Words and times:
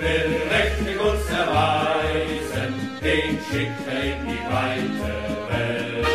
will 0.00 0.30
mächtig 0.52 0.96
uns 1.00 1.26
erweisen, 1.42 2.70
den 3.02 3.38
schickt 3.46 3.86
er 3.94 4.02
in 4.12 4.20
die 4.28 4.44
weite 4.54 5.12
Welt. 5.50 6.06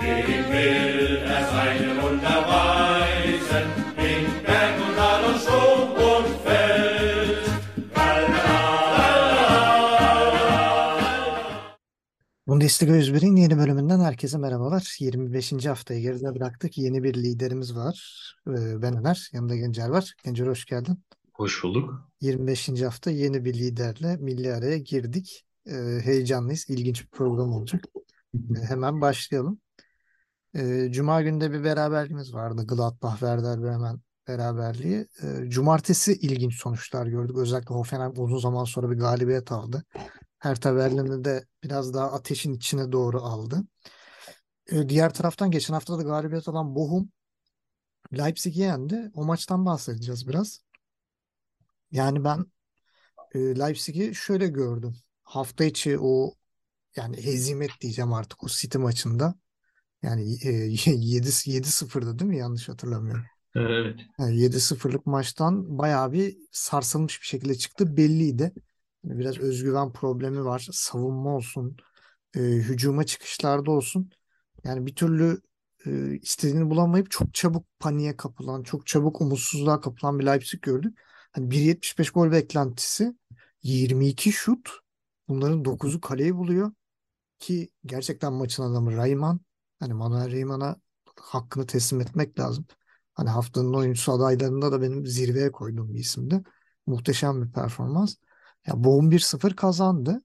Dem 0.00 0.44
will 0.52 1.16
er 1.34 1.42
seine 1.54 1.90
Wunder 2.02 2.38
weisen, 2.54 3.66
in 4.08 4.24
Berg 4.46 4.76
und 4.86 4.94
Tal 4.96 5.24
und 5.30 5.38
Sturm 5.44 5.90
und 6.12 6.28
Feld. 6.44 7.44
Bundesliga 12.46 12.92
101'in 12.92 13.36
yeni 13.36 13.58
bölümünden 13.58 14.00
herkese 14.00 14.38
merhabalar. 14.38 14.96
25. 15.00 15.66
haftayı 15.66 16.00
geride 16.02 16.34
bıraktık. 16.34 16.78
Yeni 16.78 17.02
bir 17.02 17.14
liderimiz 17.14 17.76
var. 17.76 17.96
Ee, 18.48 18.82
Ben 18.82 18.96
Öner. 18.96 19.28
Yanımda 19.32 19.56
Gencer 19.56 19.88
var. 19.88 20.14
Gencer 20.24 20.46
hoş 20.46 20.64
geldin. 20.64 21.04
Hoş 21.32 21.62
bulduk. 21.64 22.10
25. 22.24 22.82
hafta 22.82 23.10
yeni 23.10 23.44
bir 23.44 23.54
liderle 23.54 24.16
milli 24.16 24.52
araya 24.54 24.78
girdik. 24.78 25.46
Ee, 25.66 26.00
Heyecanlıyız. 26.04 26.70
İlginç 26.70 27.02
bir 27.02 27.08
program 27.08 27.52
olacak. 27.52 27.84
Ee, 28.34 28.60
Hemen 28.68 29.00
başlayalım. 29.00 29.60
Ee, 30.56 30.88
Cuma 30.90 31.22
günde 31.22 31.52
bir 31.52 31.64
beraberliğimiz 31.64 32.34
vardı. 32.34 32.66
Gladbach 32.66 33.12
Werder 33.12 33.62
Bremen 33.62 34.00
beraberliği. 34.28 35.06
Ee, 35.22 35.50
Cumartesi 35.50 36.12
ilginç 36.12 36.54
sonuçlar 36.54 37.06
gördük. 37.06 37.36
Özellikle 37.36 37.74
Hoffenheim 37.74 38.12
uzun 38.16 38.38
zaman 38.38 38.64
sonra 38.64 38.90
bir 38.90 38.96
galibiyet 38.96 39.52
aldı. 39.52 39.84
Hertha 40.38 40.76
Berlin'i 40.76 41.24
de 41.24 41.44
biraz 41.64 41.94
daha 41.94 42.12
ateşin 42.12 42.54
içine 42.54 42.92
doğru 42.92 43.20
aldı. 43.22 43.62
Ee, 44.72 44.88
Diğer 44.88 45.14
taraftan 45.14 45.50
geçen 45.50 45.74
hafta 45.74 45.98
da 45.98 46.02
galibiyet 46.02 46.48
alan 46.48 46.74
Bochum 46.74 47.08
Leipzig'i 48.18 48.60
yendi. 48.60 49.10
O 49.14 49.24
maçtan 49.24 49.66
bahsedeceğiz 49.66 50.28
biraz. 50.28 50.63
Yani 51.94 52.24
ben 52.24 52.46
e, 53.34 53.38
Leipzig'i 53.38 54.14
şöyle 54.14 54.48
gördüm. 54.48 54.96
Hafta 55.24 55.64
içi 55.64 55.98
o 56.00 56.34
yani 56.96 57.16
hezimet 57.24 57.70
diyeceğim 57.80 58.12
artık 58.12 58.44
o 58.44 58.46
City 58.48 58.78
maçında. 58.78 59.34
Yani 60.02 60.36
e, 60.42 60.50
7 60.86 61.28
7-0'da 61.46 62.18
değil 62.18 62.28
mi? 62.28 62.38
Yanlış 62.38 62.68
hatırlamıyorum. 62.68 63.24
Evet. 63.54 64.00
Yani 64.18 64.36
7-0'lık 64.36 65.06
maçtan 65.06 65.78
bayağı 65.78 66.12
bir 66.12 66.36
sarsılmış 66.52 67.20
bir 67.20 67.26
şekilde 67.26 67.54
çıktı. 67.54 67.96
Belliydi. 67.96 68.52
Biraz 69.04 69.38
özgüven 69.38 69.92
problemi 69.92 70.44
var. 70.44 70.68
Savunma 70.72 71.36
olsun, 71.36 71.76
e, 72.36 72.40
hücuma 72.40 73.04
çıkışlarda 73.04 73.70
olsun. 73.70 74.10
Yani 74.64 74.86
bir 74.86 74.94
türlü 74.94 75.40
e, 75.86 76.18
istediğini 76.22 76.70
bulamayıp 76.70 77.10
çok 77.10 77.34
çabuk 77.34 77.66
paniğe 77.78 78.16
kapılan, 78.16 78.62
çok 78.62 78.86
çabuk 78.86 79.20
umutsuzluğa 79.20 79.80
kapılan 79.80 80.18
bir 80.18 80.26
Leipzig 80.26 80.62
gördük. 80.62 80.98
Hani 81.34 81.50
1.75 81.50 82.12
gol 82.12 82.32
beklentisi, 82.32 83.16
22 83.62 84.32
şut. 84.32 84.70
Bunların 85.28 85.64
9'u 85.64 86.00
kaleyi 86.00 86.36
buluyor 86.36 86.72
ki 87.38 87.70
gerçekten 87.86 88.32
maçın 88.32 88.62
adamı 88.62 88.96
Rayman. 88.96 89.40
Hani 89.80 89.94
Manuel 89.94 90.32
Rayman'a 90.32 90.76
hakkını 91.20 91.66
teslim 91.66 92.00
etmek 92.00 92.38
lazım. 92.40 92.66
Hani 93.14 93.30
haftanın 93.30 93.74
oyuncusu 93.74 94.12
adaylarında 94.12 94.72
da 94.72 94.82
benim 94.82 95.06
zirveye 95.06 95.52
koyduğum 95.52 95.94
bir 95.94 95.98
isimdi. 95.98 96.42
Muhteşem 96.86 97.42
bir 97.42 97.52
performans. 97.52 98.14
Ya 98.66 98.84
Bochum 98.84 99.10
1-0 99.10 99.56
kazandı. 99.56 100.22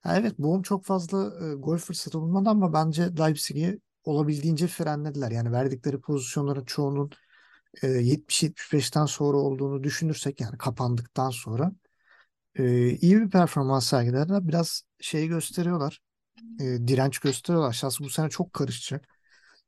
Ha, 0.00 0.18
evet 0.18 0.38
Bochum 0.38 0.62
çok 0.62 0.84
fazla 0.84 1.46
e, 1.46 1.54
gol 1.54 1.78
fırsatı 1.78 2.20
bulmadı 2.20 2.50
ama 2.50 2.72
bence 2.72 3.16
Leipzig'i 3.18 3.80
olabildiğince 4.04 4.66
frenlediler. 4.66 5.30
Yani 5.30 5.52
verdikleri 5.52 6.00
pozisyonların 6.00 6.64
çoğunun 6.64 7.10
e, 7.82 7.86
70-75'ten 7.88 9.06
sonra 9.06 9.36
olduğunu 9.36 9.84
düşünürsek 9.84 10.40
yani 10.40 10.58
kapandıktan 10.58 11.30
sonra 11.30 11.72
e, 12.56 12.90
iyi 12.90 13.20
bir 13.20 13.30
performans 13.30 13.86
sergilediler. 13.88 14.48
Biraz 14.48 14.82
şey 15.00 15.28
gösteriyorlar. 15.28 16.00
e, 16.60 16.64
direnç 16.88 17.18
gösteriyorlar. 17.18 17.72
Şahsen 17.72 18.06
bu 18.06 18.10
sene 18.10 18.30
çok 18.30 18.52
karışacak. 18.52 19.08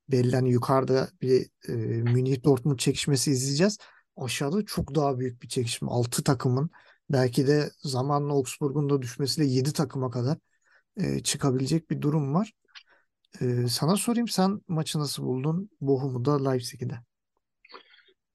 Belli 0.08 0.36
hani 0.36 0.50
yukarıda 0.52 1.08
bir 1.22 1.50
e, 1.68 1.72
Münih 2.02 2.44
Dortmund 2.44 2.78
çekişmesi 2.78 3.30
izleyeceğiz. 3.30 3.78
Aşağıda 4.16 4.64
çok 4.66 4.94
daha 4.94 5.18
büyük 5.18 5.42
bir 5.42 5.48
çekişme. 5.48 5.88
6 5.90 6.24
takımın 6.24 6.70
belki 7.10 7.46
de 7.46 7.70
zamanla 7.82 8.32
Augsburg'un 8.32 8.90
da 8.90 9.02
düşmesiyle 9.02 9.48
7 9.48 9.72
takıma 9.72 10.10
kadar 10.10 10.38
e, 10.96 11.22
çıkabilecek 11.22 11.90
bir 11.90 12.02
durum 12.02 12.34
var. 12.34 12.52
E, 13.40 13.68
sana 13.68 13.96
sorayım 13.96 14.28
sen 14.28 14.60
maçı 14.68 14.98
nasıl 14.98 15.22
buldun? 15.22 15.70
Bochum'u 15.80 16.24
da 16.24 16.50
Leipzig'i 16.50 16.90
de. 16.90 17.00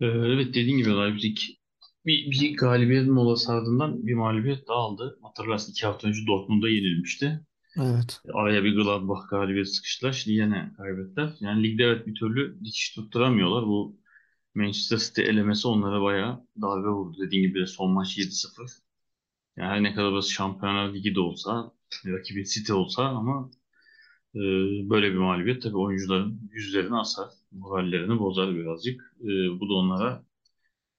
Ee, 0.03 0.05
evet 0.05 0.47
dediğin 0.47 0.77
gibi 0.77 0.89
Leipzig 0.89 1.37
bir, 2.05 2.31
bir 2.31 2.57
galibiyet 2.57 3.07
molası 3.07 3.51
ardından 3.51 4.07
bir 4.07 4.13
mağlubiyet 4.13 4.67
daha 4.67 4.77
aldı. 4.77 5.19
Hatırlarsın 5.21 5.71
iki 5.71 5.85
hafta 5.85 6.07
önce 6.07 6.19
Dortmund'a 6.27 6.69
yenilmişti. 6.69 7.39
Evet. 7.77 8.21
Araya 8.33 8.63
bir 8.63 8.75
Gladbach 8.75 9.29
galibiyet 9.29 9.75
sıkıştılar. 9.75 10.11
Şimdi 10.13 10.37
yine 10.37 10.71
kaybettiler. 10.77 11.33
Yani 11.39 11.63
ligde 11.63 11.83
evet 11.83 12.07
bir 12.07 12.15
türlü 12.15 12.59
dikiş 12.65 12.95
tutturamıyorlar. 12.95 13.65
Bu 13.65 13.99
Manchester 14.55 14.97
City 14.97 15.21
elemesi 15.21 15.67
onlara 15.67 16.01
bayağı 16.01 16.47
darbe 16.61 16.87
vurdu. 16.87 17.17
Dediğin 17.27 17.43
gibi 17.43 17.59
de 17.59 17.65
son 17.67 17.91
maç 17.91 18.17
7-0. 18.17 18.71
Yani 19.57 19.69
her 19.69 19.83
ne 19.83 19.95
kadar 19.95 20.11
burası 20.11 20.31
Şampiyonlar 20.31 20.93
Ligi 20.93 21.15
de 21.15 21.19
olsa, 21.19 21.71
rakibi 22.05 22.45
City 22.45 22.73
olsa 22.73 23.03
ama 23.03 23.51
e, 24.35 24.39
böyle 24.89 25.11
bir 25.11 25.17
mağlubiyet 25.17 25.61
tabii 25.63 25.77
oyuncuların 25.77 26.49
yüzlerini 26.53 26.95
asar, 26.97 27.29
morallerini 27.51 28.19
bozar 28.19 28.55
birazcık. 28.55 29.15
E, 29.21 29.27
bu 29.59 29.69
da 29.69 29.73
onlara 29.73 30.23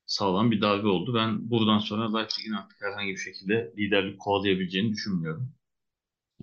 sağlam 0.07 0.51
bir 0.51 0.61
darbe 0.61 0.89
oldu. 0.89 1.15
Ben 1.15 1.51
buradan 1.51 1.79
sonra 1.79 2.19
Leipzig'in 2.19 2.53
artık 2.53 2.83
herhangi 2.83 3.13
bir 3.13 3.19
şekilde 3.19 3.75
liderlik 3.79 4.21
kovalayabileceğini 4.21 4.93
düşünmüyorum. 4.93 5.55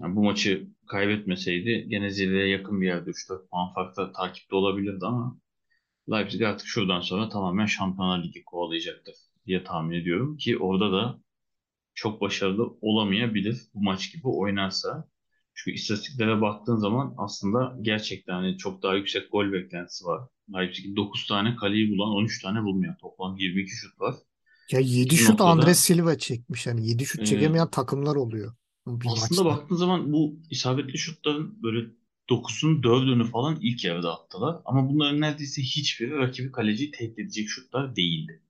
Yani 0.02 0.16
bu 0.16 0.24
maçı 0.24 0.68
kaybetmeseydi 0.88 1.86
gene 1.90 2.10
zirveye 2.10 2.48
yakın 2.50 2.82
bir 2.82 2.88
yerde 2.88 3.10
3-4 3.10 3.50
puan 3.50 3.74
farkla 3.74 4.12
takipte 4.12 4.56
olabilirdi 4.56 5.06
ama 5.06 5.38
Leipzig 6.12 6.42
artık 6.42 6.68
şuradan 6.68 7.02
sonra 7.02 7.30
tamamen 7.30 7.68
Şampiyonlar 7.68 8.24
Ligi 8.24 8.44
kovalayacaktır 8.46 9.16
diye 9.48 9.64
tahmin 9.64 9.98
ediyorum 10.02 10.38
ki 10.38 10.58
orada 10.60 10.92
da 10.94 11.22
çok 11.96 12.22
başarılı 12.22 12.78
olamayabilir 12.82 13.58
bu 13.76 13.84
maç 13.84 14.14
gibi 14.14 14.28
oynarsa. 14.30 15.11
Çünkü 15.64 15.76
istatistiklere 15.76 16.42
baktığın 16.42 16.76
zaman 16.76 17.14
aslında 17.18 17.78
gerçekten 17.82 18.34
hani 18.34 18.58
çok 18.58 18.84
daha 18.84 18.96
yüksek 18.96 19.32
gol 19.32 19.52
beklentisi 19.52 20.06
var. 20.06 20.28
Leipzig 20.54 20.96
9 20.96 21.28
tane 21.28 21.56
kaleyi 21.56 21.92
bulan 21.92 22.10
13 22.10 22.42
tane 22.42 22.64
bulmuyor. 22.64 22.96
Toplam 23.02 23.38
22 23.38 23.72
şut 23.72 24.02
var. 24.02 24.16
Ya 24.72 24.80
7 24.80 25.10
Bu 25.10 25.16
şut 25.16 25.30
noktada 25.30 25.50
Andres 25.50 25.80
Silva 25.80 26.18
çekmiş. 26.18 26.68
Yani 26.68 26.88
7 26.88 27.06
şut 27.06 27.22
e, 27.22 27.26
çekemeyen 27.26 27.70
takımlar 27.70 28.16
oluyor 28.16 28.54
bir 28.88 29.08
aslında 29.10 29.44
maçta. 29.44 29.62
baktığın 29.62 29.76
zaman 29.76 30.14
bu 30.14 30.40
isabetli 30.50 30.98
şutların 30.98 31.64
böyle 31.64 31.88
9'un 32.30 32.82
4'ünü 32.82 33.24
falan 33.24 33.58
ilk 33.62 33.86
yarıda 33.86 34.14
attılar. 34.14 34.62
Ama 34.66 34.90
bunların 34.90 35.22
neredeyse 35.22 35.62
hiçbiri 35.62 36.18
rakibi 36.18 36.52
kaleciyi 36.52 36.92
tehdit 36.92 37.20
edecek 37.20 37.50
şutlar 37.50 37.96
değildi. 37.96 38.42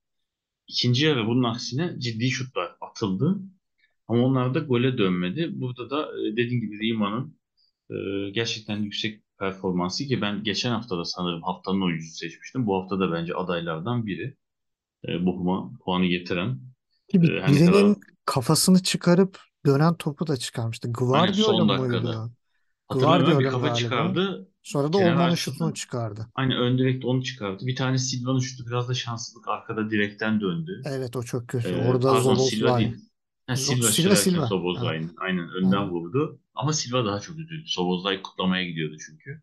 İkinci 0.68 1.06
yarı 1.06 1.28
bunun 1.28 1.44
aksine 1.44 1.96
ciddi 2.00 2.32
şutlar 2.32 2.76
atıldı. 2.82 3.40
Ama 4.12 4.24
onlar 4.26 4.54
da 4.54 4.60
gole 4.60 4.98
dönmedi. 4.98 5.50
Burada 5.54 5.90
da 5.90 6.02
e, 6.04 6.32
dediğim 6.32 6.62
gibi 6.62 6.80
Riemann'ın 6.80 7.38
e, 7.90 8.30
gerçekten 8.32 8.78
yüksek 8.78 9.24
performansı 9.40 10.06
ki 10.06 10.22
ben 10.22 10.44
geçen 10.44 10.72
hafta 10.72 10.98
da 10.98 11.06
sanırım 11.06 11.42
haftanın 11.44 11.82
oyuncusu 11.82 12.16
seçmiştim. 12.16 12.66
Bu 12.68 12.82
hafta 12.82 13.00
da 13.00 13.12
bence 13.12 13.34
adaylardan 13.34 14.06
biri. 14.06 14.36
E, 15.08 15.26
Bochum'a 15.26 15.72
puanı 15.86 16.06
getiren. 16.06 16.60
Ki 17.12 17.22
bir- 17.22 17.34
E, 17.34 17.42
her 17.42 17.54
ne 17.54 17.60
kadar 17.60 17.74
birinin 17.74 17.98
kafasını 18.26 18.84
çıkarıp 18.84 19.40
dönen 19.66 19.96
topu 19.96 20.28
da 20.28 20.38
çıkarmıştı. 20.38 20.92
Guardiola 20.92 21.70
dakikada. 21.70 22.30
Hatırlamıyorum 22.88 23.26
ama 23.26 23.40
bir 23.40 23.46
Guardiola 23.46 23.52
kafa 23.52 23.68
galiba. 23.68 23.76
çıkardı. 23.76 24.48
Sonra 24.64 24.94
da 24.94 24.98
arkasından 24.98 25.36
şutunu 25.36 25.74
çıkardı. 25.74 26.28
aynı 26.36 26.54
ön 26.56 26.78
direkt 26.78 27.06
onu 27.06 27.24
çıkardı. 27.24 27.66
Bir 27.68 27.76
tane 27.76 27.98
Silva'nın 27.98 28.40
şutu 28.40 28.66
biraz 28.68 28.90
da 28.90 28.94
şanssızlık 28.94 29.48
arkada 29.48 29.90
direkten 29.90 30.42
döndü. 30.42 30.82
Evet 30.86 31.16
o 31.16 31.24
çok 31.24 31.48
kötü. 31.48 31.70
Ee, 31.70 31.90
Orada 31.90 32.12
pardon 32.12 32.36
Silva 32.36 32.68
Szoboszlai. 32.68 32.80
değil. 32.86 32.96
Ha, 33.48 33.56
Silva 33.56 33.88
Silva 33.88 34.16
Silva. 34.16 34.38
Evet. 34.40 34.48
Szoboszlai'nin 34.48 35.12
aynen 35.18 35.50
önden 35.50 35.82
Evet. 35.82 35.92
vurdu. 35.92 36.40
Ama 36.54 36.74
Silva 36.74 37.06
daha 37.06 37.20
çok 37.20 37.40
üzüldü. 37.40 37.64
Szoboszlai 37.68 38.22
kutlamaya 38.22 38.66
gidiyordu 38.66 38.96
çünkü. 39.08 39.42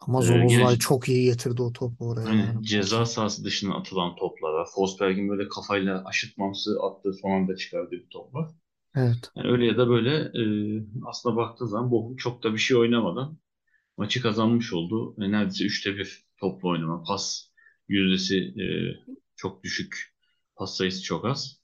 Ama 0.00 0.22
Ee, 0.22 0.24
yine 0.24 0.46
Szoboszlai 0.48 0.78
çok 0.78 1.08
iyi 1.08 1.24
getirdi 1.24 1.62
o 1.62 1.72
topu 1.72 2.08
oraya 2.08 2.24
Hani 2.28 2.40
yani. 2.40 2.66
ceza 2.66 3.06
sahası 3.06 3.44
dışına 3.44 3.74
atılan 3.76 4.16
toplara, 4.16 4.64
Forsberg'in 4.74 5.28
böyle 5.28 5.48
kafayla 5.48 6.04
aşıtmamsı 6.04 6.78
attığı 6.82 7.12
son 7.12 7.30
anda 7.30 7.56
çıkardığı 7.56 7.90
bir 7.92 8.06
top 8.10 8.34
var. 8.34 8.50
Evet. 8.96 9.30
Yani 9.36 9.48
öyle 9.50 9.66
ya 9.66 9.76
da 9.78 9.88
böyle 9.88 10.14
e, 10.16 10.42
aslında 11.06 11.36
baktığı 11.36 11.68
zaman 11.68 11.90
Bochum 11.90 12.16
çok 12.16 12.42
da 12.42 12.52
bir 12.52 12.58
şey 12.58 12.76
oynamadan 12.76 13.38
maçı 13.96 14.22
kazanmış 14.22 14.72
oldu. 14.72 15.16
E, 15.24 15.30
neredeyse 15.32 15.64
üçte 15.64 15.96
bir 15.96 16.26
toplu 16.40 16.68
oynama. 16.70 17.02
Pas 17.02 17.48
yüzdesi 17.88 18.36
e, 18.38 18.64
çok 19.36 19.64
düşük. 19.64 20.14
Pas 20.56 20.76
sayısı 20.76 21.02
çok 21.02 21.24
az. 21.24 21.63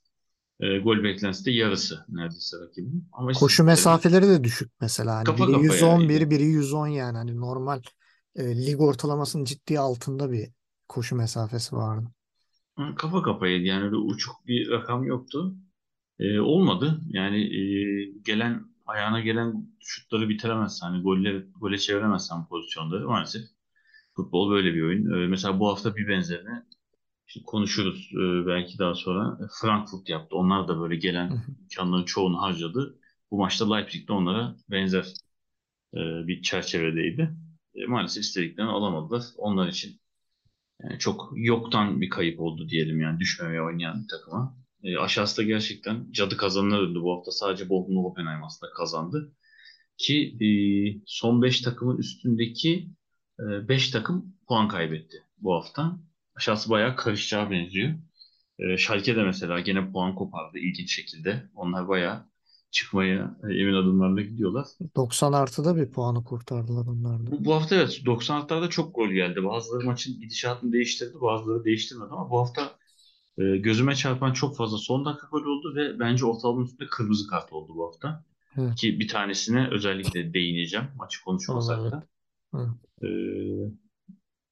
E, 0.61 0.79
gol 0.79 1.05
beklentisi 1.05 1.45
de 1.45 1.51
yarısı 1.51 2.05
neredeyse 2.09 2.57
rakibin. 2.61 3.09
Ama 3.12 3.33
Koşu 3.33 3.62
istatistikleri 3.62 3.67
mesafeleri 3.67 4.29
de 4.29 4.45
düşük 4.45 4.73
mesela. 4.81 5.17
Hani 5.17 5.25
kafa 5.25 5.49
biri 5.49 5.53
kafaya 5.53 5.73
110, 5.73 6.01
idi. 6.01 6.09
biri 6.09 6.31
biri 6.31 6.45
110 6.45 6.87
yani. 6.87 7.17
Hani 7.17 7.41
normal 7.41 7.83
e, 8.37 8.67
lig 8.67 8.81
ortalamasının 8.81 9.45
ciddi 9.45 9.79
altında 9.79 10.33
bir 10.33 10.49
koşu 10.89 11.17
mesafesi 11.17 11.77
vardı. 11.77 12.09
Kafa 12.97 13.23
kafaydı 13.23 13.65
yani 13.65 13.85
öyle 13.85 13.97
uçuk 13.97 14.47
bir 14.47 14.71
rakam 14.71 15.05
yoktu. 15.05 15.55
E, 16.19 16.41
olmadı. 16.41 17.01
Yani 17.09 17.39
e, 17.39 17.62
gelen 18.25 18.65
ayağına 18.87 19.21
gelen 19.21 19.67
şutları 19.81 20.29
bitiremezsen, 20.29 20.87
hani 20.87 21.03
golle, 21.03 21.45
gole 21.61 21.79
çeviremezsen 21.79 22.47
pozisyonları 22.47 23.09
maalesef 23.09 23.43
futbol 24.17 24.51
böyle 24.51 24.75
bir 24.75 24.83
oyun. 24.83 25.23
E, 25.23 25.27
mesela 25.27 25.61
bu 25.61 25.69
hafta 25.69 25.97
bir 25.97 26.09
benzerini 26.09 26.62
işte 27.31 27.43
konuşuruz 27.47 28.11
e, 28.12 28.47
belki 28.47 28.79
daha 28.79 28.94
sonra. 28.94 29.38
Frankfurt 29.61 30.09
yaptı. 30.09 30.37
Onlar 30.37 30.69
da 30.69 30.81
böyle 30.81 30.97
gelen 30.97 31.43
imkanların 31.62 32.05
çoğunu 32.05 32.43
harcadı. 32.43 32.99
Bu 33.31 33.38
maçta 33.38 33.75
Leipzig 33.75 34.09
de 34.09 34.12
onlara 34.12 34.56
benzer 34.71 35.05
e, 35.94 35.99
bir 36.27 36.43
çerçevedeydi. 36.43 37.31
E, 37.75 37.87
maalesef 37.87 38.23
istediklerini 38.23 38.71
alamadılar. 38.71 39.23
Onlar 39.37 39.69
için 39.69 40.00
yani 40.82 40.99
çok 40.99 41.32
yoktan 41.35 42.00
bir 42.00 42.11
kayıp 42.11 42.41
oldu 42.41 42.69
diyelim 42.69 43.00
yani 43.00 43.21
düşmemeye 43.21 43.62
oynayan 43.62 44.03
bir 44.03 44.09
takıma. 44.09 44.56
E, 44.83 44.99
aşağısı 44.99 45.37
da 45.37 45.43
gerçekten 45.43 46.12
cadı 46.12 46.37
kazanına 46.37 46.79
döndü. 46.79 47.00
Bu 47.03 47.17
hafta 47.17 47.31
sadece 47.31 47.69
Bochum 47.69 47.97
Hoffenheim 47.97 48.44
aslında 48.44 48.73
kazandı. 48.73 49.33
Ki 49.99 50.37
e, 50.41 50.49
son 51.06 51.43
5 51.43 51.61
takımın 51.61 51.99
üstündeki 51.99 52.91
5 53.38 53.91
takım 53.91 54.37
puan 54.49 54.69
kaybetti 54.69 55.17
bu 55.38 55.55
hafta. 55.55 56.10
Aşağısı 56.37 56.71
bayağı 56.71 56.97
karışacağı 56.97 57.50
benziyor. 57.50 57.94
E, 58.59 58.77
Schalke 58.77 59.17
de 59.17 59.25
mesela 59.25 59.61
gene 59.61 59.93
puan 59.93 60.15
kopardı 60.15 60.59
ilginç 60.59 60.94
şekilde. 60.94 61.50
Onlar 61.55 61.88
bayağı 61.88 62.31
çıkmaya 62.71 63.37
e, 63.50 63.55
emin 63.55 63.75
adımlarla 63.75 64.21
gidiyorlar. 64.21 64.67
90 64.97 65.32
artıda 65.32 65.77
bir 65.77 65.91
puanı 65.91 66.25
kurtardılar 66.25 66.87
onlar. 66.87 67.27
Bu, 67.27 67.44
bu 67.44 67.55
hafta 67.55 67.77
evet 67.77 68.00
90'larda 68.06 68.69
çok 68.71 68.94
gol 68.94 69.09
geldi. 69.09 69.44
Bazıları 69.44 69.87
maçın 69.87 70.21
gidişatını 70.21 70.73
değiştirdi, 70.73 71.21
bazıları 71.21 71.65
değiştirmedi 71.65 72.09
ama 72.11 72.31
bu 72.31 72.38
hafta 72.38 72.76
e, 73.38 73.56
gözüme 73.56 73.94
çarpan 73.94 74.33
çok 74.33 74.56
fazla 74.56 74.79
son 74.79 75.05
dakika 75.05 75.26
gol 75.26 75.43
oldu 75.43 75.75
ve 75.76 75.99
bence 75.99 76.25
ortalamanın 76.25 76.65
üstünde 76.65 76.88
kırmızı 76.88 77.26
kart 77.26 77.53
oldu 77.53 77.73
bu 77.76 77.87
hafta. 77.87 78.25
Evet. 78.56 78.75
Ki 78.75 79.00
bir 79.00 79.09
tanesine 79.09 79.69
özellikle 79.71 80.35
değineceğim 80.35 80.87
maçı 80.97 81.25
konuşmasak 81.25 81.79
Evet. 81.83 81.93
da. 81.93 82.06
Evet. 82.55 82.69
E, 83.03 83.09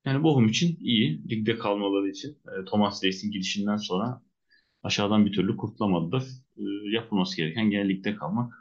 yani 0.08 0.22
Bochum 0.22 0.48
için 0.48 0.78
iyi. 0.80 1.28
Ligde 1.30 1.58
kalmaları 1.58 2.08
için. 2.08 2.30
E, 2.30 2.64
Thomas 2.64 3.04
Reis'in 3.04 3.30
gidişinden 3.30 3.76
sonra 3.76 4.22
aşağıdan 4.82 5.26
bir 5.26 5.32
türlü 5.32 5.56
kurtulamadılar. 5.56 6.22
E, 6.56 6.62
yapılması 6.94 7.36
gereken 7.36 7.70
gene 7.70 7.88
ligde 7.88 8.16
kalmak. 8.16 8.54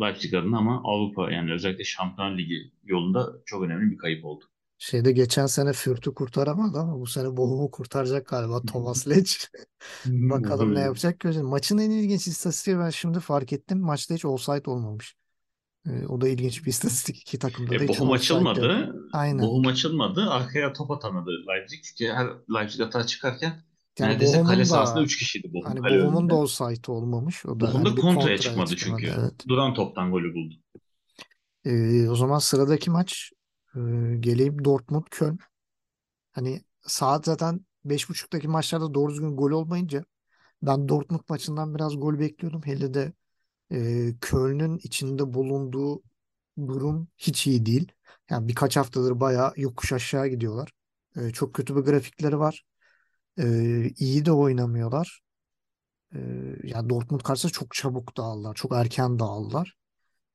Leipzig 0.00 0.34
adına 0.34 0.58
ama 0.58 0.82
Avrupa 0.84 1.30
yani 1.32 1.52
özellikle 1.52 1.84
Şampiyonlar 1.84 2.38
Ligi 2.38 2.72
yolunda 2.84 3.32
çok 3.46 3.62
önemli 3.62 3.90
bir 3.90 3.98
kayıp 3.98 4.24
oldu. 4.24 4.44
Şeyde 4.78 5.12
geçen 5.12 5.46
sene 5.46 5.72
Fürth'ü 5.72 6.14
kurtaramadı 6.14 6.78
ama 6.78 7.00
bu 7.00 7.06
sene 7.06 7.36
Bochum'u 7.36 7.70
kurtaracak 7.70 8.26
galiba 8.26 8.62
Thomas 8.62 9.08
Lech. 9.08 9.32
Bakalım 10.06 10.74
ne 10.74 10.80
yapacak 10.80 11.20
göreceğiz. 11.20 11.48
Maçın 11.48 11.78
en 11.78 11.90
ilginç 11.90 12.26
istatistiği 12.26 12.78
ben 12.78 12.90
şimdi 12.90 13.20
fark 13.20 13.52
ettim. 13.52 13.80
Maçta 13.80 14.14
hiç 14.14 14.24
offside 14.24 14.70
olmamış. 14.70 15.16
Ee, 15.88 16.06
o 16.06 16.20
da 16.20 16.28
ilginç 16.28 16.62
bir 16.64 16.70
istatistik. 16.70 17.16
İki 17.22 17.38
takımda 17.38 17.70
da 17.70 17.84
E, 17.84 17.88
Bochum 17.88 18.06
yok. 18.06 18.16
açılmadı. 18.16 18.94
Aynen. 19.12 19.42
Bochum 19.42 19.66
açılmadı. 19.66 20.30
Arkaya 20.30 20.72
top 20.72 20.90
atamadı 20.90 21.30
Leipzig. 21.48 21.80
Çünkü 21.84 22.12
her 22.12 22.26
Leipzig 22.54 22.80
atağa 22.80 23.06
çıkarken 23.06 23.62
Yani 23.98 24.12
neredeyse 24.12 24.32
kale 24.32 24.46
Bochum'un 24.48 24.64
sahasında 24.64 24.98
da 25.00 25.04
3 25.04 25.18
kişiydi 25.18 25.52
Bochum 25.54 25.70
hani 25.70 25.80
kale 25.80 25.98
Bochum'un 25.98 26.30
da 26.30 26.34
offside 26.34 26.92
olmamış. 26.92 27.46
O 27.46 27.60
da 27.60 27.66
Bochum 27.66 27.84
da 27.84 27.88
hani 27.88 28.00
kontraya 28.00 28.38
çıkmadı 28.38 28.76
çıkmadı. 28.76 29.00
çünkü. 29.02 29.20
Evet. 29.20 29.48
Duran 29.48 29.74
toptan 29.74 30.10
golü 30.10 30.34
buldu. 30.34 30.54
Ee, 31.64 32.08
o 32.08 32.14
zaman 32.14 32.38
sıradaki 32.38 32.90
maç 32.90 33.30
e, 33.76 33.78
geleyim 34.20 34.64
Dortmund-Köln. 34.64 35.38
Hani 36.32 36.64
saat 36.86 37.24
zaten 37.24 37.66
5.30'daki 37.84 38.48
maçlarda 38.48 38.94
doğru 38.94 39.12
düzgün 39.12 39.36
gol 39.36 39.50
olmayınca 39.50 40.04
ben 40.62 40.88
Dortmund 40.88 41.20
maçından 41.28 41.74
biraz 41.74 42.00
gol 42.00 42.18
bekliyordum. 42.18 42.62
Hele 42.64 42.94
de 42.94 43.12
e, 43.72 44.08
Köln'ün 44.20 44.78
içinde 44.78 45.34
bulunduğu 45.34 46.02
durum 46.58 47.08
hiç 47.18 47.46
iyi 47.46 47.66
değil. 47.66 47.92
Yani 48.30 48.48
birkaç 48.48 48.76
haftadır 48.76 49.20
bayağı 49.20 49.52
yokuş 49.56 49.92
aşağı 49.92 50.28
gidiyorlar. 50.28 50.72
E, 51.16 51.30
çok 51.30 51.54
kötü 51.54 51.76
bir 51.76 51.80
grafikleri 51.80 52.38
var. 52.38 52.64
E, 53.40 53.44
iyi 53.98 54.24
de 54.24 54.32
oynamıyorlar. 54.32 55.22
E, 56.14 56.18
ya 56.64 56.90
Dortmund 56.90 57.20
karşısında 57.20 57.52
çok 57.52 57.74
çabuk 57.74 58.16
dağıldılar. 58.16 58.54
Çok 58.54 58.72
erken 58.72 59.18
dağıldılar. 59.18 59.76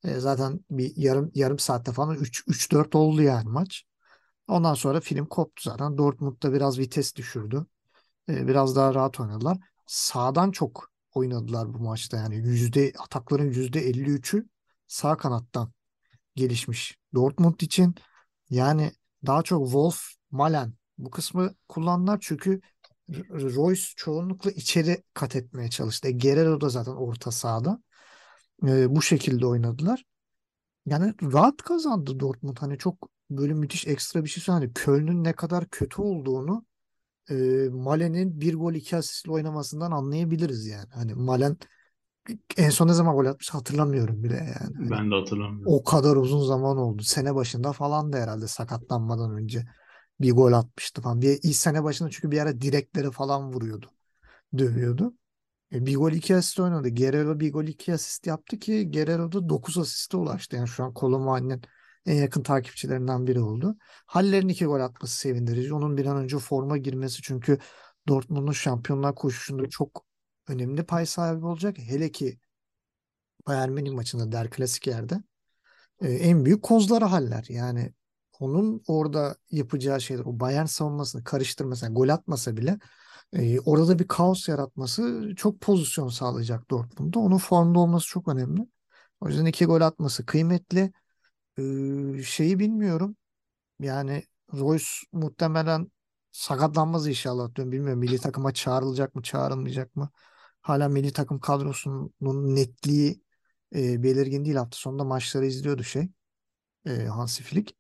E, 0.04 0.16
zaten 0.20 0.60
bir 0.72 0.94
yarım 0.98 1.32
yarım 1.36 1.60
saatte 1.60 1.92
falan 1.92 2.18
3 2.18 2.44
3-4 2.48 2.96
oldu 2.96 3.22
yani 3.22 3.50
maç. 3.50 3.84
Ondan 4.48 4.74
sonra 4.74 5.02
film 5.02 5.26
koptu 5.26 5.64
zaten. 5.70 5.98
Dortmund 5.98 6.44
da 6.44 6.54
biraz 6.54 6.80
vites 6.80 7.16
düşürdü. 7.16 7.66
E, 8.30 8.48
biraz 8.48 8.76
daha 8.76 8.94
rahat 8.96 9.20
oynadılar. 9.20 9.58
Sağdan 9.88 10.52
çok 10.52 10.92
oynadılar 11.18 11.74
bu 11.74 11.80
maçta. 11.80 12.18
Yani 12.18 12.36
yüzde 12.36 12.94
atakların 13.00 13.52
yüzde 13.52 13.90
53'ü 13.90 14.46
sağ 14.88 15.18
kanattan 15.18 15.72
gelişmiş. 16.36 16.98
Dortmund 17.16 17.60
için 17.60 17.96
yani 18.50 18.92
daha 19.26 19.44
çok 19.44 19.66
Wolf, 19.66 20.02
Malen 20.32 20.74
bu 20.98 21.12
kısmı 21.12 21.56
kullandılar 21.68 22.18
çünkü 22.22 22.62
Royce 23.30 23.84
çoğunlukla 23.96 24.52
içeri 24.52 25.04
kat 25.14 25.36
etmeye 25.36 25.70
çalıştı. 25.70 26.08
E, 26.08 26.12
Guerrero 26.12 26.62
da 26.62 26.70
zaten 26.70 26.92
orta 26.92 27.32
sahada. 27.32 27.82
E, 28.68 28.96
bu 28.96 29.02
şekilde 29.02 29.46
oynadılar. 29.46 30.04
Yani 30.86 31.14
rahat 31.22 31.58
kazandı 31.58 32.20
Dortmund. 32.20 32.58
Hani 32.60 32.78
çok 32.78 33.10
böyle 33.30 33.54
müthiş 33.54 33.88
ekstra 33.88 34.24
bir 34.24 34.30
şey 34.30 34.44
söyledi. 34.44 34.74
Köln'ün 34.74 35.24
ne 35.24 35.34
kadar 35.34 35.68
kötü 35.70 36.02
olduğunu 36.02 36.66
e, 37.30 37.36
Malen'in 37.72 38.42
bir 38.42 38.54
gol 38.56 38.74
iki 38.74 38.98
asistle 38.98 39.32
oynamasından 39.32 39.92
anlayabiliriz 39.92 40.66
yani. 40.68 40.90
Hani 40.94 41.14
Malen 41.14 41.58
en 42.58 42.70
son 42.70 42.88
ne 42.88 42.94
zaman 42.94 43.16
gol 43.16 43.26
atmış 43.26 43.50
hatırlamıyorum 43.50 44.24
bile 44.24 44.36
yani. 44.36 44.76
Hani 44.78 44.92
Ben 44.92 45.12
de 45.12 45.16
hatırlamıyorum. 45.16 45.66
o 45.66 45.84
kadar 45.84 46.16
uzun 46.16 46.46
zaman 46.46 46.78
oldu. 46.78 47.04
Sene 47.04 47.36
başında 47.36 47.74
falan 47.74 48.14
da 48.14 48.18
herhalde 48.18 48.48
sakatlanmadan 48.48 49.32
önce 49.38 49.66
bir 50.22 50.32
gol 50.32 50.54
atmıştı 50.54 51.02
falan. 51.02 51.22
Bir 51.22 51.40
ilk 51.44 51.56
sene 51.56 51.84
başında 51.84 52.10
çünkü 52.10 52.32
bir 52.32 52.40
ara 52.40 52.62
direkleri 52.62 53.12
falan 53.12 53.54
vuruyordu. 53.54 53.92
Dövüyordu. 54.58 55.14
E, 55.74 55.86
bir 55.86 55.96
gol 55.96 56.12
iki 56.12 56.36
asist 56.36 56.60
oynadı. 56.60 56.90
Guerrero 56.96 57.40
bir 57.40 57.54
gol 57.54 57.64
iki 57.64 57.94
asist 57.94 58.28
yaptı 58.28 58.60
ki 58.60 58.92
Guerrero 58.92 59.32
da 59.32 59.50
9 59.50 59.78
asiste 59.78 60.18
ulaştı. 60.18 60.56
Yani 60.56 60.68
şu 60.68 60.84
an 60.84 60.94
Kolomuani'nin 60.94 61.62
en 62.08 62.16
yakın 62.16 62.44
takipçilerinden 62.44 63.28
biri 63.28 63.40
oldu. 63.40 63.78
Haller'in 64.06 64.48
iki 64.48 64.66
gol 64.66 64.80
atması 64.80 65.18
sevindirici. 65.18 65.74
Onun 65.74 65.98
bir 65.98 66.06
an 66.06 66.18
önce 66.18 66.38
forma 66.40 66.78
girmesi 66.78 67.22
çünkü 67.22 67.58
Dortmund'un 68.08 68.52
şampiyonlar 68.52 69.16
koşusunda 69.16 69.70
çok 69.70 70.06
önemli 70.48 70.84
pay 70.84 71.06
sahibi 71.06 71.46
olacak. 71.46 71.78
Hele 71.78 72.12
ki 72.12 72.40
Bayern 73.48 73.72
Münih 73.72 73.92
maçında 73.92 74.32
Der 74.32 74.50
Klasik 74.50 74.88
yerde 74.88 75.24
e, 76.02 76.10
en 76.12 76.46
büyük 76.46 76.64
kozları 76.64 77.06
Haller. 77.06 77.46
Yani 77.50 77.94
onun 78.40 78.84
orada 78.88 79.36
yapacağı 79.52 80.02
şeyler 80.02 80.26
o 80.26 80.40
Bayern 80.40 80.66
savunmasını 80.66 81.24
karıştırmasa, 81.24 81.88
gol 81.88 82.10
atmasa 82.10 82.58
bile 82.58 82.80
e, 83.34 83.60
orada 83.60 84.00
bir 84.00 84.08
kaos 84.08 84.50
yaratması 84.50 85.34
çok 85.38 85.62
pozisyon 85.62 86.10
sağlayacak 86.10 86.70
Dortmund'da. 86.72 87.20
Onun 87.20 87.38
formda 87.38 87.80
olması 87.80 88.08
çok 88.08 88.28
önemli. 88.28 88.68
O 89.22 89.28
yüzden 89.28 89.46
iki 89.46 89.66
gol 89.66 89.82
atması 89.82 90.26
kıymetli. 90.26 90.92
Şeyi 92.26 92.60
bilmiyorum. 92.60 93.16
Yani 93.82 94.24
Royce 94.54 94.86
muhtemelen 95.14 95.92
sakatlanmaz 96.32 97.08
inşallah 97.08 97.56
diyorum. 97.56 97.72
Bilmiyorum 97.72 98.00
milli 98.00 98.20
takıma 98.20 98.54
çağrılacak 98.54 99.16
mı, 99.16 99.24
çağrılmayacak 99.24 99.98
mı? 99.98 100.12
Hala 100.62 100.90
milli 100.90 101.14
takım 101.14 101.40
kadrosunun 101.40 102.14
netliği 102.56 103.24
e, 103.76 104.04
belirgin 104.04 104.46
değil. 104.46 104.58
Hafta 104.58 104.78
sonunda 104.78 105.04
maçları 105.04 105.46
izliyordu 105.48 105.84
şey 105.84 106.10
e, 106.88 106.92
Hansi 107.06 107.44
Flick. 107.44 107.76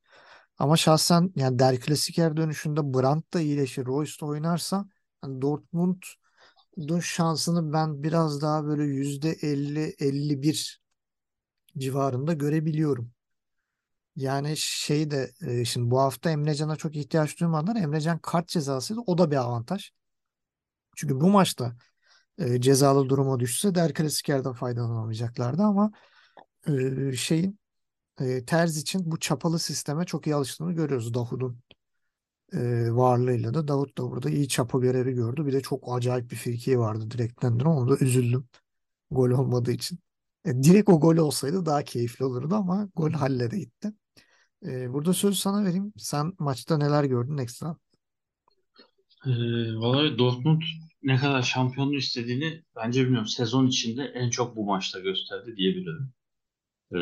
Ama 0.59 0.77
şahsen 0.77 1.33
yani 1.35 1.59
Der 1.59 1.81
Klasiker 1.81 2.37
dönüşünde 2.37 2.81
Brandt 2.95 3.33
da 3.35 3.41
iyileşir, 3.41 3.85
Royce 3.85 4.13
da 4.21 4.25
oynarsa 4.25 4.87
yani 5.25 5.41
Dortmund'un 5.41 6.99
şansını 6.99 7.73
ben 7.73 8.03
biraz 8.03 8.41
daha 8.41 8.65
böyle 8.65 8.83
yüzde 8.83 9.31
50-51 9.31 10.81
civarında 11.79 12.33
görebiliyorum. 12.33 13.11
Yani 14.17 14.57
şey 14.57 15.11
de 15.11 15.31
e, 15.41 15.65
şimdi 15.65 15.91
bu 15.91 15.99
hafta 15.99 16.29
Emrecan'a 16.31 16.75
çok 16.75 16.95
ihtiyaç 16.95 17.39
duymadılar. 17.39 17.75
Emrecan 17.75 18.19
kart 18.19 18.47
cezasıydı. 18.47 18.99
O 19.07 19.17
da 19.17 19.31
bir 19.31 19.35
avantaj. 19.35 19.91
Çünkü 20.95 21.21
bu 21.21 21.29
maçta 21.29 21.75
e, 22.39 22.61
cezalı 22.61 23.09
duruma 23.09 23.39
düşse 23.39 23.75
Der 23.75 23.93
Klasiker'den 23.93 24.53
faydalanamayacaklardı 24.53 25.63
ama 25.63 25.91
e, 26.67 27.13
şeyin 27.15 27.59
e, 28.21 28.45
Terz 28.45 28.77
için 28.77 29.11
bu 29.11 29.19
çapalı 29.19 29.59
sisteme 29.59 30.05
çok 30.05 30.27
iyi 30.27 30.35
alıştığını 30.35 30.73
görüyoruz 30.73 31.13
Davut'un 31.13 31.61
e, 32.53 32.91
varlığıyla 32.91 33.53
da. 33.53 33.67
Davut 33.67 33.97
da 33.97 34.11
burada 34.11 34.29
iyi 34.29 34.47
çapa 34.47 34.79
görevi 34.79 35.13
gördü. 35.13 35.45
Bir 35.45 35.53
de 35.53 35.61
çok 35.61 35.83
acayip 35.97 36.31
bir 36.31 36.35
friki 36.35 36.79
vardı 36.79 37.11
direkten 37.11 37.59
dönen. 37.59 37.69
Onu 37.71 37.89
da 37.89 38.05
üzüldüm 38.05 38.49
gol 39.11 39.29
olmadığı 39.29 39.71
için. 39.71 39.99
E, 40.45 40.63
direkt 40.63 40.89
o 40.89 40.99
gol 40.99 41.17
olsaydı 41.17 41.65
daha 41.65 41.83
keyifli 41.83 42.25
olurdu 42.25 42.55
ama 42.55 42.89
gol 42.95 43.11
Haller'e 43.11 43.59
gitti. 43.59 43.93
E, 44.65 44.93
burada 44.93 45.13
sözü 45.13 45.35
sana 45.35 45.65
vereyim. 45.65 45.93
Sen 45.97 46.33
maçta 46.39 46.77
neler 46.77 47.03
gördün 47.03 47.37
ekstra? 47.37 47.75
Ee, 49.25 49.29
vallahi 49.75 50.17
Dortmund 50.17 50.61
ne 51.03 51.17
kadar 51.17 51.41
şampiyonluğu 51.41 51.95
istediğini 51.95 52.63
bence 52.75 53.03
bilmiyorum. 53.03 53.27
Sezon 53.27 53.67
içinde 53.67 54.03
en 54.03 54.29
çok 54.29 54.55
bu 54.55 54.65
maçta 54.65 54.99
gösterdi 54.99 55.53
diyebilirim. 55.57 56.13
Ee, 56.95 56.97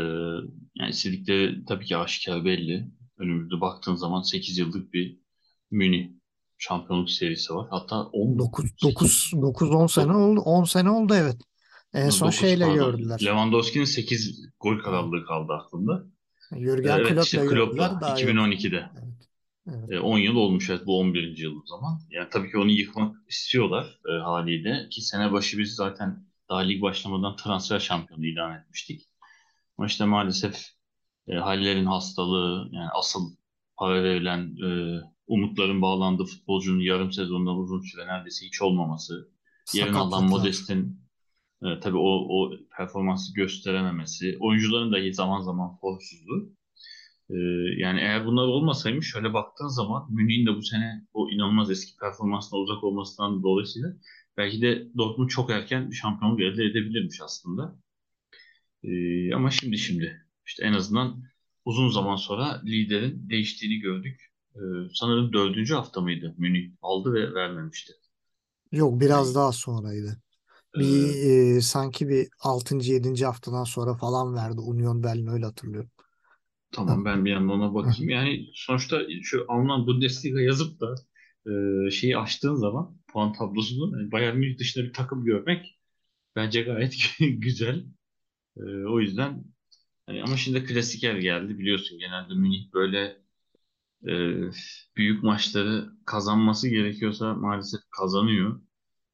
yani 0.76 0.90
istedikleri 0.90 1.66
tabii 1.66 1.86
ki 1.86 1.98
aşikar 1.98 2.46
belli. 2.46 2.88
Önümüzde 3.18 3.62
baktığın 3.62 3.96
zaman 3.96 4.22
8 4.22 4.58
yıllık 4.58 4.94
bir 4.94 5.20
Münih 5.72 6.10
şampiyonluk 6.58 7.10
serisi 7.10 7.54
var. 7.54 7.68
Hatta 7.70 8.04
10 8.04 8.40
9 8.40 8.66
8 8.66 8.82
9 8.82 9.32
9 9.42 9.70
10 9.72 9.88
sene 9.88 10.14
oldu. 10.14 10.40
10 10.40 10.64
sene 10.64 10.90
oldu 10.90 11.14
evet. 11.18 11.38
En 11.94 12.10
son 12.10 12.28
9 12.28 12.40
şeyle 12.40 12.66
pardon. 12.66 12.92
gördüler. 12.92 13.20
Lewandowski'nin 13.26 13.86
8 13.86 14.50
gol 14.60 14.80
krallığı 14.80 15.26
kaldı 15.26 15.54
aklımda. 15.54 16.06
Jürgen 16.52 17.00
Evet 17.00 17.24
işte 17.24 17.38
Klopp'la 17.38 17.56
gördüler 17.56 17.90
Klopp'la 17.90 18.02
daha 18.02 18.20
yok. 18.20 18.30
2012'de. 18.30 18.90
Evet. 18.94 19.30
Evet. 19.68 19.92
E, 19.92 20.00
10 20.00 20.18
yıl 20.18 20.36
olmuş 20.36 20.70
evet 20.70 20.86
bu 20.86 21.00
11. 21.00 21.38
yıl 21.38 21.56
o 21.56 21.66
zaman. 21.66 22.00
Yani 22.10 22.28
tabii 22.32 22.52
ki 22.52 22.58
onu 22.58 22.72
yıkmak 22.72 23.16
istiyorlar 23.30 24.00
e, 24.10 24.12
haliyle 24.12 24.90
ki 24.90 25.02
sene 25.02 25.32
başı 25.32 25.58
biz 25.58 25.76
zaten 25.76 26.26
daha 26.50 26.60
lig 26.60 26.82
başlamadan 26.82 27.36
transfer 27.36 27.80
şampiyonu 27.80 28.26
ilan 28.26 28.60
etmiştik. 28.60 29.10
Ama 29.78 29.88
işte 29.88 30.06
maalesef 30.06 30.68
e, 31.28 31.36
Halil'lerin 31.36 31.86
hastalığı 31.86 32.70
yani 32.72 32.90
asıl 32.94 33.36
para 33.78 34.04
verilen 34.04 34.56
e, 34.66 35.02
umutların 35.28 35.82
bağlandığı 35.82 36.26
futbolcunun 36.26 36.80
yarım 36.80 37.12
sezondan 37.12 37.58
uzun 37.58 37.82
süre 37.82 38.08
neredeyse 38.08 38.46
hiç 38.46 38.62
olmaması. 38.62 39.30
Yerine 39.74 39.98
alan. 39.98 40.24
Modest'in 40.24 41.05
e, 41.64 41.80
tabii 41.80 41.98
o, 41.98 42.28
o 42.30 42.52
performansı 42.78 43.34
gösterememesi. 43.34 44.38
Oyuncuların 44.40 44.94
da 44.94 45.14
zaman 45.14 45.42
zaman 45.42 45.78
formsuzluğu. 45.82 46.56
Ee, 47.30 47.36
yani 47.78 48.00
eğer 48.00 48.26
bunlar 48.26 48.44
olmasaymış 48.44 49.12
şöyle 49.12 49.34
baktığın 49.34 49.68
zaman 49.68 50.08
Münih'in 50.14 50.46
de 50.46 50.56
bu 50.56 50.62
sene 50.62 51.06
o 51.14 51.30
inanılmaz 51.30 51.72
eski 51.72 51.98
performansına 51.98 52.60
uzak 52.60 52.84
olmasından 52.84 53.44
dolayısıyla 53.44 53.94
belki 54.38 54.62
de 54.62 54.88
Dortmund 54.98 55.30
çok 55.30 55.50
erken 55.50 55.92
bir 55.92 55.96
şampiyonluk 55.96 56.42
elde 56.42 56.64
edebilirmiş 56.64 57.22
aslında. 57.22 57.76
Ee, 58.84 59.34
ama 59.36 59.52
şimdi 59.52 59.78
şimdi 59.78 60.26
işte 60.46 60.66
en 60.66 60.74
azından 60.74 61.24
uzun 61.66 61.90
zaman 61.90 62.16
sonra 62.16 62.62
liderin 62.66 63.30
değiştiğini 63.30 63.80
gördük. 63.80 64.32
Ee, 64.56 64.60
sanırım 64.94 65.34
dördüncü 65.34 65.74
hafta 65.74 66.02
mıydı 66.02 66.36
Münih 66.38 66.72
aldı 66.82 67.14
ve 67.14 67.34
vermemişti. 67.34 67.94
Yok 68.72 69.02
biraz 69.02 69.36
daha 69.36 69.52
sonraydı. 69.52 70.25
E, 70.76 70.80
Bir 70.80 71.56
e, 71.58 71.62
sanki 71.62 72.10
bir 72.10 72.28
6. 72.40 72.92
7. 72.92 73.26
haftadan 73.26 73.64
sonra 73.64 73.94
falan 73.96 74.36
verdi 74.36 74.60
Union 74.62 75.04
Berlin 75.04 75.28
öyle 75.28 75.46
hatırlıyorum. 75.46 75.92
tamam 76.72 77.06
ben 77.06 77.26
bir 77.26 77.32
yandan 77.32 77.50
ona 77.50 77.74
bakayım. 77.74 78.10
Yani 78.10 78.48
sonuçta 78.54 79.02
şu 79.24 79.46
Alman 79.48 79.88
Bundesliga 79.88 80.42
yazıp 80.42 80.80
da 80.82 80.96
e, 81.88 81.92
şeyi 81.92 82.18
açtığın 82.18 82.56
zaman 82.56 82.98
puan 83.08 83.34
tablosunu 83.34 84.00
yani 84.02 84.12
Bayern 84.12 84.38
Münih 84.38 84.58
dışında 84.60 84.86
bir 84.86 84.94
takım 84.94 85.26
görmek 85.26 85.76
Bence 86.38 86.62
gayet 86.64 86.96
güzel. 87.20 87.86
Ee, 88.58 88.62
o 88.64 89.00
yüzden 89.02 89.44
hani 90.08 90.24
ama 90.24 90.38
şimdi 90.38 90.66
klasiker 90.66 91.16
geldi 91.16 91.60
biliyorsun 91.60 92.00
genelde 92.00 92.34
Münih 92.36 92.74
böyle 92.74 93.18
e, 94.08 94.12
büyük 94.98 95.24
maçları 95.24 95.90
kazanması 96.06 96.70
gerekiyorsa 96.70 97.34
maalesef 97.34 97.82
kazanıyor. 98.00 98.62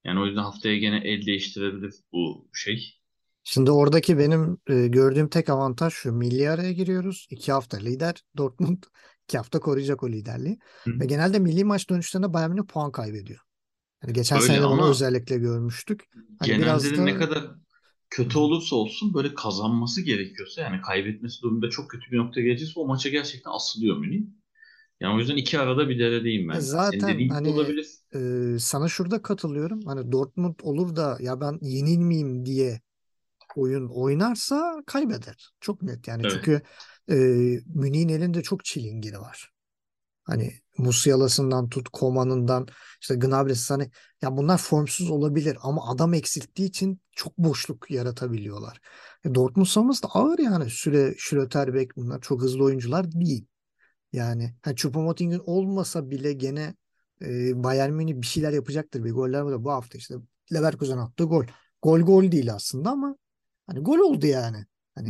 Yani 0.03 0.19
o 0.19 0.25
yüzden 0.25 0.41
haftaya 0.41 0.77
gene 0.77 0.97
el 0.97 1.25
değiştirebilir 1.25 1.93
bu 2.11 2.49
şey. 2.53 3.01
Şimdi 3.43 3.71
oradaki 3.71 4.17
benim 4.17 4.57
e, 4.67 4.87
gördüğüm 4.87 5.29
tek 5.29 5.49
avantaj 5.49 5.93
şu. 5.93 6.11
Milli 6.11 6.49
araya 6.49 6.71
giriyoruz. 6.71 7.27
İki 7.29 7.51
hafta 7.51 7.77
lider. 7.77 8.23
Dortmund 8.37 8.83
iki 9.23 9.37
hafta 9.37 9.59
koruyacak 9.59 10.03
o 10.03 10.09
liderliği. 10.09 10.59
Hı. 10.83 10.99
Ve 10.99 11.05
genelde 11.05 11.39
milli 11.39 11.63
maç 11.63 11.89
dönüşlerinde 11.89 12.33
Bayern 12.33 12.51
Münih 12.51 12.67
puan 12.67 12.91
kaybediyor. 12.91 13.39
Yani 14.03 14.13
geçen 14.13 14.37
Öyle 14.37 14.47
sene 14.47 14.63
bunu 14.63 14.89
özellikle 14.89 15.37
görmüştük. 15.37 16.09
Hani 16.39 16.47
genelde 16.47 16.63
biraz 16.63 16.83
de 16.83 17.05
ne 17.05 17.13
da 17.13 17.19
kadar 17.19 17.43
kötü 18.09 18.37
olursa 18.37 18.75
olsun 18.75 19.13
böyle 19.13 19.33
kazanması 19.33 20.01
gerekiyorsa 20.01 20.61
yani 20.61 20.81
kaybetmesi 20.81 21.41
durumunda 21.41 21.69
çok 21.69 21.89
kötü 21.89 22.11
bir 22.11 22.17
nokta 22.17 22.41
gelecekse 22.41 22.79
o 22.79 22.87
maça 22.87 23.09
gerçekten 23.09 23.51
asılıyor 23.51 23.97
Münih. 23.97 24.23
Yani 25.01 25.15
o 25.15 25.19
yüzden 25.19 25.35
iki 25.35 25.59
arada 25.59 25.89
bir 25.89 25.99
deredeyim 25.99 26.49
E 26.51 26.53
ben. 26.53 26.59
Senin 26.59 26.61
zaten 26.61 27.09
dediğin 27.13 27.33
gibi 27.33 27.33
hani 27.33 27.49
olabilir. 27.49 27.87
e, 28.15 28.59
sana 28.59 28.87
şurada 28.87 29.21
katılıyorum. 29.21 29.81
Hani 29.85 30.11
Dortmund 30.11 30.55
olur 30.63 30.95
da 30.95 31.17
ya 31.21 31.41
ben 31.41 31.59
yenilmeyeyim 31.61 32.45
diye 32.45 32.81
oyun 33.55 33.89
oynarsa 33.89 34.83
kaybeder. 34.87 35.51
Çok 35.61 35.81
net 35.81 36.07
yani. 36.07 36.23
Evet. 36.25 36.31
Çünkü 36.31 36.61
e, 37.09 37.15
Münih'in 37.75 38.09
elinde 38.09 38.43
çok 38.43 38.65
çilingiri 38.65 39.19
var. 39.19 39.51
Hani 40.23 40.53
Musiala'sından 40.77 41.69
tut 41.69 41.89
Koman'ından 41.89 42.67
işte 43.01 43.15
Gnabry's 43.15 43.71
hani 43.71 43.91
ya 44.21 44.37
bunlar 44.37 44.57
formsuz 44.57 45.09
olabilir 45.11 45.57
ama 45.61 45.89
adam 45.91 46.13
eksilttiği 46.13 46.69
için 46.69 47.01
çok 47.11 47.37
boşluk 47.37 47.91
yaratabiliyorlar. 47.91 48.81
E, 49.25 49.35
Dortmund 49.35 49.67
savunması 49.67 50.03
da 50.03 50.07
ağır 50.07 50.39
yani. 50.39 50.69
Süle, 50.69 51.15
Schlotterbeck 51.17 51.95
bunlar 51.97 52.21
çok 52.21 52.41
hızlı 52.41 52.63
oyuncular 52.63 53.11
değil. 53.11 53.45
Yani 54.13 54.55
ha, 54.61 54.71
Choupo-Moting'in 54.71 55.41
olmasa 55.45 56.09
bile 56.09 56.33
gene 56.33 56.75
e, 57.21 57.63
Bayern 57.63 57.93
Münih 57.93 58.15
bir 58.21 58.27
şeyler 58.27 58.53
yapacaktır. 58.53 59.03
Bir 59.03 59.11
goller 59.11 59.41
var. 59.41 59.63
Bu 59.63 59.71
hafta 59.71 59.97
işte 59.97 60.15
Leverkusen 60.53 60.97
attı 60.97 61.23
gol. 61.23 61.45
Gol 61.81 61.99
gol 61.99 62.31
değil 62.31 62.53
aslında 62.53 62.89
ama 62.91 63.15
hani 63.67 63.79
gol 63.79 63.99
oldu 63.99 64.25
yani. 64.27 64.65
Hani 64.95 65.09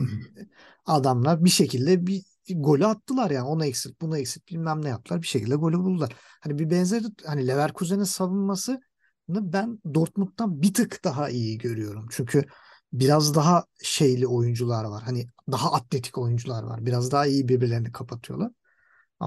adamlar 0.86 1.46
bir 1.46 1.50
şekilde 1.50 2.08
bir 2.08 2.24
golü 2.56 2.86
attılar 2.86 3.32
yani. 3.32 3.48
Onu 3.48 3.66
eksilt, 3.66 4.02
bunu 4.02 4.18
eksilt 4.18 4.48
bilmem 4.50 4.86
ne 4.86 4.90
yaptılar. 4.90 5.22
Bir 5.22 5.28
şekilde 5.28 5.56
golü 5.56 5.78
buldular. 5.80 6.16
Hani 6.42 6.60
bir 6.60 6.70
benzeri 6.70 7.06
hani 7.26 7.48
Leverkusen'in 7.48 8.04
savunmasını 8.04 8.82
ben 9.30 9.80
Dortmund'dan 9.94 10.62
bir 10.62 10.74
tık 10.74 11.04
daha 11.04 11.30
iyi 11.30 11.58
görüyorum. 11.58 12.08
Çünkü 12.12 12.46
biraz 12.94 13.36
daha 13.36 13.66
şeyli 13.84 14.28
oyuncular 14.28 14.84
var. 14.86 15.04
Hani 15.04 15.28
daha 15.52 15.72
atletik 15.74 16.18
oyuncular 16.18 16.64
var. 16.64 16.86
Biraz 16.86 17.12
daha 17.12 17.26
iyi 17.28 17.48
birbirlerini 17.48 17.92
kapatıyorlar. 17.92 18.52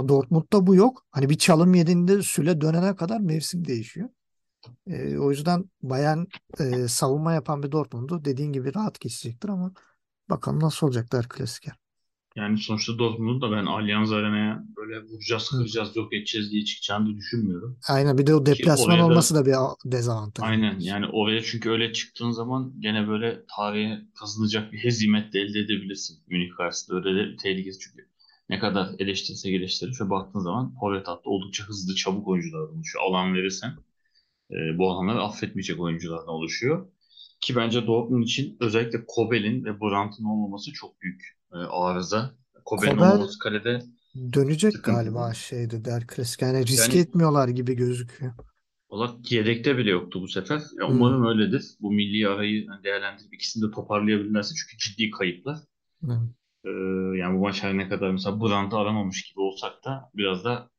Dortmund'da 0.09 0.67
bu 0.67 0.75
yok. 0.75 1.07
Hani 1.11 1.31
bir 1.31 1.39
çalım 1.39 1.75
yediğinde 1.75 2.23
süre 2.23 2.61
dönene 2.61 2.97
kadar 2.97 3.21
mevsim 3.21 3.65
değişiyor. 3.65 4.09
Ee, 4.87 5.19
o 5.19 5.31
yüzden 5.31 5.65
Bayern 5.83 6.25
e, 6.61 6.89
savunma 6.89 7.33
yapan 7.33 7.63
bir 7.63 7.73
Dortmund'u 7.73 8.25
dediğin 8.25 8.53
gibi 8.53 8.75
rahat 8.75 9.01
geçecektir 9.01 9.49
ama 9.49 9.73
bakalım 10.31 10.61
nasıl 10.61 10.87
olacaklar 10.87 11.29
klasiker. 11.29 11.75
Yani 12.37 12.59
sonuçta 12.59 12.99
Dortmund'un 12.99 13.41
da 13.41 13.57
ben 13.57 13.67
Allianz 13.67 14.13
Arena'ya 14.13 14.65
böyle 14.77 15.03
vuracağız, 15.03 15.51
kıracağız, 15.51 15.97
yok 15.97 16.15
edeceğiz 16.15 16.51
diye 16.51 16.65
çıkacağını 16.65 17.17
düşünmüyorum. 17.17 17.79
Aynen 17.89 18.19
bir 18.19 18.27
de 18.27 18.35
o 18.35 18.47
deplasman 18.47 18.99
olması 18.99 19.35
da 19.35 19.41
da 19.41 19.47
bir 19.47 19.93
dezavantaj 19.93 20.49
aynen 20.49 20.79
yani 20.81 21.07
oraya 21.07 21.43
çünkü 21.43 21.71
öyle 21.71 21.93
çıktığın 21.93 22.31
zaman 22.31 22.75
gene 22.79 23.09
böyle 23.09 23.45
tarihe 23.57 24.01
kazanacak 24.21 24.73
bir 24.73 24.79
hezimet 24.79 25.33
de 25.33 25.41
elde 25.41 25.59
edebilirsin. 25.59 26.19
Münih 26.27 26.57
karşısında 26.57 26.97
öyle 26.99 27.33
de 27.33 27.37
tehlikesi 27.37 27.79
çünkü 27.79 28.09
ne 28.49 28.59
kadar 28.59 28.91
eleştirirse 28.99 29.51
eleştirir 29.51 29.93
şöyle 29.93 30.11
baktığın 30.11 30.41
zaman 30.41 30.75
forvet 30.81 31.09
hattı 31.09 31.31
oldukça 31.31 31.65
hızlı, 31.65 31.95
çabuk 31.95 32.29
oyuncular 32.29 32.61
oluşuyor. 32.61 33.05
Alan 33.05 33.35
verirsen 33.35 33.71
e, 34.51 34.79
bu 34.79 34.91
alanları 34.91 35.23
affetmeyecek 35.23 35.81
oyunculardan 35.81 36.29
oluşuyor. 36.29 36.89
Ki 37.41 37.57
bence 37.57 37.87
Dortmund 37.87 38.25
için 38.25 38.57
özellikle 38.61 39.05
Kobel'in 39.07 39.65
ve 39.65 39.81
Brandt'ın 39.81 40.25
olmaması 40.25 40.73
çok 40.73 41.01
büyük 41.03 41.39
e, 41.53 41.57
arıza. 41.57 42.35
Kobel'in 42.65 42.97
Kobel 42.97 43.09
olmaması 43.13 43.39
kalede 43.39 43.83
dönecek 44.33 44.73
sıkıntılı. 44.73 44.95
galiba 44.95 45.35
şeyde 45.35 45.85
der 45.85 46.07
klasik. 46.07 46.43
Yani 46.43 46.67
riske 46.67 46.99
Yani 46.99 47.03
etmiyorlar 47.03 47.49
gibi 47.49 47.75
gözüküyor. 47.75 48.33
Valla 48.91 49.17
yedekte 49.31 49.79
bile 49.79 49.91
yoktu 49.91 50.23
bu 50.23 50.29
sefer. 50.29 50.63
Ya 50.81 50.87
umarım 50.89 51.27
öyledir. 51.27 51.65
Bu 51.81 51.93
milli 51.93 52.29
arayı 52.29 52.67
değerlendirip 52.85 53.35
ikisini 53.35 53.69
de 53.69 53.71
toparlayabilirlerse 53.71 54.55
çünkü 54.55 54.79
ciddi 54.79 55.11
kayıplar. 55.11 55.59
Hı. 56.03 56.29
Ee, 56.65 56.71
yani 57.19 57.37
bu 57.39 57.41
maç 57.43 57.63
her 57.63 57.77
ne 57.77 57.89
kadar 57.89 58.11
mesela 58.11 58.41
Brandt'ı 58.41 58.77
aramamış 58.77 59.23
gibi 59.31 59.41
olsak 59.41 59.85
da 59.85 60.11
biraz 60.15 60.45
da 60.45 60.71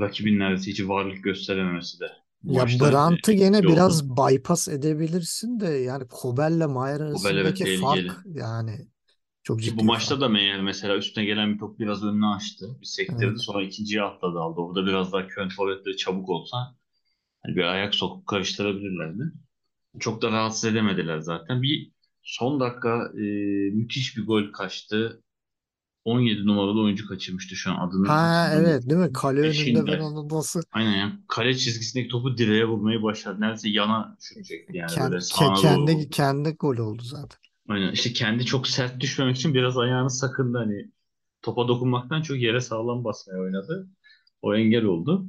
rakibin 0.00 0.38
neredeyse 0.38 0.70
hiç 0.70 0.80
varlık 0.88 1.24
gösterememesi 1.24 2.00
de 2.00 2.12
bu 2.42 2.54
Ya 2.54 2.80
Brandt'ı 2.80 3.32
gene 3.32 3.66
etkili 3.66 3.68
oldu. 3.68 4.04
biraz 4.06 4.16
bypass 4.16 4.68
edebilirsin 4.68 5.60
de 5.60 5.66
yani 5.68 6.08
Kobel'le 6.08 6.66
Mayer 6.68 7.00
evet 7.36 7.60
arasındaki 7.60 7.64
tehlikeli. 7.64 8.12
fark 8.20 8.22
yani 8.24 8.88
çok 9.42 9.62
bu 9.62 9.62
ciddi 9.62 9.92
bir 9.92 9.92
maçta 9.92 10.20
fark. 10.20 10.20
da 10.20 10.28
Meyer 10.28 10.60
mesela 10.62 10.96
üstüne 10.96 11.24
gelen 11.24 11.54
bir 11.54 11.58
top 11.58 11.78
biraz 11.78 12.04
önüne 12.04 12.26
açtı. 12.26 12.66
Bir 12.80 12.86
sektirdi 12.86 13.38
Evet. 13.38 13.38
sonra 13.38 13.62
ikinciye 13.64 14.02
atladı 14.02 14.38
aldı. 14.38 14.60
Orada 14.60 14.86
biraz 14.86 15.12
daha 15.12 15.26
Köln 15.28 15.48
forvetleri 15.48 15.96
çabuk 15.96 16.28
olsa 16.28 16.56
hani 17.44 17.56
bir 17.56 17.64
ayak 17.64 17.96
sokup 17.96 18.28
karıştırabilirlerdi. 18.28 19.22
Çok 20.00 20.22
da 20.22 20.32
rahatsız 20.32 20.64
edemediler 20.66 21.20
zaten. 21.20 21.62
Bir 21.62 21.92
son 22.24 22.60
dakika 22.60 23.12
e, 23.18 23.22
müthiş 23.74 24.18
bir 24.18 24.26
gol 24.26 24.52
kaçtı. 24.52 25.23
17 26.04 26.46
numaralı 26.46 26.82
oyuncu 26.82 27.08
kaçırmıştı 27.08 27.56
şu 27.56 27.70
an 27.70 27.88
adını 27.88 28.06
Ha 28.06 28.50
evet 28.54 28.90
değil 28.90 29.00
mi? 29.00 29.12
Kale 29.12 29.40
önünde 29.40 29.86
ben 29.86 30.00
onu 30.00 30.28
nasıl 30.28 30.62
Aynen 30.72 30.92
yani 30.96 31.12
kale 31.28 31.54
çizgisindeki 31.54 32.08
topu 32.08 32.38
direğe 32.38 32.64
vurmayı 32.64 33.02
başardı. 33.02 33.40
Neredeyse 33.40 33.68
yana 33.68 34.16
şutecekti 34.20 34.76
yani 34.76 34.90
kendi, 34.94 35.12
böyle 35.12 35.24
doğru 35.40 35.54
kendi 35.60 35.92
vurdu. 35.92 36.10
kendi 36.10 36.50
gol 36.50 36.76
oldu 36.76 37.02
zaten. 37.02 37.38
Aynen 37.68 37.92
işte 37.92 38.12
kendi 38.12 38.44
çok 38.44 38.68
sert 38.68 39.00
düşmemek 39.00 39.36
için 39.36 39.54
biraz 39.54 39.78
ayağını 39.78 40.10
sakındı 40.10 40.58
hani 40.58 40.90
topa 41.42 41.68
dokunmaktan 41.68 42.22
çok 42.22 42.38
yere 42.38 42.60
sağlam 42.60 43.04
basmaya 43.04 43.40
oynadı. 43.40 43.88
O 44.42 44.54
engel 44.54 44.84
oldu. 44.84 45.26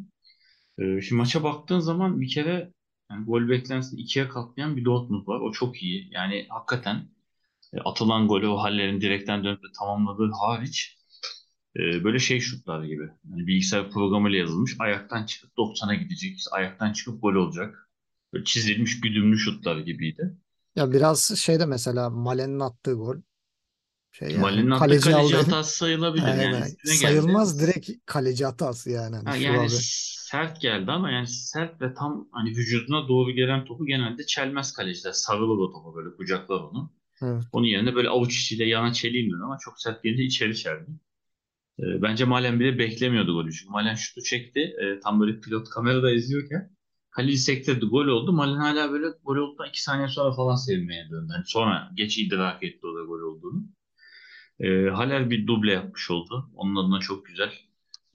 Ee, 0.79 1.01
şimdi 1.01 1.17
maça 1.17 1.43
baktığın 1.43 1.79
zaman 1.79 2.21
bir 2.21 2.29
kere 2.29 2.73
yani 3.11 3.25
gol 3.25 3.49
beklentisini 3.49 4.01
ikiye 4.01 4.27
katlayan 4.29 4.77
bir 4.77 4.85
Dortmund 4.85 5.27
var. 5.27 5.39
O 5.39 5.51
çok 5.51 5.83
iyi. 5.83 6.07
Yani 6.11 6.45
hakikaten 6.49 7.09
atılan 7.85 8.27
golü 8.27 8.47
o 8.47 8.57
hallerin 8.57 9.01
direkten 9.01 9.43
dönüp 9.43 9.63
de 9.63 9.67
tamamladığı 9.79 10.31
hariç 10.41 10.97
e, 11.75 12.03
böyle 12.03 12.19
şey 12.19 12.39
şutlar 12.39 12.83
gibi. 12.83 13.09
Yani 13.31 13.47
bilgisayar 13.47 13.89
programıyla 13.89 14.39
yazılmış. 14.39 14.75
Ayaktan 14.79 15.25
çıkıp 15.25 15.57
90'a 15.57 15.93
gidecek. 15.93 16.37
ayaktan 16.51 16.93
çıkıp 16.93 17.21
gol 17.21 17.35
olacak. 17.35 17.89
Böyle 18.33 18.45
çizilmiş 18.45 19.01
güdümlü 19.01 19.37
şutlar 19.37 19.77
gibiydi. 19.77 20.37
Ya 20.75 20.91
biraz 20.91 21.37
şeyde 21.37 21.65
mesela 21.65 22.09
Malen'in 22.09 22.59
attığı 22.59 22.93
gol 22.93 23.15
şey 24.11 24.31
yani 24.31 24.41
Mali'nin 24.41 24.71
attığı 24.71 24.85
kaleci 24.85 25.09
kaleci 25.09 25.35
hatası 25.35 25.77
sayılabilir. 25.77 26.23
Yani 26.27 26.39
Aynen. 26.39 26.61
üstüne 26.61 26.93
geldi. 26.93 26.97
Sayılmaz 26.97 27.59
direkt 27.59 27.89
kaleci 28.05 28.45
hatası 28.45 28.89
yani 28.91 29.15
hani 29.15 29.29
Ha, 29.29 29.35
yani 29.35 29.59
abi. 29.59 29.69
sert 29.71 30.61
geldi 30.61 30.91
ama 30.91 31.11
yani 31.11 31.27
sert 31.27 31.81
ve 31.81 31.93
tam 31.93 32.27
hani 32.31 32.49
vücuduna 32.49 33.07
doğru 33.07 33.31
gelen 33.31 33.65
topu 33.65 33.85
genelde 33.85 34.25
çelmez 34.25 34.73
kaleciler. 34.73 35.11
Sarılır 35.11 35.57
o 35.57 35.71
topa 35.71 35.95
böyle 35.95 36.15
kucaklar 36.15 36.59
onu. 36.59 36.91
Evet. 37.21 37.43
Onun 37.51 37.65
yerine 37.65 37.95
böyle 37.95 38.09
avuç 38.09 38.37
içiyle 38.41 38.65
yana 38.65 38.93
çeleyim 38.93 39.27
dedi 39.31 39.43
ama 39.43 39.57
çok 39.61 39.81
sert 39.81 40.03
gelince 40.03 40.23
içeri 40.23 40.57
çeldi. 40.57 40.91
Ee, 41.79 42.01
bence 42.01 42.25
Malen 42.25 42.59
bile 42.59 42.79
beklemiyordu 42.79 43.33
golü. 43.33 43.53
Çünkü 43.53 43.71
Malen 43.71 43.95
şutu 43.95 44.23
çekti. 44.23 44.59
Ee, 44.59 44.99
tam 44.99 45.19
böyle 45.19 45.39
pilot 45.39 45.69
kamerada 45.69 46.11
izliyorken 46.11 46.71
kaleci 47.11 47.37
sektirdi. 47.37 47.85
Gol 47.85 48.07
oldu. 48.07 48.33
Malen 48.33 48.57
hala 48.59 48.91
böyle 48.91 49.07
gol 49.23 49.35
olduktan 49.35 49.69
iki 49.69 49.81
saniye 49.83 50.07
sonra 50.07 50.35
falan 50.35 50.55
sevinmeye 50.55 51.09
döndü. 51.09 51.31
Yani 51.35 51.43
sonra 51.45 51.91
geç 51.95 52.17
idrak 52.17 52.63
etti 52.63 52.87
o 52.87 52.95
da 52.95 53.03
gol 53.03 53.19
olduğunu. 53.21 53.63
Ee, 54.59 54.89
Haller 54.89 55.29
bir 55.29 55.47
duble 55.47 55.71
yapmış 55.71 56.11
oldu. 56.11 56.51
Onun 56.55 56.75
adına 56.75 56.99
çok 56.99 57.25
güzel. 57.25 57.53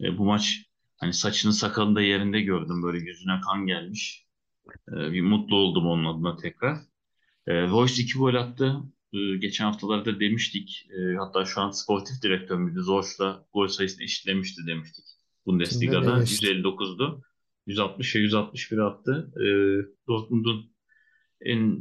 Ee, 0.01 0.19
bu 0.19 0.25
maç 0.25 0.67
hani 0.97 1.13
saçını 1.13 1.53
sakalını 1.53 1.97
da 1.97 2.01
yerinde 2.01 2.41
gördüm. 2.41 2.83
Böyle 2.83 2.99
yüzüne 2.99 3.41
kan 3.41 3.67
gelmiş. 3.67 4.27
Ee, 4.89 5.13
bir 5.13 5.23
mutlu 5.23 5.57
oldum 5.57 5.87
onun 5.87 6.05
adına 6.05 6.37
tekrar. 6.37 6.90
Ee, 7.47 7.53
Royce 7.69 8.03
iki 8.03 8.19
gol 8.19 8.35
attı. 8.35 8.77
Ee, 9.13 9.37
geçen 9.37 9.65
haftalarda 9.65 10.21
demiştik. 10.21 10.89
Ee, 10.91 11.17
hatta 11.19 11.45
şu 11.45 11.61
an 11.61 11.71
sportif 11.71 12.23
direktör 12.23 12.59
müydü? 12.59 12.81
Zorç'la 12.81 13.47
gol 13.53 13.69
sayısını 13.69 14.05
eşitlemişti 14.05 14.67
demiştik. 14.67 15.05
Bundesliga'da 15.47 16.13
öne 16.13 16.21
geçti. 16.21 16.47
159'du. 16.47 17.23
160 17.67 18.17
ve 18.17 18.21
161 18.21 18.79
attı. 18.79 19.33
Ee, 19.37 19.47
Dortmund'un 20.09 20.73
en 21.41 21.81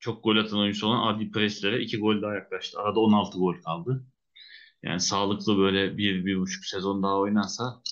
çok 0.00 0.24
gol 0.24 0.36
atan 0.36 0.58
oyuncusu 0.58 0.86
olan 0.86 1.14
Adi 1.14 1.30
Presler'e 1.30 1.80
iki 1.80 1.98
gol 1.98 2.22
daha 2.22 2.34
yaklaştı. 2.34 2.78
Arada 2.78 3.00
16 3.00 3.38
gol 3.38 3.54
kaldı. 3.54 4.06
Yani 4.82 5.00
sağlıklı 5.00 5.58
böyle 5.58 5.98
bir, 5.98 6.24
bir 6.24 6.38
buçuk 6.38 6.64
sezon 6.64 7.02
daha 7.02 7.18
oynansa 7.18 7.82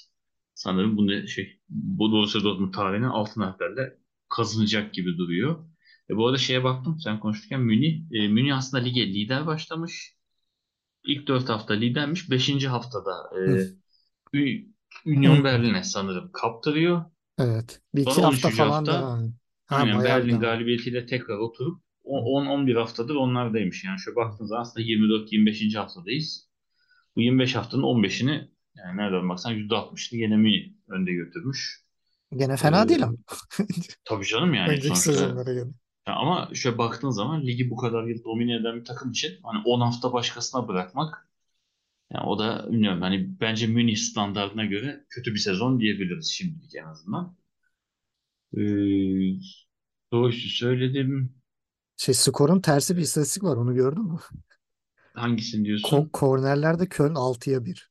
sanırım 0.55 0.97
bu 0.97 1.07
ne 1.07 1.27
şey 1.27 1.61
bu 1.69 2.13
Borussia 2.13 2.43
Dortmund 2.43 2.75
tarihinin 2.75 3.07
altın 3.07 3.41
harflerle 3.41 3.99
kazanacak 4.29 4.95
gibi 4.95 5.19
duruyor. 5.19 5.65
E 6.11 6.17
bu 6.17 6.27
arada 6.27 6.39
şeye 6.39 6.65
baktım 6.65 6.99
sen 7.01 7.21
konuşurken 7.21 7.61
Münih. 7.61 8.03
E, 8.13 8.29
Münih 8.29 8.57
aslında 8.57 8.83
lige 8.83 9.07
lider 9.07 9.47
başlamış. 9.47 10.17
İlk 11.05 11.29
dört 11.29 11.49
hafta 11.49 11.75
lidermiş. 11.75 12.31
Beşinci 12.31 12.69
haftada 12.69 13.11
Hı. 13.35 13.69
e, 14.35 14.39
Union 15.07 15.45
Berlin'e 15.45 15.83
sanırım 15.83 16.31
kaptırıyor. 16.33 17.05
Evet. 17.39 17.81
Bir 17.95 18.03
iki 18.03 18.13
Sonra 18.15 18.27
hafta 18.27 18.49
13. 18.49 18.57
falan 18.57 18.71
hafta 18.71 18.93
ediyor. 18.93 19.33
Ha 19.67 19.77
aynen 19.77 20.05
Berlin 20.05 20.41
galibiyetiyle 20.41 21.07
tekrar 21.07 21.39
oturup 21.39 21.83
o- 22.05 22.41
10-11 22.41 22.75
haftadır 22.77 23.15
onlardaymış. 23.15 23.85
Yani 23.85 24.01
şöyle 24.01 24.17
baktığınız 24.17 24.53
aslında 24.53 24.87
24-25. 24.87 25.75
haftadayız. 25.79 26.49
Bu 27.17 27.21
25 27.21 27.55
haftanın 27.55 27.83
15'ini 27.83 28.51
yani 28.77 28.97
nereden 28.97 29.29
baksan 29.29 29.53
%60'ını 29.53 30.19
gene 30.19 30.37
Münih 30.37 30.73
önde 30.89 31.13
götürmüş. 31.13 31.87
Gene 32.37 32.57
fena 32.57 32.83
Ee, 32.85 32.89
değil 32.89 33.03
ama. 33.05 33.15
tabii 34.05 34.27
canım 34.27 34.55
yani 34.55 34.69
Önceki 34.73 34.99
sezonlara 34.99 35.53
göre. 35.53 35.71
Ya 36.09 36.15
ama 36.15 36.51
şöyle 36.55 36.79
baktığın 36.79 37.11
zaman 37.11 37.43
ligi 37.47 37.71
bu 37.71 37.77
kadar 37.77 38.05
yıl 38.07 38.25
domine 38.25 38.55
eden 38.57 38.77
bir 38.81 38.85
takım 38.85 39.11
için 39.11 39.41
hani 39.43 39.63
10 39.65 39.81
hafta 39.81 40.13
başkasına 40.13 40.69
bırakmak 40.69 41.29
yani 42.15 42.27
o 42.27 42.39
da 42.39 42.73
bilmiyorum 42.73 43.03
hani 43.03 43.41
bence 43.41 43.67
Münih 43.67 43.97
standartına 43.97 44.65
göre 44.65 45.07
kötü 45.11 45.35
bir 45.35 45.39
sezon 45.41 45.81
diyebiliriz 45.81 46.27
şimdilik 46.29 46.75
en 46.77 46.85
azından. 46.85 47.37
Ee, 48.57 49.39
Doğuş'u 50.13 50.49
söyledim. 50.49 51.35
Şey 51.97 52.15
skorun 52.15 52.61
tersi 52.61 52.97
bir 52.97 53.03
istatistik 53.03 53.43
var 53.45 53.57
onu 53.57 53.75
gördün 53.75 54.03
mü? 54.05 54.19
Hangisini 55.15 55.65
Ko 55.65 55.65
diyorsun? 55.65 56.11
kornerlerde 56.13 56.89
Köln 56.89 57.15
6'ya 57.15 57.65
1. 57.65 57.91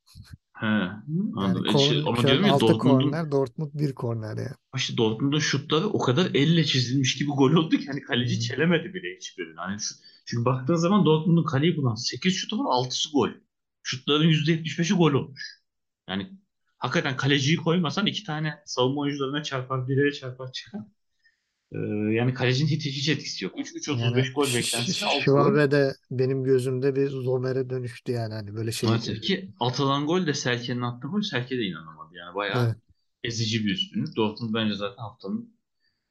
He, 0.60 0.66
Yani 0.66 1.02
anladım. 1.34 1.66
E, 1.66 1.78
şey, 1.78 2.02
Köln, 2.02 2.06
ama 2.06 2.16
Köln 2.16 2.26
diyorum 2.26 2.46
ya 2.46 2.52
6 2.52 2.60
Dortmund'un 2.60 3.18
korner, 3.18 3.30
Dortmund 3.30 3.70
1 3.74 3.94
korner 3.94 4.36
ya. 4.36 4.56
işte 4.76 4.96
Dortmund'un 4.96 5.38
şutları 5.38 5.86
o 5.88 5.98
kadar 5.98 6.30
elle 6.34 6.64
çizilmiş 6.64 7.16
gibi 7.18 7.30
gol 7.30 7.52
oldu 7.52 7.76
ki 7.78 7.86
hani 7.86 8.00
kaleci 8.02 8.34
Hmm. 8.34 8.40
çelemedi 8.40 8.94
bile 8.94 9.16
hiçbirini. 9.16 9.54
Hani 9.56 9.80
şu, 9.80 9.94
çünkü 10.26 10.44
baktığın 10.44 10.74
zaman 10.74 11.04
Dortmund'un 11.06 11.44
kaleyi 11.44 11.76
bulan 11.76 11.94
8 11.94 12.34
şutu 12.34 12.58
var 12.58 12.66
6'sı 12.70 13.12
gol. 13.12 13.30
Şutların 13.82 14.28
%75'i 14.28 14.94
gol 14.94 15.12
olmuş. 15.12 15.42
Yani 16.08 16.32
hakikaten 16.78 17.16
kaleciyi 17.16 17.56
koymasan 17.56 18.06
iki 18.06 18.24
tane 18.24 18.54
savunma 18.66 19.00
oyuncularına 19.00 19.42
çarpar, 19.42 19.88
direğe 19.88 20.12
çarpar 20.12 20.52
çıkar. 20.52 20.80
Ee, 21.72 21.78
yani 22.14 22.34
kalecinin 22.34 22.68
hiç, 22.68 22.86
hiç 22.86 23.08
etkisi 23.08 23.44
yok. 23.44 23.54
3 23.58 23.88
Yani 23.88 24.20
3.35 24.20 24.32
gol 24.32 24.44
Ş- 24.46 24.58
beklentisine 24.58 24.94
Ş- 24.94 25.06
6 25.06 25.16
gol. 25.16 25.22
Schwabe 25.22 25.70
de 25.70 25.94
benim 26.10 26.44
gözümde 26.44 26.96
bir 26.96 27.08
Zomer'e 27.08 27.70
dönüştü 27.70 28.12
yani 28.12 28.34
hani 28.34 28.54
böyle 28.54 28.72
şey. 28.72 28.88
Maalesef 28.88 29.20
ki 29.22 29.50
atılan 29.60 30.06
gol 30.06 30.26
de 30.26 30.34
Selke'nin 30.34 30.80
attığı 30.82 31.08
gol 31.08 31.22
Selke 31.22 31.58
de 31.58 31.62
inanamadı. 31.62 32.14
Yani 32.16 32.34
bayağı 32.34 32.66
Evet. 32.66 32.76
ezici 33.24 33.64
bir 33.64 33.72
üstünlük. 33.72 34.16
Dortmund 34.16 34.54
bence 34.54 34.74
zaten 34.74 35.02
haftanın 35.02 35.56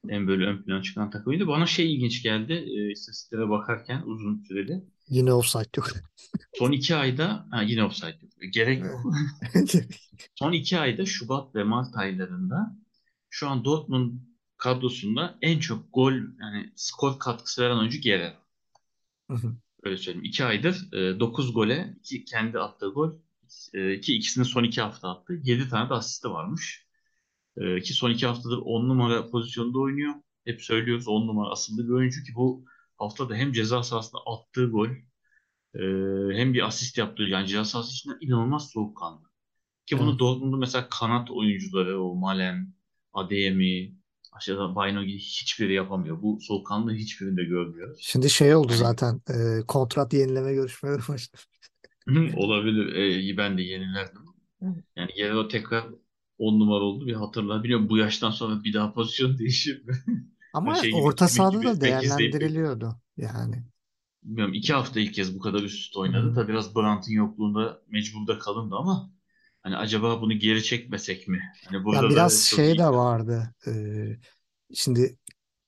en 0.08 0.28
böyle 0.28 0.46
ön 0.46 0.62
plana 0.62 0.82
çıkan 0.82 1.10
takımıydı. 1.10 1.46
Bana 1.46 1.66
şey 1.66 1.94
ilginç 1.94 2.22
geldi. 2.22 2.52
E, 2.52 2.90
istatistiklere 2.92 3.48
bakarken 3.48 4.02
uzun 4.06 4.44
süreli. 4.48 4.84
Yine 5.08 5.32
offside 5.32 5.68
yok. 5.76 5.88
Son 6.54 6.72
iki 6.72 6.94
ayda 6.94 7.46
ha, 7.50 7.62
yine 7.62 7.84
offside 7.84 8.18
yok. 8.22 8.52
Gerek 8.52 8.82
Evet. 8.82 8.92
yok. 9.74 9.84
Son 10.34 10.52
iki 10.52 10.78
ayda 10.78 11.06
Şubat 11.06 11.54
ve 11.54 11.64
Mart 11.64 11.96
aylarında 11.96 12.76
şu 13.30 13.48
an 13.48 13.64
Dortmund 13.64 14.12
kadrosunda 14.58 15.38
en 15.42 15.58
çok 15.58 15.94
gol 15.94 16.12
yani 16.40 16.72
skor 16.76 17.18
katkısı 17.18 17.62
veren 17.62 17.76
oyuncu 17.76 18.00
hı. 19.36 19.56
Öyle 19.82 19.96
söyleyeyim. 19.96 20.24
İki 20.24 20.44
aydır 20.44 20.92
e, 20.92 21.20
9 21.20 21.54
gole 21.54 21.96
iki 22.00 22.24
kendi 22.24 22.58
attığı 22.58 22.88
gol 22.88 23.12
e, 23.74 24.00
ki 24.00 24.16
ikisini 24.16 24.44
son 24.44 24.64
iki 24.64 24.80
hafta 24.80 25.08
attı. 25.10 25.40
7 25.44 25.68
tane 25.68 25.90
de 25.90 25.94
asisti 25.94 26.30
varmış. 26.30 26.86
E, 27.56 27.80
ki 27.80 27.94
son 27.94 28.10
iki 28.10 28.26
haftadır 28.26 28.58
10 28.58 28.88
numara 28.88 29.30
pozisyonda 29.30 29.78
oynuyor. 29.78 30.14
Hep 30.44 30.62
söylüyoruz 30.62 31.08
10 31.08 31.26
numara 31.26 31.50
asıllı 31.50 31.88
bir 31.88 31.92
oyuncu 31.92 32.24
ki 32.24 32.34
bu 32.34 32.64
haftada 32.96 33.34
hem 33.34 33.52
ceza 33.52 33.82
sahasında 33.82 34.20
attığı 34.26 34.66
gol 34.70 34.88
e, 35.74 35.80
hem 36.38 36.54
bir 36.54 36.66
asist 36.66 36.98
yaptığı 36.98 37.22
yani 37.22 37.48
ceza 37.48 37.64
sahası 37.64 37.92
içinde 37.92 38.14
inanılmaz 38.20 38.70
soğukkanlı. 38.70 39.22
Ki 39.86 39.98
bunu 39.98 40.10
Evet. 40.10 40.20
Dortmund'un 40.20 40.58
mesela 40.60 40.88
kanat 40.88 41.30
oyuncuları 41.30 42.02
o 42.02 42.14
Malen, 42.14 42.74
Adeyemi, 43.12 43.94
aşağıda 44.36 44.74
Baynogi 44.74 45.18
hiçbiri 45.18 45.74
yapamıyor. 45.74 46.22
Bu 46.22 46.38
soğukkanlı 46.40 46.92
hiçbirini 46.94 47.36
de 47.36 47.44
görmüyoruz. 47.44 48.00
Şimdi 48.00 48.30
şey 48.30 48.54
oldu 48.54 48.72
Yani 48.72 48.76
zaten 48.76 49.22
e, 49.30 49.66
kontrat 49.66 50.12
yenileme 50.12 50.54
görüşmeleri 50.54 51.02
başladı. 51.08 51.42
olabilir. 52.36 52.94
E, 53.32 53.36
ben 53.36 53.58
de 53.58 53.62
yenilerdim. 53.62 54.22
Yani 54.96 55.10
Guerrero 55.16 55.48
tekrar 55.48 55.86
10 56.38 56.60
numara 56.60 56.84
oldu 56.84 57.06
bir 57.06 57.14
hatırla. 57.14 57.64
Biliyorum 57.64 57.88
bu 57.88 57.98
yaştan 57.98 58.30
sonra 58.30 58.64
bir 58.64 58.72
daha 58.74 58.92
pozisyon 58.92 59.38
değişir 59.38 59.84
mi? 59.86 59.94
Ama 60.52 60.74
Hani 60.74 60.80
şey 60.80 60.92
gibi 60.92 61.00
orta 61.00 61.28
sahada 61.28 61.64
da 61.64 61.80
8'deyip 61.80 61.80
değerlendiriliyordu 61.80 63.00
yani. 63.16 63.64
bilmiyorum 64.22 64.54
iki 64.54 64.72
hafta 64.72 65.00
ilk 65.00 65.14
kez 65.14 65.34
bu 65.36 65.40
kadar 65.40 65.62
üst 65.62 65.78
üste 65.80 65.98
oynadı. 65.98 66.34
Tabii 66.34 66.48
biraz 66.52 66.74
Brandt'ın 66.76 67.12
yokluğunda 67.12 67.82
mecbur 67.88 68.26
da 68.26 68.38
kalındı 68.38 68.74
ama 68.76 69.10
hani 69.66 69.76
acaba 69.76 70.20
bunu 70.22 70.32
geri 70.38 70.64
çekmesek 70.64 71.28
mi? 71.28 71.40
Hani 71.64 71.84
Ya 71.90 72.08
burada 72.08 72.14
da 72.14 72.20
biraz 72.20 72.34
şey 72.42 72.72
iyi 72.72 72.78
de 72.78 72.84
vardı. 72.86 73.54
E, 73.66 73.72
şimdi 74.74 75.18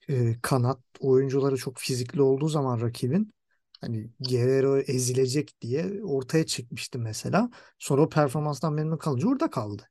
e, 0.09 0.41
kanat 0.43 0.81
oyuncuları 1.01 1.57
çok 1.57 1.79
fizikli 1.79 2.23
olduğu 2.23 2.49
zaman 2.49 2.81
rakibin 2.81 3.35
hani 3.81 4.11
Guerrero 4.21 4.79
ezilecek 4.79 5.63
diye 5.63 6.03
ortaya 6.05 6.47
çıkmıştı 6.47 6.99
mesela. 6.99 7.51
Sonra 7.79 8.03
o 8.03 8.09
performanstan 8.09 8.73
memnun 8.75 8.99
kalınca 8.99 9.29
orada 9.29 9.51
kaldı. 9.51 9.89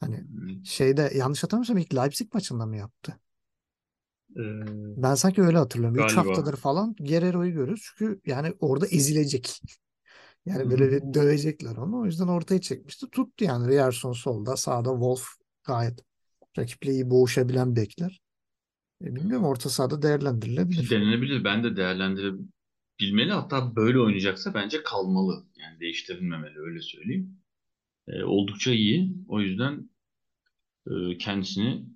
Hani 0.00 0.24
Hmm, 0.28 0.62
şeyde 0.64 1.12
yanlış 1.16 1.44
hatırlamıyorsam 1.44 1.78
ilk 1.78 1.94
Leipzig 1.96 2.34
maçında 2.34 2.66
mı 2.66 2.76
yaptı? 2.76 3.20
e, 4.36 4.42
Ben 4.96 5.14
sanki 5.14 5.42
öyle 5.42 5.58
hatırlıyorum. 5.58 5.98
3 5.98 6.16
galiba. 6.16 6.16
haftadır 6.16 6.56
falan 6.56 6.94
Guerrero'yu 7.00 7.52
görüyoruz. 7.52 7.82
Çünkü 7.98 8.20
yani 8.26 8.54
orada 8.60 8.86
ezilecek. 8.86 9.60
Yani 10.46 10.70
böyle 10.70 10.92
bir 10.92 11.14
dövecekler 11.14 11.76
onu. 11.76 12.00
O 12.00 12.04
yüzden 12.04 12.28
ortaya 12.28 12.60
çekmişti. 12.60 13.10
Tuttu 13.10 13.44
yani. 13.44 13.68
Riyerson 13.68 14.12
solda. 14.12 14.56
Sağda 14.56 14.90
Wolf 14.90 15.26
gayet 15.64 16.00
rakiple 16.58 16.92
iyi 16.92 17.10
boğuşabilen 17.10 17.76
bekler. 17.76 18.20
E, 19.04 19.14
bilmiyorum 19.14 19.46
orta 19.46 19.70
sahada 19.70 20.02
değerlendirilebilir. 20.02 20.90
Denenebilir. 20.90 21.44
Ben 21.44 21.64
de 21.64 21.76
değerlendirebilmeli. 21.76 23.32
Hatta 23.32 23.76
böyle 23.76 24.00
oynayacaksa 24.00 24.54
bence 24.54 24.82
kalmalı. 24.82 25.46
Yani 25.56 25.80
değiştirilmemeli 25.80 26.58
öyle 26.58 26.80
söyleyeyim. 26.80 27.38
E, 28.08 28.24
oldukça 28.24 28.70
iyi. 28.70 29.14
O 29.28 29.40
yüzden 29.40 29.90
e, 30.86 31.18
kendisini 31.18 31.86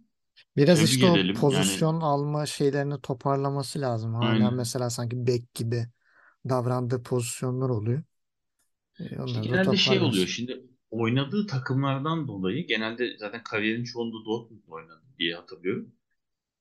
Biraz 0.57 0.79
tebrik 0.79 0.91
işte 0.91 1.07
o 1.07 1.17
edelim. 1.17 1.27
Yani 1.27 1.41
pozisyon 1.41 2.01
alma 2.01 2.47
şeylerini 2.47 3.01
toparlaması 3.01 3.81
lazım. 3.81 4.15
Hala 4.15 4.29
aynen. 4.29 4.55
mesela 4.55 4.91
sanki 4.91 5.27
bek 5.27 5.55
gibi 5.55 5.87
davrandığı 6.49 7.03
pozisyonlar 7.03 7.69
oluyor. 7.69 8.03
E, 9.01 9.19
da 9.19 9.41
genelde 9.43 9.77
şey 9.77 10.01
oluyor 10.01 10.27
şimdi 10.27 10.63
oynadığı 10.91 11.47
takımlardan 11.47 12.29
dolayı 12.29 12.67
genelde 12.67 13.17
zaten 13.19 13.43
kariyerin 13.43 13.85
çoğunda 13.85 14.25
Dortmund'da 14.25 14.73
oynadı 14.73 15.03
diye 15.19 15.35
hatırlıyorum. 15.35 15.95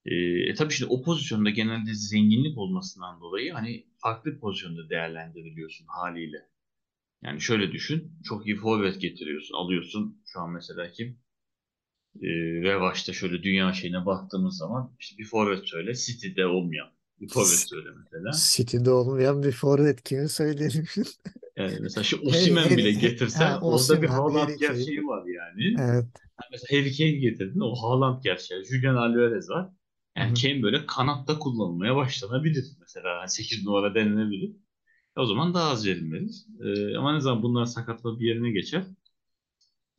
E, 0.06 0.16
e 0.50 0.54
tabii 0.54 0.74
şimdi 0.74 0.92
o 0.92 1.04
pozisyonda 1.04 1.50
genelde 1.50 1.94
zenginlik 1.94 2.58
olmasından 2.58 3.22
dolayı 3.22 3.54
hani 3.54 3.88
farklı 3.98 4.40
pozisyonda 4.40 4.90
değerlendiriliyorsun 4.90 5.86
haliyle. 5.88 6.50
Yani 7.24 7.42
şöyle 7.42 7.72
düşün. 7.72 8.12
Çok 8.24 8.48
iyi 8.48 8.56
forvet 8.56 9.02
getiriyorsun. 9.02 9.56
Alıyorsun. 9.56 10.22
Şu 10.26 10.40
an 10.40 10.52
mesela 10.52 10.92
kim? 10.92 11.20
E, 12.22 12.28
Revaç'ta 12.62 13.14
şöyle 13.14 13.44
dünya 13.44 13.74
şeyine 13.74 14.06
baktığımız 14.06 14.58
zaman 14.58 14.96
işte 15.00 15.18
bir 15.18 15.26
forvet 15.26 15.68
söyle. 15.68 15.94
City'de 15.96 16.46
olmayan 16.46 16.88
bir 17.22 17.28
forvet 17.28 17.70
söyle 17.70 17.90
mesela. 17.98 18.32
City'de 18.56 18.92
olmayan 18.92 19.44
bir 19.44 19.52
forvet 19.52 20.04
kimi 20.04 20.30
söyleyelim? 20.30 20.86
Yani 21.58 21.78
mesela 21.82 22.04
şu 22.04 22.18
Harry, 22.18 22.28
Osimhen 22.28 22.70
bile 22.78 22.92
getirsen 22.92 23.52
ha, 23.52 23.60
orada 23.62 24.02
bir 24.02 24.08
Haaland 24.08 24.50
gerçeği 24.60 25.04
var 25.08 25.26
yani. 25.26 25.76
Evet. 25.80 26.06
Yani 26.16 26.50
mesela 26.52 26.80
Harry 26.80 26.98
Kane 26.98 27.12
getirdin 27.12 27.60
o 27.60 27.76
Haaland 27.76 28.24
gerçeği. 28.24 28.64
Julian 28.66 28.96
Alvarez 28.96 29.50
var. 29.50 29.70
Yani 30.18 30.30
hı. 30.32 30.34
Kane 30.42 30.64
böyle 30.64 30.86
kanatta 30.86 31.40
kullanılmaya 31.40 31.96
başlanabilir. 31.96 32.66
Mesela 32.80 33.28
8 33.28 33.66
numara 33.66 33.96
denenebilir. 33.96 34.52
O 35.18 35.26
zaman 35.26 35.54
daha 35.54 35.70
az 35.72 35.86
verilmelidir. 35.88 36.46
Ee, 36.66 36.98
ama 36.98 37.14
ne 37.14 37.22
zaman 37.22 37.44
bunlar 37.44 37.66
sakatlığı 37.66 38.20
bir 38.20 38.26
yerine 38.28 38.52
geçer. 38.52 38.84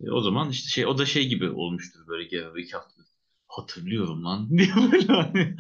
E, 0.01 0.11
o 0.11 0.21
zaman 0.21 0.51
işte 0.51 0.69
şey 0.69 0.87
o 0.87 0.99
da 0.99 1.07
şey 1.07 1.29
gibi 1.29 1.51
olmuştur 1.51 2.01
böyle 2.09 2.29
gene 2.29 2.63
iki 2.63 2.73
hafta. 2.73 3.03
Hatırlıyorum 3.49 4.25
lan 4.25 4.51
diye 4.59 4.69
böyle 4.93 5.13
hani 5.13 5.57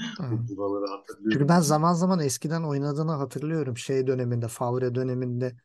buraları 0.57 0.87
Çünkü 1.29 1.49
hatırlıyorum 1.49 1.49
ben 1.49 1.63
diye. 1.63 1.63
zaman 1.63 1.93
zaman 1.95 2.21
eskiden 2.21 2.63
oynadığını 2.63 3.13
hatırlıyorum. 3.13 3.77
Şey 3.77 4.07
döneminde, 4.07 4.49
Favre 4.49 4.95
döneminde 4.95 5.57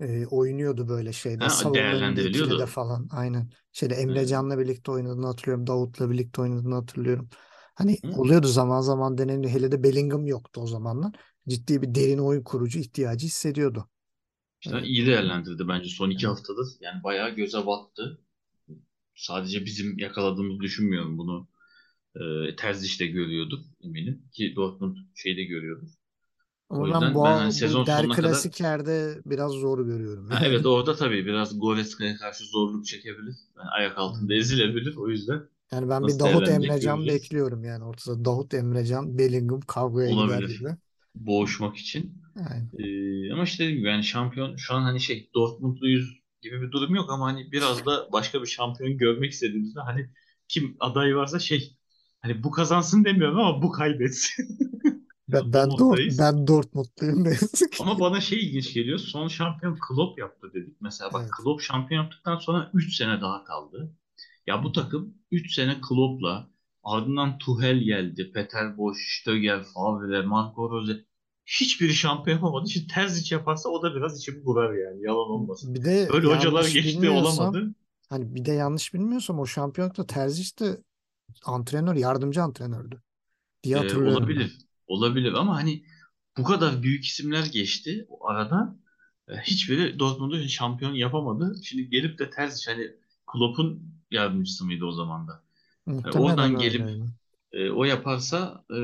e, 0.00 0.26
oynuyordu 0.26 0.88
böyle 0.88 1.12
şeyde. 1.12 1.44
Ha, 1.44 1.48
önünde 1.98 2.24
ikilide 2.24 2.66
değerlendiriliyordu. 2.66 2.66
falan. 2.66 3.08
Aynen. 3.12 3.50
Şeyde 3.72 3.94
Emre 3.94 4.20
Ee, 4.20 4.26
Can'la 4.26 4.58
birlikte 4.58 4.90
oynadığını 4.90 5.26
hatırlıyorum. 5.26 5.66
Davut'la 5.66 6.10
birlikte 6.10 6.42
oynadığını 6.42 6.74
hatırlıyorum. 6.74 7.28
Hani 7.74 7.98
hı? 8.04 8.08
oluyordu 8.12 8.46
zaman 8.46 8.80
zaman 8.80 9.18
deneniyor. 9.18 9.52
Hele 9.52 9.72
de 9.72 9.82
Bellingham 9.82 10.26
yoktu 10.26 10.60
o 10.60 10.66
zamanlar. 10.66 11.12
Ciddi 11.48 11.82
bir 11.82 11.94
derin 11.94 12.18
oyun 12.18 12.42
kurucu 12.42 12.78
ihtiyacı 12.78 13.26
hissediyordu. 13.26 13.88
İşte 14.60 14.82
iyi 14.82 15.06
değerlendirdi 15.06 15.68
bence 15.68 15.88
son 15.88 16.10
iki 16.10 16.26
evet. 16.26 16.36
haftadır. 16.38 16.68
Yani 16.80 17.04
bayağı 17.04 17.30
göze 17.30 17.66
battı. 17.66 18.20
Sadece 19.14 19.64
bizim 19.64 19.98
yakaladığımızı 19.98 20.60
düşünmüyorum 20.60 21.18
bunu. 21.18 21.48
E, 22.16 22.56
Terzic 22.56 23.04
de 23.04 23.06
görüyorduk 23.06 23.66
eminim. 23.80 24.22
Ki 24.32 24.52
Dortmund 24.56 24.96
şeyde 25.14 25.44
görüyordu. 25.44 25.86
O 26.70 26.84
Ama 26.84 26.90
ben 26.90 27.00
yüzden 27.00 27.24
ben 27.24 27.36
hani 27.36 27.52
bu, 27.52 27.52
sezon 27.52 27.82
bu 27.82 27.86
Der 27.86 27.92
sonuna 27.92 28.18
kadar 28.18 28.48
Klasiker'de 28.50 29.22
biraz 29.26 29.52
zor 29.52 29.86
görüyorum 29.86 30.30
ha, 30.30 30.34
yani. 30.34 30.46
evet 30.46 30.66
orada 30.66 30.96
tabii 30.96 31.26
biraz 31.26 31.58
Goretzka'ya 31.58 32.16
karşı 32.16 32.44
zorluk 32.44 32.86
çekebilir. 32.86 33.36
Yani 33.58 33.68
ayak 33.70 33.98
altında 33.98 34.34
ezilebilir. 34.34 34.96
O 34.96 35.08
yüzden 35.08 35.48
Yani 35.72 35.88
ben 35.88 36.06
bir 36.06 36.18
nasıl 36.18 36.20
Davut 36.20 36.48
değerlenecek 36.48 36.48
Emrecan 36.48 37.06
göreceğiz. 37.06 37.06
bekliyorum 37.06 37.64
yani 37.64 37.84
ortada. 37.84 38.24
Davut 38.24 38.54
Emrecan, 38.54 39.18
Bellingham 39.18 39.60
kavgaya 39.60 40.12
gider 40.12 40.42
Olabilir. 40.42 40.48
gibi. 40.48 40.76
Boğuşmak 41.14 41.76
için. 41.76 42.22
Yani, 42.36 42.68
E, 42.78 43.32
ama 43.32 43.44
işte 43.44 43.64
dediğim 43.64 43.78
gibi 43.78 43.88
yani 43.88 44.04
şampiyon 44.04 44.56
şu 44.56 44.74
an 44.74 44.82
hani 44.82 45.00
şey 45.00 45.30
Dortmundluyuz 45.34 46.20
gibi 46.42 46.62
bir 46.62 46.72
durum 46.72 46.94
yok 46.94 47.10
ama 47.10 47.26
hani 47.26 47.52
biraz 47.52 47.86
da 47.86 48.12
başka 48.12 48.42
bir 48.42 48.46
şampiyon 48.46 48.98
görmek 48.98 49.32
istediğimizde 49.32 49.80
hani 49.80 50.10
kim 50.48 50.76
aday 50.80 51.16
varsa 51.16 51.38
şey 51.38 51.76
hani 52.20 52.42
bu 52.44 52.50
kazansın 52.50 53.04
demiyorum 53.04 53.38
ama 53.38 53.62
bu 53.62 53.72
kaybetsin. 53.72 54.58
ben, 55.28 55.52
ben, 55.52 55.78
Dort, 55.78 55.78
moddayız. 55.80 56.18
ben 56.18 56.46
Dortmundluyum 56.46 57.24
ne 57.24 57.28
yazık 57.28 57.72
Ama 57.78 57.98
ki. 57.98 58.00
bana 58.00 58.20
şey 58.20 58.38
ilginç 58.46 58.74
geliyor. 58.74 58.98
Son 58.98 59.28
şampiyon 59.28 59.78
Klopp 59.88 60.18
yaptı 60.18 60.50
dedik. 60.54 60.76
Mesela 60.80 61.12
bak 61.12 61.24
Evet. 61.24 61.30
Klopp 61.30 61.62
şampiyon 61.62 62.02
yaptıktan 62.02 62.36
sonra 62.38 62.70
3 62.74 62.96
sene 62.96 63.20
daha 63.20 63.44
kaldı. 63.44 63.94
Ya 64.46 64.64
bu 64.64 64.72
takım 64.72 65.14
3 65.30 65.54
sene 65.54 65.80
Klopp'la 65.88 66.50
ardından 66.84 67.38
Tuchel 67.38 67.78
geldi. 67.78 68.32
Peter 68.34 68.78
Bosz, 68.78 68.96
Stöger, 69.20 69.64
Favre, 69.64 70.22
Marco 70.22 70.70
Rose. 70.70 71.04
Hiçbiri 71.46 71.94
şampiyon 71.94 72.36
yapamadı. 72.36 72.70
Şimdi 72.70 72.86
Terzic 72.86 73.34
yaparsa 73.34 73.68
o 73.68 73.82
da 73.82 73.94
biraz 73.96 74.18
içimi 74.20 74.44
burar 74.44 74.74
yani. 74.74 75.02
Yalan 75.04 75.30
olmasın. 75.30 75.74
Bir 75.74 75.84
de 75.84 76.10
Böyle 76.12 76.26
hocalar 76.26 76.64
yanlış 76.64 76.72
geçti 76.72 77.02
bilmiyorsam 77.02 77.12
olamadı. 77.12 77.74
hani 78.10 78.34
bir 78.34 78.44
de 78.44 78.52
yanlış 78.52 78.94
bilmiyorsam 78.94 79.38
o 79.40 79.46
şampiyonlukta 79.46 80.06
Terzic 80.06 80.58
de 80.60 80.82
antrenör, 81.44 81.96
yardımcı 81.96 82.42
antrenördü 82.42 83.02
diye 83.64 83.76
Ee, 83.76 83.78
hatırlıyorum 83.78 84.34
ben. 84.36 84.44
olabilir. 84.44 84.67
Olabilir 84.88 85.32
ama 85.32 85.56
hani 85.56 85.82
bu 86.38 86.44
kadar 86.44 86.82
büyük 86.82 87.04
isimler 87.04 87.46
geçti 87.46 88.06
o 88.08 88.28
arada. 88.28 88.76
E, 89.28 89.36
hiçbiri 89.36 89.98
Dortmund'u 89.98 90.48
şampiyon 90.48 90.94
yapamadı. 90.94 91.60
Şimdi 91.64 91.90
gelip 91.90 92.18
de 92.18 92.30
ters 92.30 92.68
hani 92.68 92.90
Klopp'un 93.26 93.82
yardımcısı 94.10 94.64
mıydı 94.64 94.84
o 94.84 94.92
zaman 94.92 95.28
da? 95.28 95.42
E, 95.88 95.90
Muhtemelen 95.90 96.20
oradan 96.20 96.58
gelip 96.58 96.86
e, 97.52 97.70
o 97.70 97.84
yaparsa 97.84 98.64
e, 98.70 98.76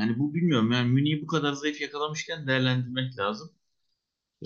yani 0.00 0.18
bu 0.18 0.34
bilmiyorum 0.34 0.72
yani 0.72 0.90
Münih'i 0.92 1.22
bu 1.22 1.26
kadar 1.26 1.52
zayıf 1.52 1.80
yakalamışken 1.80 2.46
değerlendirmek 2.46 3.18
lazım. 3.18 3.50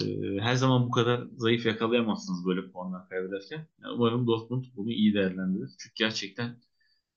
E, 0.00 0.04
her 0.40 0.54
zaman 0.54 0.86
bu 0.86 0.90
kadar 0.90 1.26
zayıf 1.36 1.66
yakalayamazsınız 1.66 2.46
böyle 2.46 2.70
puanlar 2.70 3.08
kaybederken. 3.08 3.66
Yani 3.82 3.92
umarım 3.94 4.26
Dortmund 4.26 4.64
bunu 4.76 4.90
iyi 4.90 5.14
değerlendirir. 5.14 5.70
Çünkü 5.78 5.94
gerçekten 5.94 6.56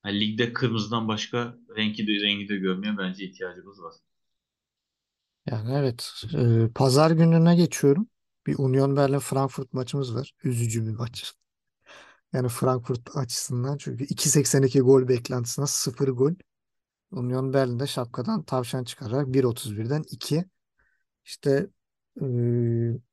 hani 0.04 0.20
ligde 0.20 0.54
kırmızıdan 0.54 1.08
başka 1.08 1.58
rengi 1.78 2.08
de, 2.08 2.12
rengi 2.12 2.50
de 2.50 2.58
görmeye 2.58 2.98
bence 2.98 3.26
ihtiyacımız 3.26 3.82
var. 3.84 3.94
Yani 5.46 5.74
evet. 5.74 6.12
Ee, 6.34 6.68
pazar 6.76 7.12
gününe 7.12 7.56
geçiyorum. 7.56 8.08
Bir 8.48 8.56
Union 8.58 8.96
Berlin 8.96 9.20
Frankfurt 9.20 9.74
maçımız 9.74 10.16
var. 10.16 10.34
Üzücü 10.44 10.86
bir 10.86 10.92
maç. 10.92 11.34
Yani 12.34 12.50
Frankfurt 12.50 13.18
açısından 13.18 13.78
çünkü 13.78 14.04
2.82 14.06 14.82
gol 14.82 15.08
beklentisine 15.08 15.68
0 15.68 16.08
gol. 16.08 16.32
Union 17.12 17.54
Berlin'de 17.54 17.88
şapkadan 17.88 18.44
tavşan 18.44 18.84
çıkararak 18.84 19.28
1.31'den 19.28 20.04
2. 20.12 20.46
İşte 21.26 21.70
e, 22.22 22.26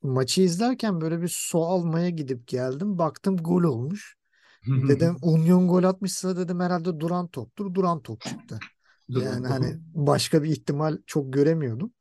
maçı 0.02 0.42
izlerken 0.42 1.00
böyle 1.00 1.22
bir 1.22 1.28
su 1.28 1.58
almaya 1.64 2.10
gidip 2.10 2.48
geldim. 2.48 2.98
Baktım 2.98 3.36
gol 3.36 3.62
olmuş. 3.62 4.19
Dedim 4.66 5.16
Union 5.22 5.68
gol 5.68 5.84
atmışsa 5.84 6.36
dedim 6.36 6.60
herhalde 6.60 7.00
duran 7.00 7.28
toptur. 7.28 7.74
Duran 7.74 8.02
top 8.02 8.20
çıktı. 8.20 8.58
Yani 9.08 9.46
hani 9.46 9.76
başka 9.94 10.42
bir 10.42 10.50
ihtimal 10.50 10.98
çok 11.06 11.32
göremiyordum. 11.32 11.92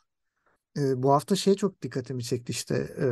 E, 0.78 1.04
bu 1.04 1.12
hafta 1.12 1.36
şey 1.36 1.56
çok 1.56 1.82
dikkatimi 1.82 2.24
çekti 2.24 2.52
işte 2.52 2.76
e, 3.02 3.06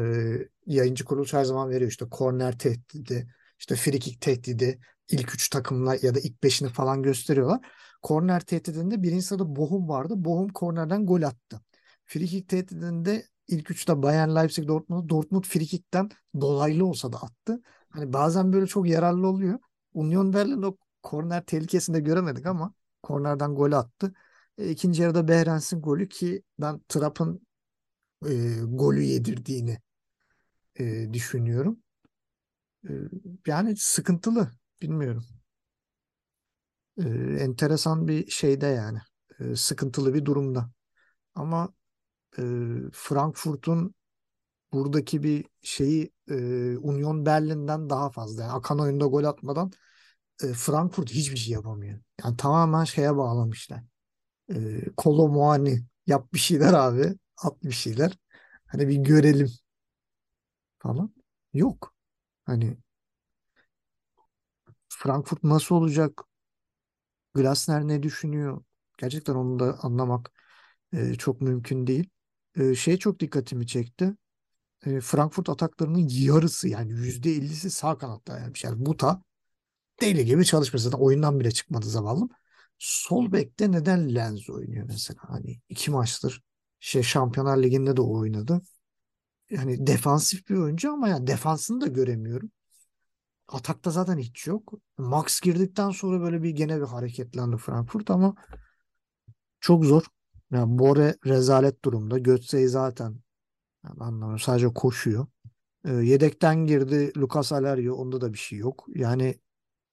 yayıncı 0.73 1.05
kuruluş 1.05 1.33
her 1.33 1.43
zaman 1.43 1.69
veriyor 1.69 1.91
işte 1.91 2.05
korner 2.11 2.57
tehdidi, 2.57 3.33
işte 3.59 3.75
free 3.75 3.99
kick 3.99 4.21
tehdidi, 4.21 4.79
ilk 5.11 5.35
üç 5.35 5.49
takımla 5.49 5.95
ya 6.01 6.15
da 6.15 6.19
ilk 6.19 6.43
beşini 6.43 6.69
falan 6.69 7.03
gösteriyorlar. 7.03 7.59
Korner 8.01 8.39
tehdidinde 8.39 9.03
birinci 9.03 9.25
sırada 9.25 9.55
Bochum 9.55 9.89
vardı. 9.89 10.13
Bochum 10.17 10.49
kornerden 10.49 11.05
gol 11.05 11.21
attı. 11.21 11.61
Free 12.05 12.25
kick 12.25 12.49
tehdidinde 12.49 13.25
ilk 13.47 13.71
üçte 13.71 14.03
Bayern, 14.03 14.35
Leipzig, 14.35 14.67
Dortmund. 14.67 15.09
Dortmund 15.09 15.43
free 15.43 15.65
kickten 15.65 16.09
dolaylı 16.41 16.85
olsa 16.85 17.13
da 17.13 17.17
attı. 17.17 17.61
Hani 17.97 18.13
bazen 18.13 18.53
böyle 18.53 18.67
çok 18.67 18.87
yararlı 18.89 19.27
oluyor. 19.27 19.59
Union 19.93 20.33
Berlin 20.33 20.61
o 20.61 20.77
korner 21.03 21.45
tehlikesinde 21.45 21.99
göremedik 21.99 22.45
ama 22.45 22.73
kornerden 23.03 23.55
gol 23.55 23.71
attı. 23.71 24.13
E, 24.57 24.69
İkinci 24.69 25.01
yarıda 25.01 25.27
Behrens'in 25.27 25.81
golü 25.81 26.09
ki 26.09 26.43
ben 26.59 26.81
Trapp'ın 26.89 27.47
e, 28.27 28.29
golü 28.65 29.03
yedirdiğini 29.03 29.79
e, 30.79 31.13
düşünüyorum. 31.13 31.79
E, 32.89 32.91
yani 33.47 33.75
sıkıntılı. 33.77 34.51
Bilmiyorum. 34.81 35.25
E, 36.97 37.03
enteresan 37.39 38.07
bir 38.07 38.27
şeyde 38.31 38.65
yani. 38.67 38.99
E, 39.39 39.55
sıkıntılı 39.55 40.13
bir 40.13 40.25
durumda. 40.25 40.69
Ama 41.35 41.73
e, 42.39 42.43
Frankfurt'un 42.93 43.95
buradaki 44.73 45.23
bir 45.23 45.45
şeyi 45.63 46.11
e, 46.29 46.33
Union 46.77 47.25
Berlin'den 47.25 47.89
daha 47.89 48.09
fazla. 48.09 48.43
Yani 48.43 48.51
akan 48.53 48.79
oyunda 48.79 49.05
gol 49.05 49.23
atmadan 49.23 49.71
e, 50.43 50.47
Frankfurt 50.53 51.11
hiçbir 51.11 51.37
şey 51.37 51.53
yapamıyor. 51.53 51.99
Yani 52.23 52.37
tamamen 52.37 52.83
şeye 52.83 53.17
bağlamışlar. 53.17 53.83
E, 54.55 54.81
Kolo 54.97 55.29
Muani 55.29 55.85
yap 56.07 56.33
bir 56.33 56.39
şeyler 56.39 56.73
abi. 56.73 57.15
At 57.43 57.63
bir 57.63 57.71
şeyler. 57.71 58.17
Hani 58.67 58.87
bir 58.87 58.97
görelim 58.97 59.49
falan. 60.79 61.13
Yok. 61.53 61.93
Hani 62.45 62.77
Frankfurt 64.89 65.43
nasıl 65.43 65.75
olacak? 65.75 66.23
Glasner 67.33 67.87
ne 67.87 68.03
düşünüyor? 68.03 68.63
Gerçekten 68.97 69.35
onu 69.35 69.59
da 69.59 69.79
anlamak 69.81 70.31
e, 70.93 71.15
çok 71.15 71.41
mümkün 71.41 71.87
değil. 71.87 72.09
E, 72.55 72.75
şey 72.75 72.97
çok 72.97 73.19
dikkatimi 73.19 73.67
çekti. 73.67 74.15
E, 74.85 75.01
Frankfurt 75.01 75.49
ataklarının 75.49 76.07
yarısı 76.09 76.67
yani 76.67 76.91
yüzde 76.91 77.31
ellisi 77.31 77.71
sağ 77.71 77.97
kanatta 77.97 78.39
yani. 78.39 78.53
Yani 78.63 78.85
Buta 78.85 79.23
deli 80.01 80.25
gibi 80.25 80.45
çalışmış. 80.45 80.81
Zaten 80.81 80.99
oyundan 80.99 81.39
bile 81.39 81.51
çıkmadı 81.51 81.85
zavallım. 81.85 82.29
Sol 82.77 83.31
bekte 83.31 83.71
neden 83.71 84.15
Lenz 84.15 84.49
oynuyor 84.49 84.85
mesela? 84.87 85.19
Hani 85.27 85.59
iki 85.69 85.91
maçtır 85.91 86.43
şey 86.79 87.03
Şampiyonlar 87.03 87.63
Ligi'nde 87.63 87.97
de 87.97 88.01
oynadı. 88.01 88.61
Yani 89.49 89.87
defansif 89.87 90.49
bir 90.49 90.55
oyuncu 90.55 90.93
ama 90.93 91.09
yani 91.09 91.27
defansını 91.27 91.81
da 91.81 91.87
göremiyorum. 91.87 92.51
Atakta 93.47 93.91
zaten 93.91 94.17
hiç 94.17 94.47
yok. 94.47 94.73
Max 94.97 95.39
girdikten 95.41 95.89
sonra 95.89 96.21
böyle 96.21 96.43
bir 96.43 96.49
gene 96.49 96.77
bir 96.81 96.85
hareketlendi 96.85 97.57
Frankfurt 97.57 98.09
ama 98.09 98.35
çok 99.59 99.85
zor. 99.85 100.03
Yani 100.51 100.79
Bore 100.79 101.15
rezalet 101.25 101.85
durumda. 101.85 102.17
Götze'yi 102.17 102.67
zaten 102.67 103.19
yani 103.89 103.99
anlamıyorum. 103.99 104.39
Sadece 104.39 104.67
koşuyor. 104.67 105.27
Ee, 105.85 105.91
yedekten 105.91 106.65
girdi 106.65 107.11
Lucas 107.17 107.51
Alario. 107.51 107.95
Onda 107.95 108.21
da 108.21 108.33
bir 108.33 108.37
şey 108.37 108.59
yok. 108.59 108.85
Yani 108.95 109.35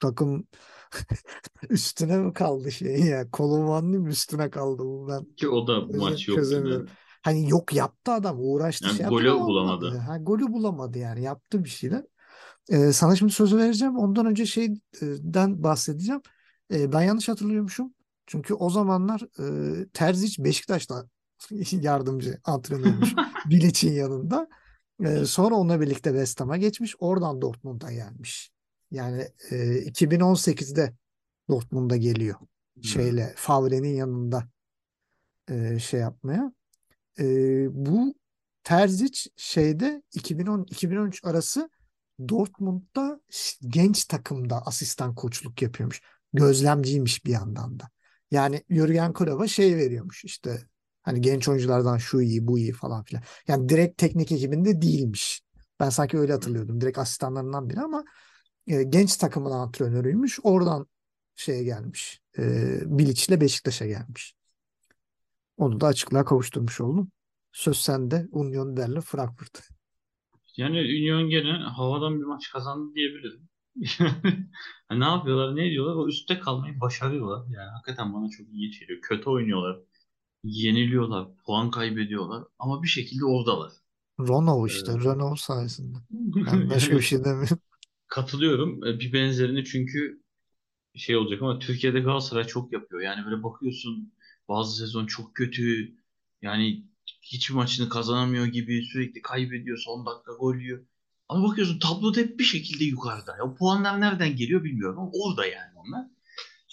takım 0.01 0.47
üstüne 1.71 2.19
mi 2.19 2.33
kaldı 2.33 2.73
şey 2.73 3.01
ya? 3.01 3.25
Mı 3.39 4.09
üstüne 4.09 4.51
kaldı 4.51 4.83
bu 4.85 5.09
ben 5.09 5.25
Ki 5.37 5.49
o 5.49 5.67
da 5.67 5.81
maç 5.81 6.29
yok. 6.29 6.39
Hani 7.23 7.51
yok 7.51 7.73
yaptı 7.73 8.13
adam 8.13 8.37
uğraştı 8.39 8.87
Yani 8.87 8.97
şey 8.97 9.05
yaptı 9.05 9.19
golü 9.19 9.31
ama 9.31 9.47
bulamadı. 9.47 9.87
olmadı. 9.87 9.99
Ha, 9.99 10.19
golü 10.19 10.53
bulamadı 10.53 10.99
yani 10.99 11.23
yaptı 11.23 11.65
bir 11.65 11.69
şeyler. 11.69 12.05
Ee, 12.69 12.93
sana 12.93 13.17
şimdi 13.17 13.33
sözü 13.33 13.57
vereceğim. 13.57 13.97
Ondan 13.99 14.27
önce 14.27 14.47
şeyden 14.47 15.63
bahsedeceğim. 15.63 16.21
Ee, 16.73 16.93
ben 16.93 17.03
yanlış 17.03 17.29
hatırlıyormuşum. 17.29 17.95
Çünkü 18.27 18.55
o 18.55 18.71
zamanlar 18.71 19.23
e, 19.83 19.89
Terzic 19.89 20.45
Beşiktaş'ta 20.45 21.09
yardımcı 21.73 22.41
antrenörmüş. 22.45 23.15
Bilic'in 23.51 23.93
yanında. 23.93 24.49
Ee, 25.05 25.25
sonra 25.25 25.55
onunla 25.55 25.81
birlikte 25.81 26.11
West 26.11 26.41
Ham'a 26.41 26.57
geçmiş. 26.57 26.95
Oradan 26.99 27.43
Dortmund'a 27.43 27.93
gelmiş. 27.93 28.53
Yani 28.91 29.29
e, 29.51 29.57
2018'de 29.79 30.95
Dortmund'a 31.49 31.97
geliyor. 31.97 32.37
Hmm. 32.75 32.85
Şeyle 32.85 33.33
Favre'nin 33.37 33.95
yanında 33.95 34.49
e, 35.51 35.79
şey 35.79 36.01
yapmaya. 36.01 36.53
E, 37.19 37.25
bu 37.87 38.15
Terzic 38.65 39.31
şeyde 39.37 40.03
2010-2013 40.17 41.29
arası 41.29 41.71
Dortmund'da 42.29 43.21
genç 43.61 44.05
takımda 44.05 44.67
asistan 44.67 45.15
koçluk 45.15 45.63
yapıyormuş. 45.63 46.03
Gözlemciymiş 46.33 47.25
bir 47.25 47.31
yandan 47.31 47.81
da. 47.81 47.91
Yani 48.31 48.65
Jürgen 48.71 49.13
Klopp'a 49.13 49.49
şey 49.49 49.77
veriyormuş 49.77 50.25
işte 50.25 50.59
hani 51.05 51.21
genç 51.21 51.49
oyunculardan 51.49 51.99
şu 51.99 52.21
iyi 52.21 52.47
bu 52.47 52.59
iyi 52.59 52.73
falan 52.73 53.05
filan. 53.05 53.23
Yani 53.49 53.69
direkt 53.69 53.99
teknik 53.99 54.33
ekibinde 54.33 54.83
değilmiş. 54.83 55.43
Ben 55.81 55.89
sanki 55.91 56.19
öyle 56.19 56.33
hatırlıyordum. 56.33 56.81
Direkt 56.81 56.99
asistanlarından 56.99 57.71
biri 57.71 57.81
ama 57.81 58.05
e, 58.67 58.83
genç 58.83 59.17
takımın 59.17 59.51
antrenörüymüş. 59.51 60.39
Oradan 60.43 60.87
şeye 61.37 61.65
gelmiş. 61.65 62.21
E, 62.39 62.43
Bilic'le 62.99 63.41
Beşiktaş'a 63.41 63.87
gelmiş. 63.87 64.35
Onu 65.57 65.81
da 65.81 65.87
açıklığa 65.87 66.25
kavuşturmuş 66.25 66.81
oldum. 66.81 67.11
Söz 67.53 67.77
sende. 67.77 68.27
Union 68.31 68.77
Berlin 68.77 69.01
Frankfurt. 69.01 69.69
Yani 70.57 70.79
Union 70.79 71.31
gene 71.31 71.53
havadan 71.53 72.21
bir 72.21 72.25
maç 72.25 72.51
kazandı 72.53 72.95
diyebilirim. 72.95 73.49
Ne 74.91 75.05
yapıyorlar, 75.05 75.57
ne 75.57 75.67
ediyorlar? 75.67 75.95
O 75.95 76.09
üstte 76.09 76.39
kalmayı 76.39 76.81
başarıyorlar. 76.81 77.47
Yani 77.51 77.71
hakikaten 77.71 78.15
bana 78.15 78.29
çok 78.31 78.49
iyi 78.49 78.71
geliyor. 78.71 79.01
Kötü 79.03 79.31
oynuyorlar, 79.31 79.79
yeniliyorlar, 80.45 81.29
puan 81.47 81.71
kaybediyorlar 81.71 82.45
ama 82.59 82.83
bir 82.83 82.89
şekilde 82.89 83.25
oradalar. 83.25 83.73
Renault 84.21 84.71
işte. 84.71 84.93
Ee, 84.93 85.05
Renault 85.05 85.39
sayesinde. 85.41 85.99
Ben 86.47 86.69
başka 86.71 86.97
bir 86.97 87.03
şey 87.03 87.25
demiyorum. 87.25 87.59
katılıyorum. 88.09 88.85
Ee, 88.87 88.99
Bir 89.01 89.13
benzerini 89.13 89.65
çünkü 89.65 90.23
şey 90.97 91.17
olacak 91.17 91.43
ama 91.43 91.59
Türkiye'de 91.59 92.01
Galatasaray 92.01 92.45
çok 92.45 92.73
yapıyor. 92.73 93.03
Yani 93.03 93.27
böyle 93.27 93.43
bakıyorsun 93.43 94.15
bazı 94.49 94.77
sezon 94.79 95.07
çok 95.07 95.37
kötü. 95.37 95.95
Yani 96.43 96.85
hiçbir 97.23 97.55
maçını 97.57 97.89
kazanamıyor 97.89 98.47
gibi 98.47 98.83
sürekli 98.87 99.23
kaybediyor. 99.23 99.79
Son 99.79 100.07
dakika 100.07 100.33
gol 100.35 100.57
yiyor. 100.57 100.87
Ama 101.29 101.49
bakıyorsun 101.51 101.79
tabloda 101.79 102.21
hep 102.21 102.39
bir 102.39 102.45
şekilde 102.45 102.85
yukarıda. 102.85 103.37
Ya, 103.39 103.55
puanlar 103.55 104.01
nereden 104.01 104.37
geliyor 104.37 104.65
bilmiyorum 104.65 104.99
ama 105.01 105.11
orada 105.15 105.47
yani 105.47 105.73
onlar. 105.77 106.07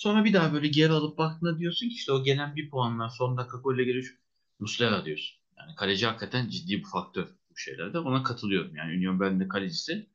Sonra 0.01 0.25
bir 0.25 0.33
daha 0.33 0.53
böyle 0.53 0.67
geri 0.67 0.91
alıp 0.91 1.17
baktığında 1.17 1.59
diyorsun 1.59 1.89
ki 1.89 1.93
işte 1.95 2.11
o 2.11 2.23
gelen 2.23 2.55
bir 2.55 2.69
puanlar 2.69 3.09
son 3.09 3.37
dakika 3.37 3.57
golle 3.57 3.83
geliyor. 3.83 4.17
Muslera 4.59 5.05
diyorsun. 5.05 5.39
Yani 5.57 5.75
kaleci 5.75 6.05
hakikaten 6.05 6.49
ciddi 6.49 6.77
bir 6.77 6.83
faktör 6.83 7.27
bu 7.49 7.57
şeylerde. 7.57 7.99
Ona 7.99 8.23
katılıyorum. 8.23 8.75
Yani 8.75 8.97
Union 8.97 9.19
Berlin'de 9.19 9.47
kalecisi 9.47 10.09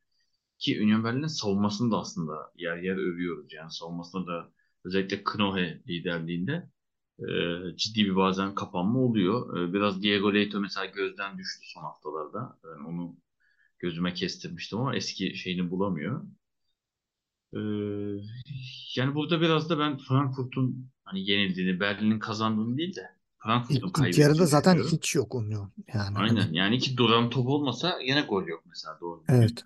ki 0.59 0.81
Union 0.83 1.03
Berlin'in 1.03 1.27
savunmasını 1.27 1.91
da 1.91 1.97
aslında 1.97 2.51
yer 2.57 2.77
yer 2.77 2.95
övüyoruz. 2.95 3.53
Yani 3.53 3.71
savunmasında 3.71 4.27
da 4.27 4.51
özellikle 4.83 5.23
Knohe 5.23 5.81
liderliğinde 5.87 6.69
e, 7.19 7.27
ciddi 7.77 8.05
bir 8.05 8.15
bazen 8.15 8.55
kapanma 8.55 8.99
oluyor. 8.99 9.69
E, 9.69 9.73
biraz 9.73 10.03
Diego 10.03 10.33
Leito 10.33 10.59
mesela 10.59 10.85
gözden 10.85 11.37
düştü 11.37 11.65
son 11.73 11.81
haftalarda. 11.81 12.59
Ben 12.63 12.83
onu 12.83 13.15
gözüme 13.79 14.13
kestirmiştim 14.13 14.79
ama 14.79 14.95
eski 14.95 15.37
şeyini 15.37 15.71
bulamıyor. 15.71 16.23
E, 17.53 17.59
yani 18.95 19.15
burada 19.15 19.41
biraz 19.41 19.69
da 19.69 19.79
ben 19.79 19.97
Frankfurt'un 19.97 20.89
hani 21.03 21.29
yenildiğini, 21.31 21.79
Berlin'in 21.79 22.19
kazandığını 22.19 22.77
değil 22.77 22.95
de 22.95 23.17
Frankfurt'un 23.37 23.87
İlk, 23.87 23.97
ilk 23.97 24.17
yarıda 24.17 24.45
kaybettiğini 24.45 24.47
zaten 24.47 24.73
düşünüyorum. 24.77 24.97
hiç 24.97 25.15
yok 25.15 25.35
Union. 25.35 25.71
Yani 25.93 26.17
Aynen. 26.17 26.41
hani 26.41 26.57
Yani 26.57 26.79
ki 26.79 26.97
duran 26.97 27.29
top 27.29 27.47
olmasa 27.47 27.99
yine 28.01 28.21
gol 28.21 28.47
yok 28.47 28.63
mesela 28.65 28.97
doğru 29.01 29.23
evet. 29.29 29.65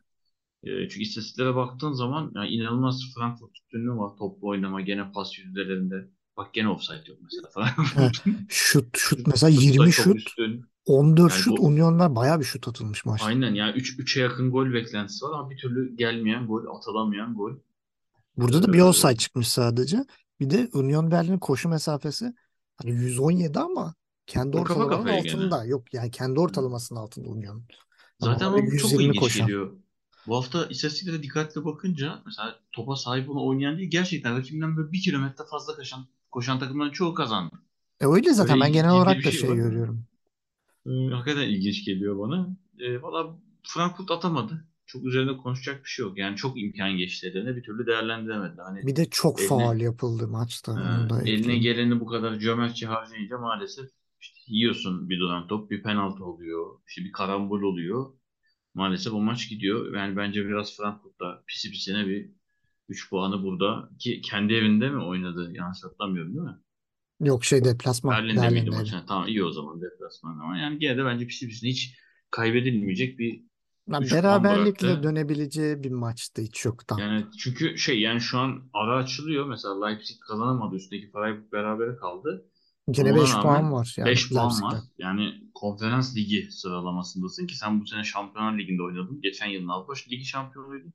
E, 0.63 0.89
çünkü 0.89 1.01
istatistiklere 1.01 1.55
baktığın 1.55 1.93
zaman 1.93 2.31
yani 2.35 2.47
inanılmaz 2.49 3.01
Frankfurt 3.15 3.55
üstünlüğü 3.57 3.97
var. 3.97 4.17
Toplu 4.17 4.47
oynama 4.47 4.81
gene 4.81 5.11
pas 5.11 5.39
yüzdelerinde. 5.39 6.09
Bak 6.37 6.53
gene 6.53 6.69
offside 6.69 7.03
yok 7.07 7.17
mesela 7.21 7.49
Frankfurt'un. 7.53 8.13
şut 8.47 8.97
şut 8.97 8.97
Şut, 8.97 9.27
mesela 9.27 9.51
şut 9.51 9.79
da 9.79 9.85
20 9.85 9.91
çok 9.91 10.15
şut 10.15 10.15
üstün. 10.15 10.71
14 10.85 11.31
Yani 11.31 11.33
şut 11.33 11.59
bu 11.59 11.59
Union'lar 11.59 12.15
bayağı 12.15 12.39
bir 12.39 12.45
şut 12.45 12.67
atılmış 12.67 13.05
maçta. 13.05 13.25
aynen 13.25 13.53
yani 13.53 13.71
3 13.77 13.99
3'e 13.99 14.21
yakın 14.21 14.51
gol 14.51 14.73
beklentisi 14.73 15.25
var 15.25 15.39
ama 15.39 15.49
bir 15.49 15.57
türlü 15.57 15.95
gelmeyen 15.97 16.47
gol, 16.47 16.75
atılamayan 16.77 17.33
gol. 17.35 17.53
Burada 18.37 18.63
da 18.63 18.73
bir 18.73 18.79
Ee, 18.79 18.83
offside 18.83 19.15
çıkmış 19.15 19.47
sadece. 19.47 20.05
Bir 20.39 20.49
de 20.49 20.69
Union 20.73 21.11
Berlin'in 21.11 21.39
koşu 21.39 21.69
mesafesi 21.69 22.33
hani 22.77 22.91
117 22.91 23.59
ama 23.59 23.95
kendi 24.27 24.57
o 24.57 24.63
kafa 24.63 24.79
ortalamanın 24.79 25.23
gene. 25.23 25.35
altında. 25.35 25.65
Yok 25.65 25.93
yani 25.93 26.11
kendi 26.11 26.39
ortalamasının 26.39 26.99
altında 26.99 27.29
Union. 27.29 27.63
Zaten 28.19 28.45
ama 28.45 28.57
bu 28.57 28.77
çok 28.77 28.91
120 28.91 29.03
ilginç 29.03 29.19
koşan. 29.19 29.47
geliyor. 29.47 29.71
Bu 30.27 30.35
hafta 30.37 30.65
istatistiklere 30.65 31.23
dikkatli 31.23 31.65
bakınca 31.65 32.21
mesela 32.25 32.59
topa 32.71 32.95
sahip 32.95 33.29
olan 33.29 33.47
oynayan 33.47 33.77
değil 33.77 33.91
gerçekten 33.91 34.37
rakibinden 34.37 34.77
böyle 34.77 34.91
bir 34.91 35.01
kilometre 35.01 35.43
fazla 35.51 35.75
koşan, 35.75 36.07
koşan 36.31 36.59
takımların 36.59 36.91
çoğu 36.91 37.13
kazandı. 37.13 37.55
E 38.01 38.05
öyle 38.05 38.33
zaten 38.33 38.53
Böyle 38.55 38.65
ben 38.65 38.73
genel 38.73 38.91
olarak 38.91 39.17
bir 39.17 39.23
da 39.23 39.31
şey 39.31 39.39
şey 39.39 39.49
var. 39.49 39.55
görüyorum. 39.55 40.05
Ee, 40.85 40.89
hakikaten 41.13 41.49
ilginç 41.49 41.85
geliyor 41.85 42.19
bana. 42.19 42.49
Ee, 42.79 43.01
valla 43.01 43.35
Frankfurt 43.63 44.11
atamadı. 44.11 44.65
Çok 44.91 45.05
üzerine 45.05 45.37
konuşacak 45.37 45.83
bir 45.83 45.89
şey 45.89 46.05
yok. 46.05 46.17
Yani 46.17 46.35
çok 46.35 46.61
imkan 46.61 46.91
geçti 46.91 47.27
eline 47.27 47.55
bir 47.55 47.63
türlü 47.63 47.87
değerlendiremedi. 47.87 48.61
Hani 48.61 48.87
Bir 48.87 48.95
de 48.95 49.05
çok 49.05 49.39
eline 49.39 49.49
faul 49.49 49.79
yapıldı 49.79 50.27
maçta. 50.27 50.71
E, 50.71 51.29
eline 51.29 51.31
ekleyeyim. 51.31 51.63
geleni 51.63 51.99
bu 51.99 52.05
kadar 52.05 52.39
cömertçe 52.39 52.85
harcayınca 52.85 53.37
maalesef 53.37 53.89
işte 54.21 54.39
yiyorsun 54.47 55.09
bir 55.09 55.19
duran 55.19 55.47
top, 55.47 55.71
bir 55.71 55.83
penaltı 55.83 56.25
oluyor, 56.25 56.65
işte 56.87 57.01
bir 57.01 57.11
karambol 57.11 57.61
oluyor. 57.61 58.13
Maalesef 58.73 59.13
o 59.13 59.19
maç 59.19 59.49
gidiyor. 59.49 59.95
Yani 59.95 60.17
bence 60.17 60.45
biraz 60.45 60.77
Frankfurt'ta 60.77 61.43
pisi 61.47 61.71
pisine 61.71 62.07
bir 62.07 62.31
3 62.89 63.09
puanı 63.09 63.43
burada 63.43 63.89
ki 63.99 64.21
kendi 64.21 64.53
evinde 64.53 64.89
mi 64.89 65.03
oynadı? 65.03 65.51
Yanlış 65.53 65.83
hatırlamıyorum 65.83 66.33
değil 66.33 66.45
mi? 66.45 66.57
Yok 67.21 67.45
şey 67.45 67.63
deplasman 67.63 68.17
Berlin'de 68.17 68.49
miydi 68.49 68.69
maç? 68.69 68.93
Tamam 69.07 69.27
iyi 69.27 69.43
o 69.43 69.51
zaman 69.51 69.81
deplasman 69.81 70.39
ama 70.39 70.57
yani 70.57 70.79
gene 70.79 70.97
de 70.97 71.05
bence 71.05 71.27
pisi 71.27 71.47
pisine 71.47 71.69
hiç 71.69 71.97
kaybedilmeyecek 72.31 73.19
bir 73.19 73.50
Yani 73.87 74.05
3 74.05 74.11
puan 74.11 74.23
beraberlikle 74.23 74.87
bıraktı. 74.87 75.03
dönebileceği 75.03 75.83
bir 75.83 75.91
maçtı 75.91 76.41
hiç 76.41 76.65
yoktan. 76.65 76.97
Yani 76.97 77.25
çünkü 77.37 77.77
şey 77.77 78.01
yani 78.01 78.21
şu 78.21 78.39
an 78.39 78.69
ara 78.73 78.97
açılıyor. 78.97 79.45
Mesela 79.45 79.85
Leipzig 79.85 80.19
kazanamadı. 80.19 80.75
Üstteki 80.75 81.11
Freiburg 81.11 81.51
berabere 81.51 81.95
kaldı. 81.95 82.45
Gene 82.91 83.13
ona 83.13 83.21
5 83.21 83.33
puan 83.33 83.71
var 83.71 83.95
yani 83.97 84.07
5 84.09 84.29
puan 84.29 84.45
var. 84.45 84.73
Leipzig'ten. 84.73 85.05
Yani 85.05 85.33
konferans 85.53 86.15
ligi 86.15 86.51
sıralamasındasın 86.51 87.47
ki 87.47 87.57
sen 87.57 87.81
bu 87.81 87.85
sene 87.85 88.03
Şampiyonlar 88.03 88.59
Ligi'nde 88.59 88.83
oynadın. 88.83 89.21
Geçen 89.21 89.47
yılın 89.47 89.67
Avrupa 89.67 89.93
Ligi 90.11 90.25
şampiyonuydun. 90.25 90.93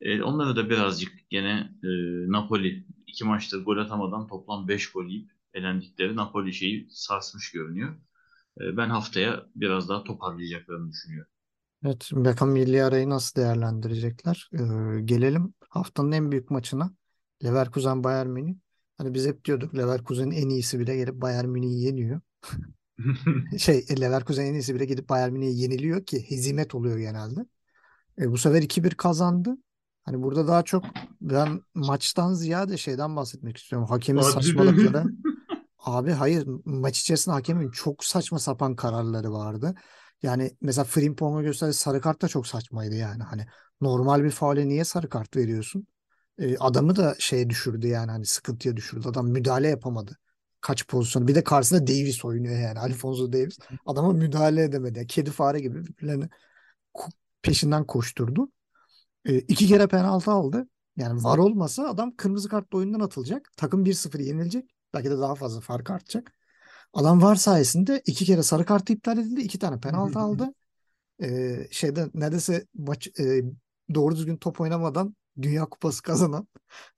E, 0.00 0.22
onlara 0.22 0.56
da 0.56 0.70
birazcık 0.70 1.12
gene 1.30 1.70
e, 1.84 1.88
Napoli 2.32 2.86
iki 3.06 3.24
maçtır 3.24 3.64
gol 3.64 3.76
atamadan 3.76 4.28
toplam 4.28 4.68
5 4.68 4.92
gol 4.92 5.06
yiyip 5.06 5.30
elendikleri 5.54 6.16
Napoli 6.16 6.54
şeyi 6.54 6.88
sarsmış 6.90 7.52
görünüyor. 7.52 7.96
E, 8.60 8.76
ben 8.76 8.88
haftaya 8.90 9.46
biraz 9.54 9.88
daha 9.88 10.04
toparlayacaklarını 10.04 10.90
düşünüyorum. 10.90 11.32
Evet, 11.84 12.08
bakalım 12.12 12.52
milli 12.52 12.84
arayı 12.84 13.10
nasıl 13.10 13.40
değerlendirecekler. 13.40 14.50
Ee, 14.52 15.00
gelelim 15.00 15.54
haftanın 15.68 16.12
en 16.12 16.30
büyük 16.32 16.50
maçına. 16.50 16.94
Leverkusen 17.44 18.04
Bayern 18.04 18.28
Münih. 18.28 18.54
Hani 18.98 19.14
biz 19.14 19.26
hep 19.26 19.44
diyorduk 19.44 19.76
Leverkusen'in 19.76 20.30
en 20.30 20.48
iyisi 20.48 20.78
bile 20.78 20.96
gelip 20.96 21.14
Bayern 21.14 21.48
Münih'i 21.48 21.80
yeniyor. 21.80 22.20
Şey 23.58 23.86
Leverkusen 24.00 24.46
en 24.46 24.54
iyisi 24.54 24.74
bile 24.74 24.84
gidip 24.84 25.08
Bayern 25.08 25.32
Münih'e 25.32 25.50
yeniliyor 25.50 26.04
ki 26.04 26.30
hezimet 26.30 26.74
oluyor 26.74 26.98
genelde. 26.98 27.40
E, 28.18 28.30
bu 28.30 28.38
sefer 28.38 28.62
2-1 28.62 28.94
kazandı. 28.94 29.56
Hani 30.02 30.22
burada 30.22 30.48
daha 30.48 30.62
çok 30.62 30.84
ben 31.20 31.60
maçtan 31.74 32.34
ziyade 32.34 32.76
şeyden 32.76 33.16
bahsetmek 33.16 33.56
istiyorum. 33.56 33.88
Hakemin 33.88 34.22
saçmalıkları. 34.22 35.04
Abi 35.78 36.10
hayır 36.10 36.48
maç 36.64 37.00
içerisinde 37.00 37.34
hakemin 37.34 37.70
çok 37.70 38.04
saçma 38.04 38.38
sapan 38.38 38.76
kararları 38.76 39.32
vardı. 39.32 39.74
Yani 40.22 40.50
mesela 40.60 40.84
Frimpong'a 40.84 41.42
gösterdiği 41.42 41.74
sarı 41.74 42.00
kart 42.00 42.22
da 42.22 42.28
çok 42.28 42.46
saçmaydı 42.46 42.94
yani. 42.94 43.22
Hani 43.22 43.46
normal 43.80 44.24
bir 44.24 44.30
faule 44.30 44.68
niye 44.68 44.84
sarı 44.84 45.08
kart 45.08 45.36
veriyorsun? 45.36 45.86
E, 46.38 46.56
adamı 46.58 46.96
da 46.96 47.14
şeye 47.18 47.50
düşürdü 47.50 47.86
yani 47.86 48.10
hani 48.10 48.26
sıkıntıya 48.26 48.76
düşürdü. 48.76 49.08
Adam 49.08 49.28
müdahale 49.28 49.68
yapamadı. 49.68 50.18
Kaç 50.60 50.86
pozisyonu. 50.86 51.28
Bir 51.28 51.34
de 51.34 51.44
karşısında 51.44 51.86
Davis 51.86 52.24
oynuyor 52.24 52.58
yani. 52.60 52.78
Alphonso 52.78 53.32
Davis. 53.32 53.58
Adama 53.86 54.12
müdahale 54.12 54.62
edemedi. 54.62 54.98
Yani 54.98 55.06
kedi 55.06 55.30
fare 55.30 55.60
gibi 55.60 55.84
birbirlerini 55.86 56.28
peşinden 57.42 57.86
koşturdu. 57.86 58.48
E, 59.24 59.38
iki 59.38 59.66
kere 59.66 59.86
penaltı 59.86 60.30
aldı. 60.30 60.68
Yani 60.96 61.24
var 61.24 61.38
olmasa 61.38 61.88
adam 61.88 62.16
kırmızı 62.16 62.48
kartla 62.48 62.78
oyundan 62.78 63.00
atılacak. 63.00 63.52
Takım 63.56 63.84
1-0 63.84 64.20
yenilecek. 64.20 64.70
Belki 64.94 65.10
de 65.10 65.18
daha 65.18 65.34
fazla 65.34 65.60
fark 65.60 65.90
artacak. 65.90 66.32
Adam 66.92 67.22
var 67.22 67.36
sayesinde 67.36 68.02
iki 68.06 68.24
kere 68.24 68.42
sarı 68.42 68.64
kartı 68.64 68.92
iptal 68.92 69.18
edildi. 69.18 69.40
iki 69.40 69.58
tane 69.58 69.80
penaltı 69.80 70.18
aldı. 70.18 70.54
Ee, 71.22 71.68
şeyde 71.70 72.10
neredeyse 72.14 72.66
maç 72.74 73.20
e, 73.20 73.42
doğru 73.94 74.16
düzgün 74.16 74.36
top 74.36 74.60
oynamadan 74.60 75.16
Dünya 75.42 75.64
Kupası 75.64 76.02
kazanan 76.02 76.48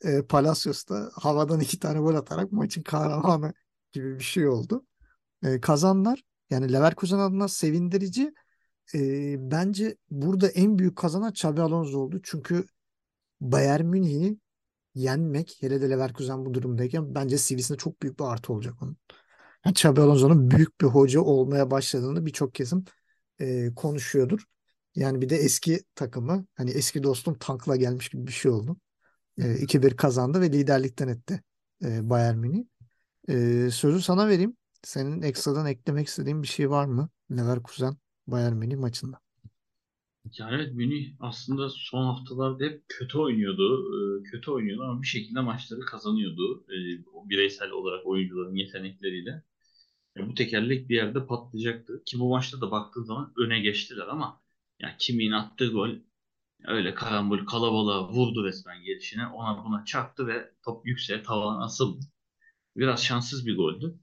e, 0.05 0.23
Palacios 0.23 0.89
da 0.89 1.11
havadan 1.15 1.61
iki 1.61 1.79
tane 1.79 1.99
gol 1.99 2.15
atarak 2.15 2.53
maçın 2.53 2.83
kahramanı 2.83 3.55
gibi 3.93 4.19
bir 4.19 4.25
şey 4.25 4.49
oldu. 4.49 4.87
E, 5.45 5.61
kazanlar 5.61 6.23
yani 6.51 6.73
Leverkusen 6.73 7.19
adına 7.19 7.49
sevindirici. 7.49 8.35
E, 8.95 9.01
bence 9.51 9.97
burada 10.11 10.49
en 10.49 10.79
büyük 10.79 10.97
kazanan 10.97 11.31
Xabi 11.31 11.61
Alonso 11.63 11.99
oldu. 11.99 12.21
Çünkü 12.23 12.67
Bayern 13.41 13.85
Münih'i 13.85 14.39
yenmek 14.95 15.57
hele 15.61 15.83
de 15.83 15.91
Leverkusen 15.91 16.47
bu 16.47 16.55
durumdayken 16.55 17.15
bence 17.15 17.37
CV'sinde 17.39 17.79
çok 17.79 18.03
büyük 18.03 18.19
bir 18.19 18.25
artı 18.25 18.53
olacak 18.53 18.75
onun. 18.83 18.97
Xabi 19.73 20.01
Alonso'nun 20.01 20.51
büyük 20.51 20.81
bir 20.81 20.87
hoca 20.87 21.21
olmaya 21.21 21.71
başladığını 21.71 22.27
birçok 22.27 22.55
kesim 22.55 22.85
e, 23.41 23.75
konuşuyordur. 23.77 24.45
Yani 24.97 25.21
bir 25.23 25.29
de 25.29 25.37
eski 25.37 25.81
takımı 25.95 26.47
hani 26.57 26.71
eski 26.71 27.03
dostum 27.03 27.35
tankla 27.39 27.77
gelmiş 27.77 28.09
gibi 28.09 28.27
bir 28.27 28.33
şey 28.33 28.51
oldu. 28.53 28.77
E, 29.39 29.57
2-1 29.59 29.97
kazandı 29.97 30.41
ve 30.41 30.53
liderlikten 30.53 31.09
etti 31.09 31.43
e, 31.85 32.11
Bayern 32.11 32.39
Münih. 32.39 32.65
E, 33.29 33.71
sözü 33.73 34.03
sana 34.03 34.29
vereyim. 34.29 34.57
Senin 34.85 35.23
ekstradan 35.23 35.67
eklemek 35.67 36.09
istediğin 36.09 36.43
bir 36.43 36.49
şey 36.49 36.71
var 36.71 36.87
mı? 36.87 37.09
Leverkusen 37.33 37.97
Bayern 38.29 38.55
Münih 38.57 38.77
maçında. 38.77 39.21
Yani 40.39 40.55
evet 40.55 40.75
Münih 40.75 41.15
aslında 41.21 41.69
son 41.71 42.05
haftalarda 42.05 42.65
hep 42.65 42.85
kötü 42.89 43.19
oynuyordu. 43.19 43.85
Ee, 44.21 44.23
Kötü 44.23 44.51
oynuyordu 44.51 44.83
ama 44.83 45.03
bir 45.03 45.07
şekilde 45.07 45.41
maçları 45.41 45.81
kazanıyordu. 45.81 46.65
O 47.15 47.29
Bireysel 47.29 47.71
olarak 47.71 48.07
oyuncuların 48.07 48.55
yetenekleriyle. 48.55 49.43
Bu 50.19 50.35
tekerlek 50.35 50.89
bir 50.89 50.97
yerde 50.97 51.27
patlayacaktı. 51.27 52.03
Ki 52.07 52.19
bu 52.21 52.29
maçta 52.29 52.61
da 52.61 52.71
baktığın 52.71 53.03
zaman 53.05 53.33
öne 53.37 53.61
geçtiler 53.61 54.07
ama 54.09 54.41
ya 54.81 54.97
kimin 54.99 55.31
attığı 55.33 55.69
gol 55.73 55.91
öyle 56.67 56.95
karambol 56.95 57.47
kalabalığa 57.47 58.09
vurdu 58.09 58.45
resmen 58.45 58.85
gelişine. 58.85 59.27
Ona 59.27 59.65
buna 59.65 59.85
çarptı 59.85 60.27
ve 60.27 60.53
top 60.65 60.87
yükseğe 60.87 61.23
tavana 61.23 61.65
asıldı. 61.65 62.07
Biraz 62.77 63.05
şanssız 63.05 63.47
bir 63.47 63.57
goldü. 63.57 64.01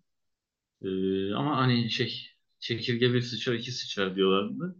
Ee, 0.82 1.34
ama 1.34 1.58
hani 1.58 1.92
şey 1.92 2.28
çekirge 2.60 3.14
bir 3.14 3.22
sıçrar 3.22 3.54
iki 3.54 3.72
sıçrar 3.72 4.16
diyorlardı. 4.16 4.76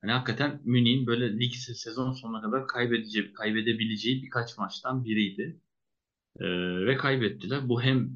Hani 0.00 0.12
hakikaten 0.12 0.60
Münih'in 0.64 1.06
böyle 1.06 1.40
lig 1.40 1.52
se- 1.52 1.74
sezon 1.74 2.12
sonuna 2.12 2.42
kadar 2.42 2.66
kaybedeceği, 2.68 3.32
kaybedebileceği 3.32 4.22
birkaç 4.22 4.58
maçtan 4.58 5.04
biriydi. 5.04 5.60
Ee, 6.40 6.44
ve 6.86 6.96
kaybettiler. 6.96 7.68
Bu 7.68 7.82
hem 7.82 8.10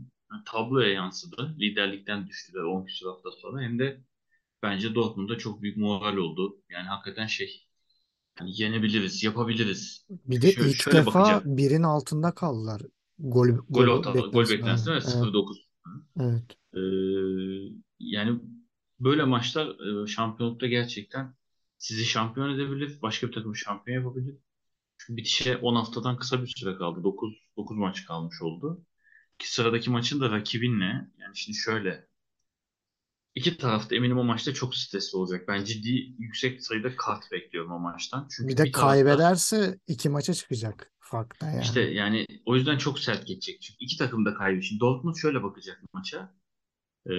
tabloya 0.47 0.89
yansıdı. 0.89 1.57
Liderlikten 1.61 2.27
düştüler 2.29 2.63
10 2.63 2.85
küsur 2.87 3.07
hafta 3.07 3.31
sonra. 3.33 3.63
Hem 3.63 3.79
de 3.79 4.05
bence 4.63 4.95
Dortmund'a 4.95 5.39
çok 5.39 5.63
büyük 5.63 5.77
moral 5.77 6.17
oldu. 6.17 6.63
Yani 6.71 6.89
hakikaten 6.89 7.27
şey 7.27 7.67
hani 8.39 8.63
yenebiliriz, 8.63 9.23
yapabiliriz. 9.25 10.07
Bir 10.11 10.43
de 10.43 10.53
şöyle, 10.53 10.71
ilk 10.71 10.83
şöyle 10.83 10.99
defa 10.99 11.07
bakacağım. 11.07 11.43
birin 11.45 11.83
altında 11.83 12.35
kaldılar. 12.35 12.83
Gol 13.19 13.49
Gol, 13.49 13.59
gol 13.69 13.87
orta, 13.89 14.11
gol 14.13 14.49
beklentisi 14.51 14.91
Evet, 14.91 15.05
0-9. 15.05 15.57
evet. 16.21 16.57
Ee, 16.75 16.81
yani 17.99 18.41
böyle 19.01 19.25
maçlar 19.25 19.67
e, 20.05 20.07
şampiyonlukta 20.07 20.67
gerçekten 20.67 21.35
sizi 21.79 22.05
şampiyon 22.05 22.55
edebilir. 22.55 22.99
Başka 23.03 23.29
bir 23.29 23.33
takım 23.33 23.57
şampiyon 23.57 24.03
yapabilir. 24.03 24.37
Çünkü 24.99 25.17
bitişe 25.17 25.57
10 25.57 25.75
haftadan 25.75 26.17
kısa 26.19 26.43
bir 26.43 26.47
süre 26.57 26.77
kaldı. 26.77 27.05
9, 27.05 27.35
9 27.57 27.77
maç 27.77 28.07
kalmış 28.07 28.43
oldu. 28.43 28.85
Ki 29.41 29.53
sıradaki 29.53 29.91
maçın 29.91 30.21
da 30.21 30.31
rakibinle 30.31 31.09
yani 31.19 31.37
şimdi 31.37 31.59
şöyle 31.59 32.07
iki 33.35 33.57
taraf 33.57 33.91
da 33.91 33.95
eminim 33.95 34.19
o 34.19 34.25
maçta 34.25 34.55
çok 34.55 34.77
stresli 34.77 35.19
olacak. 35.19 35.49
Ben 35.49 35.65
ciddi 35.65 36.15
yüksek 36.19 36.65
sayıda 36.65 36.97
kart 36.97 37.33
bekliyorum 37.33 37.73
o 37.73 37.79
maçtan. 37.79 38.25
Bir 38.25 38.35
Çünkü 38.35 38.57
de 38.57 38.65
bir 38.65 38.73
tarafta 38.73 38.89
kaybederse 38.89 39.79
iki 39.87 40.09
maça 40.09 40.35
çıkacak 40.35 40.93
farkta 41.01 41.61
işte 41.61 41.81
yani. 41.81 41.95
yani 41.95 42.27
o 42.47 42.57
yüzden 42.57 42.79
çok 42.79 42.99
sert 42.99 43.27
geçecek. 43.27 43.63
Çünkü 43.63 43.85
iki 43.85 43.99
takım 43.99 44.25
da 44.25 44.35
kaybı. 44.35 44.63
Şimdi 44.63 44.81
Dortmund 44.81 45.17
şöyle 45.17 45.43
bakacak 45.43 45.83
maça. 45.93 46.35
Ee, 47.07 47.13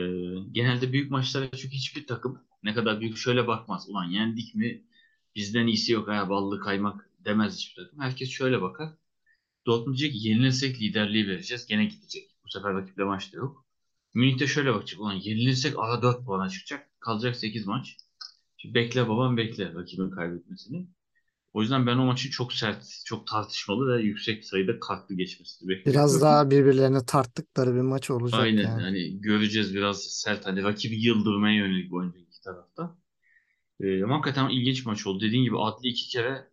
genelde 0.51 0.93
büyük 0.93 1.11
maçlara 1.11 1.51
çünkü 1.51 1.75
hiçbir 1.75 2.07
takım 2.07 2.41
ne 2.63 2.73
kadar 2.73 2.99
büyük 2.99 3.17
şöyle 3.17 3.47
bakmaz. 3.47 3.89
Ulan 3.89 4.05
yendik 4.05 4.55
mi 4.55 4.83
bizden 5.35 5.67
iyisi 5.67 5.91
yok 5.91 6.07
ha 6.07 6.29
ballı 6.29 6.59
kaymak 6.59 7.09
demez 7.19 7.57
hiçbir 7.57 7.83
takım. 7.83 7.99
Herkes 7.99 8.29
şöyle 8.29 8.61
bakar. 8.61 8.89
Dortmund 9.65 9.97
diyecek 9.97 10.25
yenilirsek 10.25 10.81
liderliği 10.81 11.27
vereceğiz. 11.27 11.65
Gene 11.67 11.85
gidecek. 11.85 12.29
Bu 12.45 12.49
sefer 12.49 12.73
rakiple 12.73 13.03
maç 13.03 13.33
da 13.33 13.37
yok. 13.37 13.65
Münih 14.13 14.39
de 14.39 14.47
şöyle 14.47 14.73
bakacak. 14.73 15.01
Ulan 15.01 15.13
yenilirsek 15.13 15.73
ara 15.79 16.01
4 16.01 16.25
puana 16.25 16.49
çıkacak. 16.49 16.89
Kalacak 16.99 17.35
8 17.35 17.67
maç. 17.67 17.97
Şimdi 18.57 18.75
bekle 18.75 19.09
babam 19.09 19.37
bekle 19.37 19.73
rakibin 19.73 20.09
kaybetmesini. 20.09 20.87
O 21.53 21.61
yüzden 21.61 21.87
ben 21.87 21.97
o 21.97 22.05
maçı 22.05 22.29
çok 22.29 22.53
sert, 22.53 23.01
çok 23.05 23.27
tartışmalı 23.27 23.97
ve 23.97 24.01
yüksek 24.03 24.45
sayıda 24.45 24.79
kartlı 24.79 25.15
geçmesini 25.15 25.69
Biraz 25.85 26.13
bekliyorum. 26.15 26.21
daha 26.21 26.51
birbirlerine 26.51 27.05
tarttıkları 27.05 27.75
bir 27.75 27.81
maç 27.81 28.09
olacak 28.11 28.41
Aynen 28.41 28.61
yani. 28.63 28.81
hani 28.81 29.21
göreceğiz 29.21 29.73
biraz 29.75 30.03
sert 30.03 30.45
hani 30.45 30.63
rakibi 30.63 30.95
yıldırmaya 31.05 31.55
yönelik 31.55 31.93
oyuncu 31.93 32.19
iki 32.19 32.41
tarafta. 32.41 32.97
Ee, 33.81 34.03
ama 34.03 34.15
hakikaten 34.15 34.49
ilginç 34.49 34.85
maç 34.85 35.07
oldu. 35.07 35.21
Dediğin 35.21 35.43
gibi 35.43 35.59
Adli 35.59 35.87
iki 35.87 36.09
kere 36.09 36.50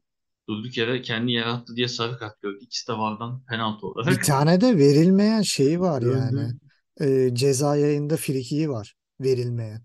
durduk 0.49 0.77
yere 0.79 1.03
kendi 1.03 1.33
yarattı 1.33 1.77
diye 1.77 1.89
sarı 1.89 2.19
kart 2.19 2.43
gördü. 2.43 2.59
İkisi 2.63 2.89
de 2.89 2.93
vardan 2.93 3.45
penaltı 3.45 3.87
Bir 4.05 4.17
olarak 4.17 4.21
tane 4.21 4.61
de 4.61 4.79
verilmeyen 4.79 5.43
şeyi 5.43 5.81
var 5.81 6.03
yani. 6.03 6.41
döndü. 6.41 6.59
Ee, 7.01 7.31
ceza 7.35 7.77
yayında 7.77 8.17
frikiği 8.17 8.69
var 8.71 8.95
verilmeyen. 9.21 9.83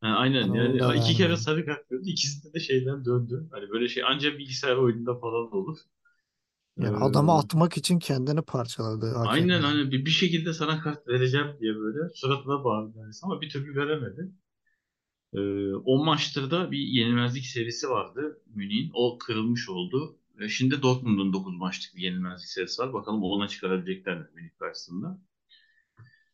Ha, 0.00 0.08
aynen 0.16 0.48
onu 0.48 0.78
yani 0.78 0.78
da 0.78 0.94
iki 0.94 1.14
kere 1.14 1.36
vermedi. 1.36 1.36
sarı 1.36 1.66
kart 1.66 1.88
gördü. 1.90 2.02
İkisinde 2.06 2.52
de 2.54 2.60
şeyden 2.60 3.04
döndü. 3.04 3.48
Hani 3.52 3.70
böyle 3.70 3.88
şey 3.88 4.02
ancak 4.06 4.38
bilgisayar 4.38 4.76
oyununda 4.76 5.14
falan 5.20 5.52
olur. 5.54 5.78
Yani 6.78 6.96
adamı 6.96 7.32
Ee, 7.32 7.38
atmak 7.38 7.76
için 7.76 7.98
kendini 7.98 8.42
parçaladı 8.42 9.14
hakem 9.14 9.50
aynen 9.50 9.60
yani. 9.60 9.74
hani 9.74 9.90
bir, 9.92 10.04
bir 10.06 10.10
şekilde 10.10 10.52
sana 10.52 10.80
kart 10.80 11.08
vereceğim 11.08 11.46
diye 11.60 11.76
böyle 11.76 11.98
suratına 12.14 12.64
bağırdı 12.64 12.98
neredeyse 12.98 13.20
ama 13.26 13.40
bir 13.40 13.50
türlü 13.50 13.76
veremedi. 13.80 14.32
Ee, 15.34 15.74
o 15.74 16.04
maçta 16.04 16.50
da 16.50 16.70
bir 16.70 16.78
yenilmezlik 16.78 17.46
serisi 17.46 17.88
vardı 17.90 18.42
Münih'in. 18.54 18.90
O 18.94 19.18
kırılmış 19.18 19.68
oldu. 19.68 20.18
Ve 20.38 20.48
şimdi 20.48 20.82
Dortmund'un 20.82 21.32
9 21.32 21.56
maçlık 21.56 21.96
bir 21.96 22.02
yenilmezlik 22.02 22.48
serisi 22.48 22.82
var. 22.82 22.92
Bakalım 22.92 23.22
ona 23.22 23.48
çıkarabilecekler 23.48 24.18
mi 24.18 24.26
Münih 24.34 24.50
karşısında. 24.58 25.20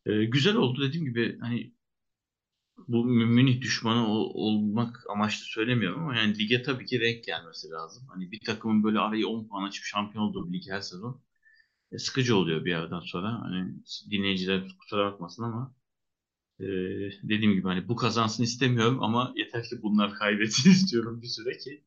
Ee, 0.06 0.24
güzel 0.24 0.56
oldu 0.56 0.82
dediğim 0.88 1.04
gibi 1.06 1.38
hani 1.40 1.72
bu 2.88 3.04
Mü- 3.04 3.26
Münih 3.26 3.60
düşmanı 3.60 4.08
ol- 4.08 4.30
olmak 4.34 5.04
amaçlı 5.10 5.44
söylemiyorum 5.44 6.02
ama 6.02 6.16
yani 6.16 6.38
lige 6.38 6.62
tabii 6.62 6.86
ki 6.86 7.00
renk 7.00 7.24
gelmesi 7.24 7.68
lazım. 7.70 8.02
Hani 8.08 8.30
bir 8.32 8.40
takımın 8.46 8.84
böyle 8.84 8.98
arayı 8.98 9.28
10 9.28 9.48
puan 9.48 9.68
açıp 9.68 9.84
şampiyon 9.84 10.24
olduğu 10.24 10.48
bir 10.52 10.58
lig 10.58 10.70
her 10.70 10.80
sezon 10.80 11.22
e, 11.92 11.98
sıkıcı 11.98 12.36
oluyor 12.36 12.64
bir 12.64 12.70
yerden 12.70 13.00
sonra. 13.00 13.40
Hani 13.42 13.74
dinleyiciler 14.10 14.68
kusura 14.80 15.12
bakmasın 15.12 15.42
ama 15.44 15.74
e, 16.60 16.66
dediğim 17.28 17.52
gibi 17.52 17.68
hani 17.68 17.88
bu 17.88 17.96
kazansın 17.96 18.42
istemiyorum 18.44 19.02
ama 19.02 19.32
yeter 19.36 19.64
ki 19.64 19.82
bunlar 19.82 20.14
kaybetsin 20.14 20.70
istiyorum 20.72 21.22
bir 21.22 21.26
süre 21.28 21.58
ki 21.58 21.84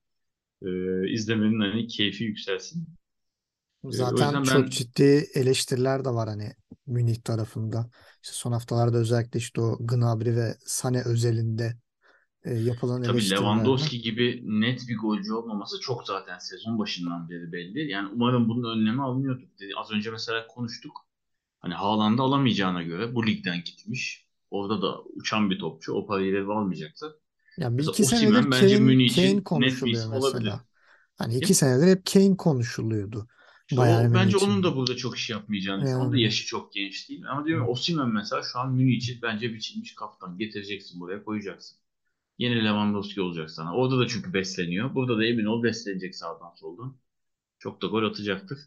e, 0.64 0.70
izlemenin 1.14 1.60
hani 1.62 1.88
keyfi 1.88 2.24
yükselsin. 2.24 2.88
E, 3.92 3.98
o 4.14 4.18
Zaten 4.18 4.18
yüzden 4.22 4.44
çok 4.44 4.70
ben 4.70 4.70
ciddi 4.72 5.04
eleştiriler 5.36 6.06
de 6.06 6.10
var 6.10 6.30
hani 6.30 6.54
Münih 6.88 7.16
tarafında. 7.24 7.90
İşte 8.24 8.34
son 8.36 8.52
haftalarda 8.52 8.98
özellikle 8.98 9.40
işte 9.40 9.62
o 9.62 9.78
Gnabry 9.80 10.36
ve 10.36 10.52
Sané 10.68 11.04
özelinde 11.08 11.78
e, 12.46 12.54
yapılan 12.56 13.04
tabii. 13.04 13.30
Lewandowski 13.32 14.02
gibi 14.02 14.42
net 14.46 14.88
bir 14.88 14.98
golcü 14.98 15.34
olmaması 15.34 15.80
çok 15.80 16.08
zaten 16.08 16.38
sezon 16.38 16.80
başından 16.80 17.30
beri 17.30 17.52
belli. 17.52 17.92
Yani 17.92 18.10
umarım 18.14 18.50
bunun 18.50 18.78
önlemi 18.80 19.04
alınıyordur. 19.04 19.48
Dedi- 19.60 19.74
Az 19.78 19.92
önce 19.92 20.12
mesela 20.12 20.48
konuştuk. 20.48 21.08
Hani 21.60 21.74
Haaland'ı 21.74 22.22
alamayacağına 22.22 22.84
göre 22.84 23.16
bu 23.16 23.28
ligden 23.28 23.64
gitmiş. 23.64 24.28
Orada 24.54 24.84
da 24.84 25.04
uçan 25.04 25.49
bir 25.49 25.60
topçu. 25.60 25.93
O 25.93 26.08
parayı 26.08 26.45
almayacaktı. 26.47 27.22
Ya 27.58 27.78
bir 27.78 27.84
Mesela 27.84 27.93
iki 27.93 28.06
senedir 28.06 28.47
Osimhen 28.47 28.51
bence 28.51 28.78
Kane, 28.78 28.80
Münih 28.80 29.16
Kane 29.16 29.43
konuşuluyor 29.43 29.84
isim 29.91 30.16
olabilir. 30.16 30.56
mesela. 30.56 30.66
Hani 31.18 31.38
iki 31.38 31.54
senedir 31.56 31.88
hep 31.88 32.06
Kane 32.06 32.38
konuşuluyordu 32.38 33.28
Bayern 33.72 34.14
o 34.14 34.14
bence 34.14 34.38
için. 34.38 34.38
onun 34.38 34.64
da 34.64 34.76
burada 34.76 34.95
çok 34.97 35.18
iş 35.18 35.30
yapmayacağını 35.30 35.84
düşünüyorum. 35.84 36.06
Onun 36.06 36.14
da 36.14 36.18
Yani 36.18 36.24
yaşı 36.24 36.45
çok 36.45 36.74
genç 36.74 37.10
değil. 37.10 37.24
Ama 37.30 37.45
diyorum 37.45 37.68
Osimhen 37.70 38.10
mesela 38.10 38.41
şu 38.43 38.60
an 38.60 38.74
Münih 38.74 38.97
için 38.97 39.20
bence 39.22 39.54
biçilmiş 39.54 39.95
kaftan. 39.95 40.38
Getireceksin 40.38 40.99
buraya 40.99 41.24
koyacaksın. 41.24 41.80
Yeni 42.38 42.66
Lewandowski 42.66 43.22
olacak 43.22 43.51
sana. 43.51 43.76
Orada 43.76 43.99
da 43.99 44.08
çünkü 44.08 44.34
besleniyor. 44.34 44.95
Burada 44.95 45.18
da 45.18 45.26
emin 45.26 45.45
ol 45.45 45.64
beslenecek 45.64 46.16
sağdan 46.16 46.56
soldan. 46.56 46.97
Çok 47.60 47.82
da 47.82 47.88
gol 47.88 48.04
atacaktır. 48.04 48.60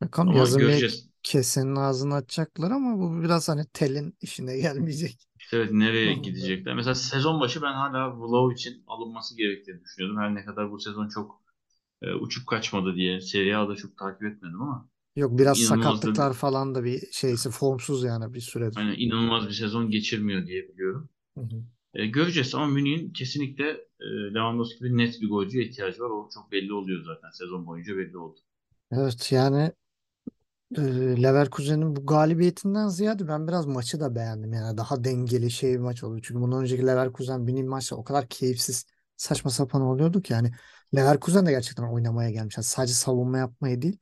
bakalım 0.00 0.32
Ama 0.32 0.36
yazın 0.36 0.58
göreceğiz. 0.58 1.10
kesenin 1.22 1.76
ağzını 1.76 2.14
açacaklar 2.14 2.70
ama 2.70 2.98
bu 2.98 3.22
biraz 3.22 3.48
hani 3.48 3.66
telin 3.72 4.16
işine 4.20 4.58
gelmeyecek. 4.60 5.27
Evet 5.52 5.72
nereye 5.72 6.14
gidecekler. 6.14 6.74
Mesela 6.74 6.94
sezon 6.94 7.40
başı 7.40 7.62
ben 7.62 7.72
hala 7.72 8.20
Vlahovic 8.20 8.54
için 8.54 8.82
alınması 8.86 9.36
gerektiğini 9.36 9.84
düşünüyordum. 9.84 10.20
Her 10.20 10.34
ne 10.34 10.44
kadar 10.44 10.70
bu 10.70 10.80
sezon 10.80 11.08
çok 11.08 11.42
e, 12.02 12.14
uçup 12.14 12.46
kaçmadı 12.46 12.94
diye 12.94 13.20
Serie 13.20 13.54
A'da 13.54 13.76
çok 13.76 13.96
takip 13.96 14.22
etmedim 14.22 14.62
ama 14.62 14.88
Yok 15.16 15.38
biraz 15.38 15.60
inanılmaz 15.60 15.86
da 15.86 15.90
sakatlıklar 15.90 16.32
falan 16.34 16.74
da 16.74 16.84
bir 16.84 17.02
şeysi 17.12 17.50
formsuz 17.50 18.04
yani 18.04 18.34
bir 18.34 18.40
süredir. 18.40 18.80
yani 18.80 18.94
inanılmaz 18.94 19.48
bir 19.48 19.52
sezon 19.52 19.90
geçirmiyor 19.90 20.46
diye 20.46 20.68
biliyorum. 20.68 21.08
Hı 21.38 21.40
hı. 21.40 21.62
E, 21.94 22.06
göreceğiz 22.06 22.54
ama 22.54 22.66
Münih'in 22.66 23.12
kesinlikle 23.12 23.70
e, 24.00 24.06
Lewandowski 24.34 24.78
gibi 24.78 24.96
net 24.96 25.20
bir 25.20 25.28
golcüye 25.28 25.64
ihtiyacı 25.64 26.02
var. 26.02 26.10
O 26.10 26.28
çok 26.34 26.52
belli 26.52 26.72
oluyor 26.72 27.04
zaten. 27.04 27.30
Sezon 27.30 27.66
boyunca 27.66 27.96
belli 27.96 28.18
oldu. 28.18 28.40
Evet 28.92 29.32
yani 29.32 29.72
e, 30.76 30.80
Leverkusen'in 31.22 31.96
bu 31.96 32.06
galibiyetinden 32.06 32.88
ziyade 32.88 33.28
ben 33.28 33.48
biraz 33.48 33.66
maçı 33.66 34.00
da 34.00 34.14
beğendim. 34.14 34.52
Yani 34.52 34.78
daha 34.78 35.04
dengeli 35.04 35.50
şey 35.50 35.72
bir 35.72 35.78
maç 35.78 36.04
oldu. 36.04 36.20
Çünkü 36.22 36.40
bundan 36.40 36.60
önceki 36.62 36.86
Leverkusen 36.86 37.40
Münih 37.40 37.64
maçı 37.64 37.96
o 37.96 38.04
kadar 38.04 38.28
keyifsiz 38.28 38.86
saçma 39.16 39.50
sapan 39.50 39.82
oluyordu 39.82 40.22
ki 40.22 40.32
yani 40.32 40.52
Leverkusen 40.96 41.46
de 41.46 41.50
gerçekten 41.50 41.84
oynamaya 41.92 42.30
gelmiş. 42.30 42.56
Yani 42.56 42.64
sadece 42.64 42.92
savunma 42.94 43.38
yapmaya 43.38 43.82
değil. 43.82 43.98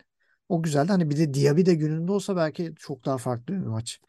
O 0.48 0.62
güzeldi. 0.62 0.88
Hani 0.92 1.10
bir 1.10 1.16
de 1.16 1.34
Diaby 1.34 1.64
de 1.66 1.74
gününde 1.74 2.12
olsa 2.12 2.36
belki 2.36 2.74
çok 2.78 3.04
daha 3.04 3.18
farklı 3.18 3.54
bir 3.54 3.58
maç 3.66 4.00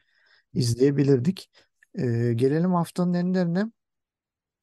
izleyebilirdik. 0.53 1.51
E, 1.95 2.33
gelelim 2.35 2.73
haftanın 2.73 3.13
enlerine. 3.13 3.65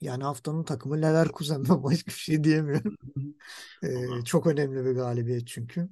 Yani 0.01 0.25
haftanın 0.25 0.65
takımı 0.65 1.03
Leverkusen. 1.03 1.65
Ben 1.69 1.83
başka 1.85 2.07
bir 2.09 2.13
şey 2.13 2.45
diyemiyorum. 2.45 2.97
E, 3.83 3.89
Valla 4.09 4.25
çok 4.25 4.47
önemli 4.47 4.85
bir 4.85 4.93
galibiyet 4.93 5.47
çünkü. 5.49 5.89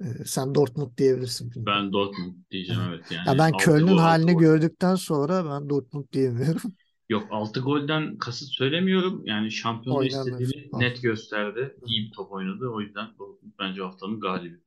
E, 0.00 0.24
sen 0.24 0.54
Dortmund 0.54 0.98
diyebilirsin. 0.98 1.52
ben 1.56 1.92
Dortmund 1.92 2.34
diyeceğim 2.50 2.82
Evet. 2.88 3.00
evet. 3.06 3.10
Ya 3.26 3.26
Yani 3.26 3.38
ben 3.38 3.52
6 3.52 3.56
Köln'ün 3.56 3.96
gol 3.96 4.02
6 4.02 4.26
halini 4.26 4.30
gol. 4.30 4.44
gördükten 4.44 4.94
sonra 4.94 5.44
ben 5.50 5.68
Dortmund 5.70 6.06
diyemiyorum. 6.12 6.74
Yok 7.08 7.28
6 7.30 7.60
golden 7.60 8.18
kasıt 8.18 8.48
söylemiyorum. 8.48 9.22
Yani 9.26 9.50
şampiyonluğu 9.50 10.04
Oynanan 10.04 10.06
istediğini 10.06 10.52
futbol. 10.52 10.80
net 10.80 11.02
gösterdi. 11.02 11.76
İyi 11.86 12.06
bir 12.06 12.12
top 12.12 12.32
oynadı. 12.32 12.68
O 12.68 12.80
yüzden 12.80 13.18
Dortmund 13.18 13.52
bence 13.58 13.82
haftanın 13.82 14.20
galibi. 14.20 14.60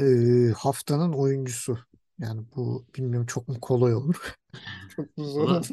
Ee, 0.00 0.52
haftanın 0.56 1.12
oyuncusu. 1.12 1.78
Yani 2.18 2.42
bu 2.56 2.86
bilmiyorum 2.96 3.26
çok 3.26 3.48
mu 3.48 3.60
kolay 3.60 3.94
olur? 3.94 4.34
Çok 4.88 5.16
mu 5.18 5.24
zor 5.24 5.48
olur? 5.50 5.70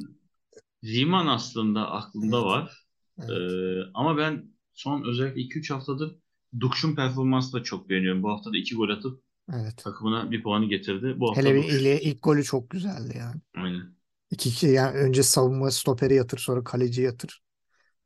Riemann 0.83 1.27
aslında 1.27 1.91
aklımda 1.91 2.45
Evet. 2.45 2.45
var. 2.45 2.85
Evet. 3.19 3.55
Ee, 3.57 3.91
ama 3.93 4.17
ben 4.17 4.51
son 4.73 5.03
özellikle 5.03 5.41
2-3 5.41 5.71
haftadır 5.71 6.15
Dukş'un 6.59 6.95
performansını 6.95 7.59
da 7.59 7.63
çok 7.63 7.89
beğeniyorum. 7.89 8.23
Bu 8.23 8.29
hafta 8.29 8.53
da 8.53 8.57
2 8.57 8.75
gol 8.75 8.89
atıp 8.89 9.23
Evet. 9.53 9.75
takımına 9.83 10.31
bir 10.31 10.43
puanı 10.43 10.65
getirdi. 10.69 11.15
Bu 11.19 11.31
Hele 11.31 11.47
hafta 11.47 11.55
bir 11.55 11.63
Dukş. 11.63 11.73
ile 11.81 12.01
ilk 12.01 12.23
golü 12.23 12.43
çok 12.43 12.69
güzeldi 12.69 13.15
yani. 13.17 13.41
Aynen. 13.55 13.95
İki 14.31 14.49
kişi 14.49 14.67
yani 14.67 14.97
önce 14.97 15.23
savunma 15.23 15.71
stoperi 15.71 16.15
yatır 16.15 16.37
sonra 16.37 16.63
kaleci 16.63 17.01
yatır. 17.01 17.43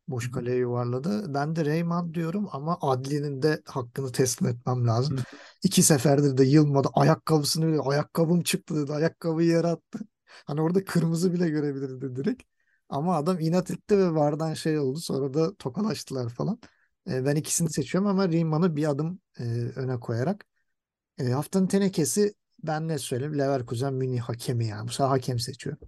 Boş 0.08 0.32
kaleye 0.32 0.58
yuvarladı. 0.58 1.34
Ben 1.34 1.56
de 1.56 1.66
Reyman 1.66 2.14
diyorum 2.14 2.48
ama 2.52 2.78
Adli'nin 2.82 3.42
de 3.42 3.62
hakkını 3.66 4.12
teslim 4.12 4.50
etmem 4.50 4.88
lazım. 4.88 5.18
İki 5.64 5.84
seferdir 5.84 6.38
de 6.38 6.46
yılmadı. 6.46 6.90
Ayakkabısını 6.94 7.68
bile 7.68 7.80
ayakkabım 7.82 8.44
çıktı 8.44 8.76
dedi. 8.78 8.94
Ayakkabıyı 8.94 9.50
yere 9.50 9.68
attı. 9.68 10.00
Hani 10.48 10.62
orada 10.62 10.86
kırmızı 10.86 11.34
bile 11.34 11.50
görebilirdi 11.50 12.16
direkt. 12.16 12.44
Ama 12.90 13.16
adam 13.16 13.40
inat 13.40 13.72
etti 13.72 13.98
ve 13.98 14.12
vardan 14.16 14.54
şey 14.54 14.80
oldu. 14.80 15.00
Sonra 15.00 15.34
da 15.34 15.56
tokalaştılar 15.56 16.30
falan. 16.30 16.60
E, 17.10 17.26
ben 17.26 17.36
ikisini 17.36 17.70
seçiyorum 17.70 18.10
ama 18.10 18.30
Riemann 18.30 18.76
bir 18.76 18.90
adım 18.90 19.20
e, 19.40 19.44
öne 19.76 20.00
koyarak. 20.00 20.46
E, 21.20 21.26
haftanın 21.30 21.68
tenekesi 21.68 22.36
ben 22.64 22.88
ne 22.88 23.00
söyleyeyim? 23.00 23.40
Leverkusen 23.40 23.94
Münih 23.94 24.22
hakemi 24.22 24.68
yani. 24.68 24.88
Bu 24.88 24.94
sefer 24.94 25.10
hakem 25.10 25.40
seçiyorum. 25.40 25.82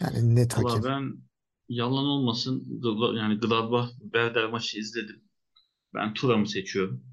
Yani 0.00 0.36
net 0.36 0.54
Valla 0.54 0.82
hakem. 0.82 0.84
ben 0.84 1.22
yalan 1.68 2.04
olmasın 2.04 2.80
yani 3.16 3.38
Gladbach 3.40 3.90
Werder 4.02 4.46
maçı 4.50 4.78
izledim. 4.78 5.24
Ben 5.94 6.14
Thuram'ı 6.14 6.48
seçiyorum. 6.48 7.04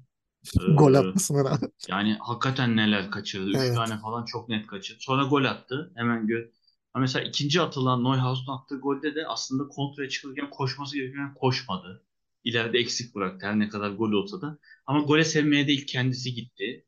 Gol 0.76 0.94
Ee, 0.94 0.98
atmasına 0.98 1.44
rağmen. 1.44 1.70
yani 1.88 2.18
hakikaten 2.20 2.76
neler 2.76 3.10
kaçırdı. 3.10 3.50
Üç 3.50 3.72
Evet. 3.72 3.72
tane 3.72 3.98
falan 3.98 4.24
çok 4.24 4.48
net 4.48 4.66
kaçırdı. 4.66 4.98
Sonra 5.02 5.24
gol 5.24 5.44
attı. 5.44 5.92
Hemen 5.96 6.26
gö 6.26 6.50
mesela 6.96 7.24
ikinci 7.24 7.60
atılan 7.62 8.04
Neuhaus'un 8.04 8.52
attığı 8.52 8.78
golde 8.80 9.14
de 9.14 9.26
aslında 9.28 9.68
kontraya 9.68 10.08
çıkılırken 10.08 10.50
koşması 10.50 10.96
gereken 10.96 11.34
koşmadı. 11.34 12.04
İleride 12.44 12.78
eksik 12.78 13.14
bıraktı 13.14 13.46
her 13.46 13.58
ne 13.58 13.68
kadar 13.68 13.90
gol 13.90 14.12
olsa 14.12 14.40
da. 14.40 14.58
Ama 14.86 15.00
gole 15.00 15.24
sevmeye 15.24 15.68
de 15.68 15.72
ilk 15.72 15.88
kendisi 15.88 16.34
gitti. 16.34 16.86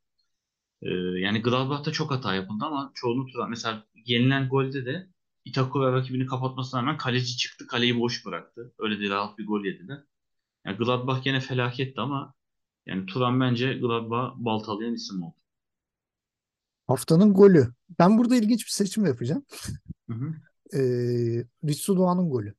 Ee, 0.83 0.89
yani 0.95 1.43
Gladbach'ta 1.43 1.93
çok 1.93 2.11
hata 2.11 2.35
yapıldı 2.35 2.65
ama 2.65 2.93
çoğunu 2.95 3.27
Thuram. 3.27 3.51
Mesela 3.51 3.87
yenilen 3.95 4.49
golde 4.49 4.87
de 4.87 5.09
Itakura 5.45 5.93
rakibini 5.93 6.27
kapatmasına 6.27 6.81
rağmen 6.81 6.97
kaleci 6.97 7.37
çıktı 7.37 7.67
kaleyi 7.67 8.01
boş 8.01 8.27
bıraktı. 8.27 8.75
Öyle 8.79 9.01
de 9.01 9.11
rahat 9.11 9.39
bir 9.39 9.47
gol 9.47 9.65
yediler. 9.65 10.03
Yani 10.67 10.77
Gladbach 10.77 11.25
gene 11.25 11.41
felaketti 11.41 12.01
ama 12.01 12.35
yani 12.87 13.07
Thuram 13.07 13.41
bence 13.41 13.73
Gladbach'ı 13.75 14.45
baltalayan 14.45 14.95
isim 14.95 15.23
oldu. 15.23 15.37
Haftanın 16.87 17.35
golü. 17.35 17.69
Ben 17.99 18.19
burada 18.19 18.37
ilginç 18.37 18.67
bir 18.67 18.71
seçim 18.71 19.07
yapacağım. 19.07 19.45
Hı 20.11 20.15
hı. 20.15 20.35
Ee, 20.75 21.45
Ritsu 21.69 21.97
Doğan'ın 21.97 22.31
golü. 22.31 22.55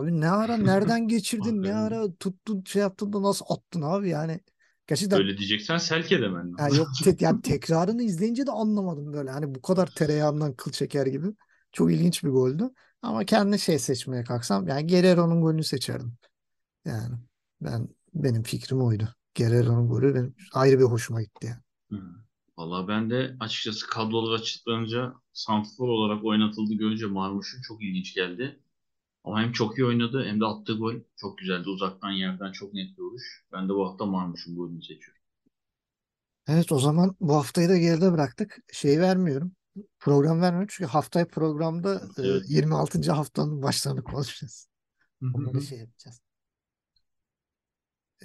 Abi 0.00 0.20
ne 0.20 0.30
ara 0.30 0.56
nereden 0.56 1.08
geçirdin 1.08 1.44
ne 1.62 1.72
Hakikaten. 1.72 1.98
ara 1.98 2.14
tuttun 2.14 2.64
şey 2.66 2.82
yaptın 2.82 3.12
da 3.12 3.22
nasıl 3.22 3.44
attın 3.48 3.82
abi 3.82 4.08
yani. 4.08 4.40
Gerçekten 4.86 5.18
Öyle 5.20 5.38
diyeceksen 5.38 5.78
Selke 5.78 6.22
demen 6.22 6.52
lazım. 6.52 6.78
yok 6.78 6.88
te 7.04 7.16
yani 7.20 7.42
tekrarını 7.42 8.02
izleyince 8.02 8.46
de 8.46 8.50
anlamadım 8.50 9.12
böyle. 9.12 9.30
Hani 9.30 9.54
bu 9.54 9.62
kadar 9.62 9.86
tereyağından 9.86 10.52
kıl 10.54 10.72
çeker 10.72 11.06
gibi. 11.06 11.26
Çok 11.72 11.92
ilginç 11.92 12.24
bir 12.24 12.28
goldü. 12.28 12.70
Ama 13.02 13.24
kendi 13.24 13.58
şey 13.58 13.78
seçmeye 13.78 14.24
kalksam 14.24 14.68
yani 14.68 14.86
Guerrero'nun 14.86 15.42
golünü 15.42 15.64
seçerdim. 15.64 16.12
Yani 16.84 17.16
ben 17.60 17.88
benim 18.14 18.42
fikrim 18.42 18.82
oydu. 18.82 19.08
Guerrero'nun 19.38 19.88
golü 19.88 20.14
benim 20.14 20.34
ayrı 20.54 20.78
bir 20.78 20.84
hoşuma 20.84 21.22
gitti 21.22 21.46
yani. 21.46 21.60
Hı. 21.92 22.06
Vallahi 22.58 22.88
ben 22.88 23.10
de 23.10 23.36
açıkçası 23.40 23.86
kadrolar 23.86 24.40
açıklanınca 24.40 25.14
santrfor 25.32 25.88
olarak 25.88 26.24
oynatıldı 26.24 26.74
görünce 26.74 27.06
Marmuş'un 27.06 27.62
çok 27.62 27.82
ilginç 27.82 28.14
geldi. 28.14 28.60
Ama 29.24 29.40
hem 29.42 29.52
çok 29.52 29.78
iyi 29.78 29.86
oynadı 29.86 30.24
hem 30.26 30.40
de 30.40 30.44
attığı 30.44 30.78
gol 30.78 30.94
çok 31.16 31.38
güzeldi. 31.38 31.68
Uzaktan 31.68 32.10
yerden 32.10 32.52
çok 32.52 32.74
net 32.74 32.98
bir 32.98 33.02
vuruş. 33.02 33.44
Ben 33.52 33.68
de 33.68 33.72
bu 33.74 33.88
hafta 33.88 34.06
Marmuş'un 34.06 34.56
golünü 34.56 34.82
seçiyorum. 34.82 35.22
Evet 36.48 36.72
o 36.72 36.78
zaman 36.78 37.16
bu 37.20 37.34
haftayı 37.34 37.68
da 37.68 37.76
geride 37.78 38.12
bıraktık. 38.12 38.58
Şey 38.72 39.00
vermiyorum. 39.00 39.52
Program 39.98 40.40
vermiyorum 40.40 40.68
çünkü 40.70 40.90
haftaya 40.90 41.28
programda 41.28 41.94
e, 42.18 42.22
Evet. 42.22 42.50
26. 42.50 43.12
haftanın 43.12 43.62
başlarını 43.62 44.04
konuşacağız. 44.04 44.68
Onları 45.34 45.62
şey 45.62 45.78
yapacağız. 45.78 46.20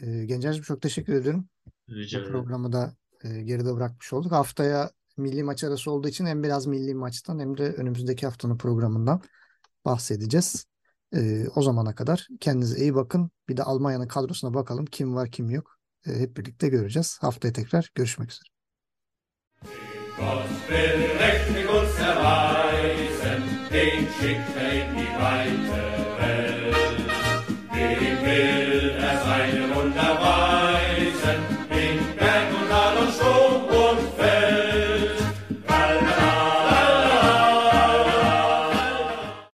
E, 0.01 0.25
Gencer'cim 0.25 0.63
çok 0.63 0.81
teşekkür 0.81 1.13
ederim. 1.13 1.49
Rica 1.89 2.25
Bu 2.25 2.29
programı 2.29 2.73
da 2.73 2.95
e, 3.23 3.41
geride 3.41 3.75
bırakmış 3.75 4.13
olduk. 4.13 4.31
Haftaya 4.31 4.91
milli 5.17 5.43
maç 5.43 5.63
arası 5.63 5.91
olduğu 5.91 6.07
için 6.07 6.25
hem 6.25 6.43
biraz 6.43 6.65
milli 6.65 6.95
maçtan 6.95 7.39
hem 7.39 7.57
de 7.57 7.73
önümüzdeki 7.73 8.25
haftanın 8.25 8.57
programından 8.57 9.21
bahsedeceğiz. 9.85 10.65
E, 11.13 11.47
o 11.55 11.61
zamana 11.61 11.95
kadar 11.95 12.27
kendinize 12.39 12.79
iyi 12.81 12.95
bakın. 12.95 13.31
Bir 13.49 13.57
de 13.57 13.63
Almanya'nın 13.63 14.07
kadrosuna 14.07 14.53
bakalım 14.53 14.85
kim 14.85 15.15
var 15.15 15.31
kim 15.31 15.49
yok. 15.49 15.77
E, 16.07 16.19
hep 16.19 16.37
birlikte 16.37 16.67
göreceğiz. 16.67 17.17
Haftaya 17.21 17.53
tekrar 17.53 17.91
görüşmek 17.95 18.31
üzere. 18.31 18.49
Gott 20.17 20.47
will 20.69 21.19
recht 21.19 21.51
mit 21.51 21.69
uns 21.69 21.99
erweisen, 21.99 23.41
den 23.71 24.07
schickt 24.17 24.57
er 24.57 24.71
in 24.71 24.97
die 24.97 25.11
weite 25.19 25.85
Welt. 26.17 26.75
Dem 27.73 28.23
will 28.23 28.64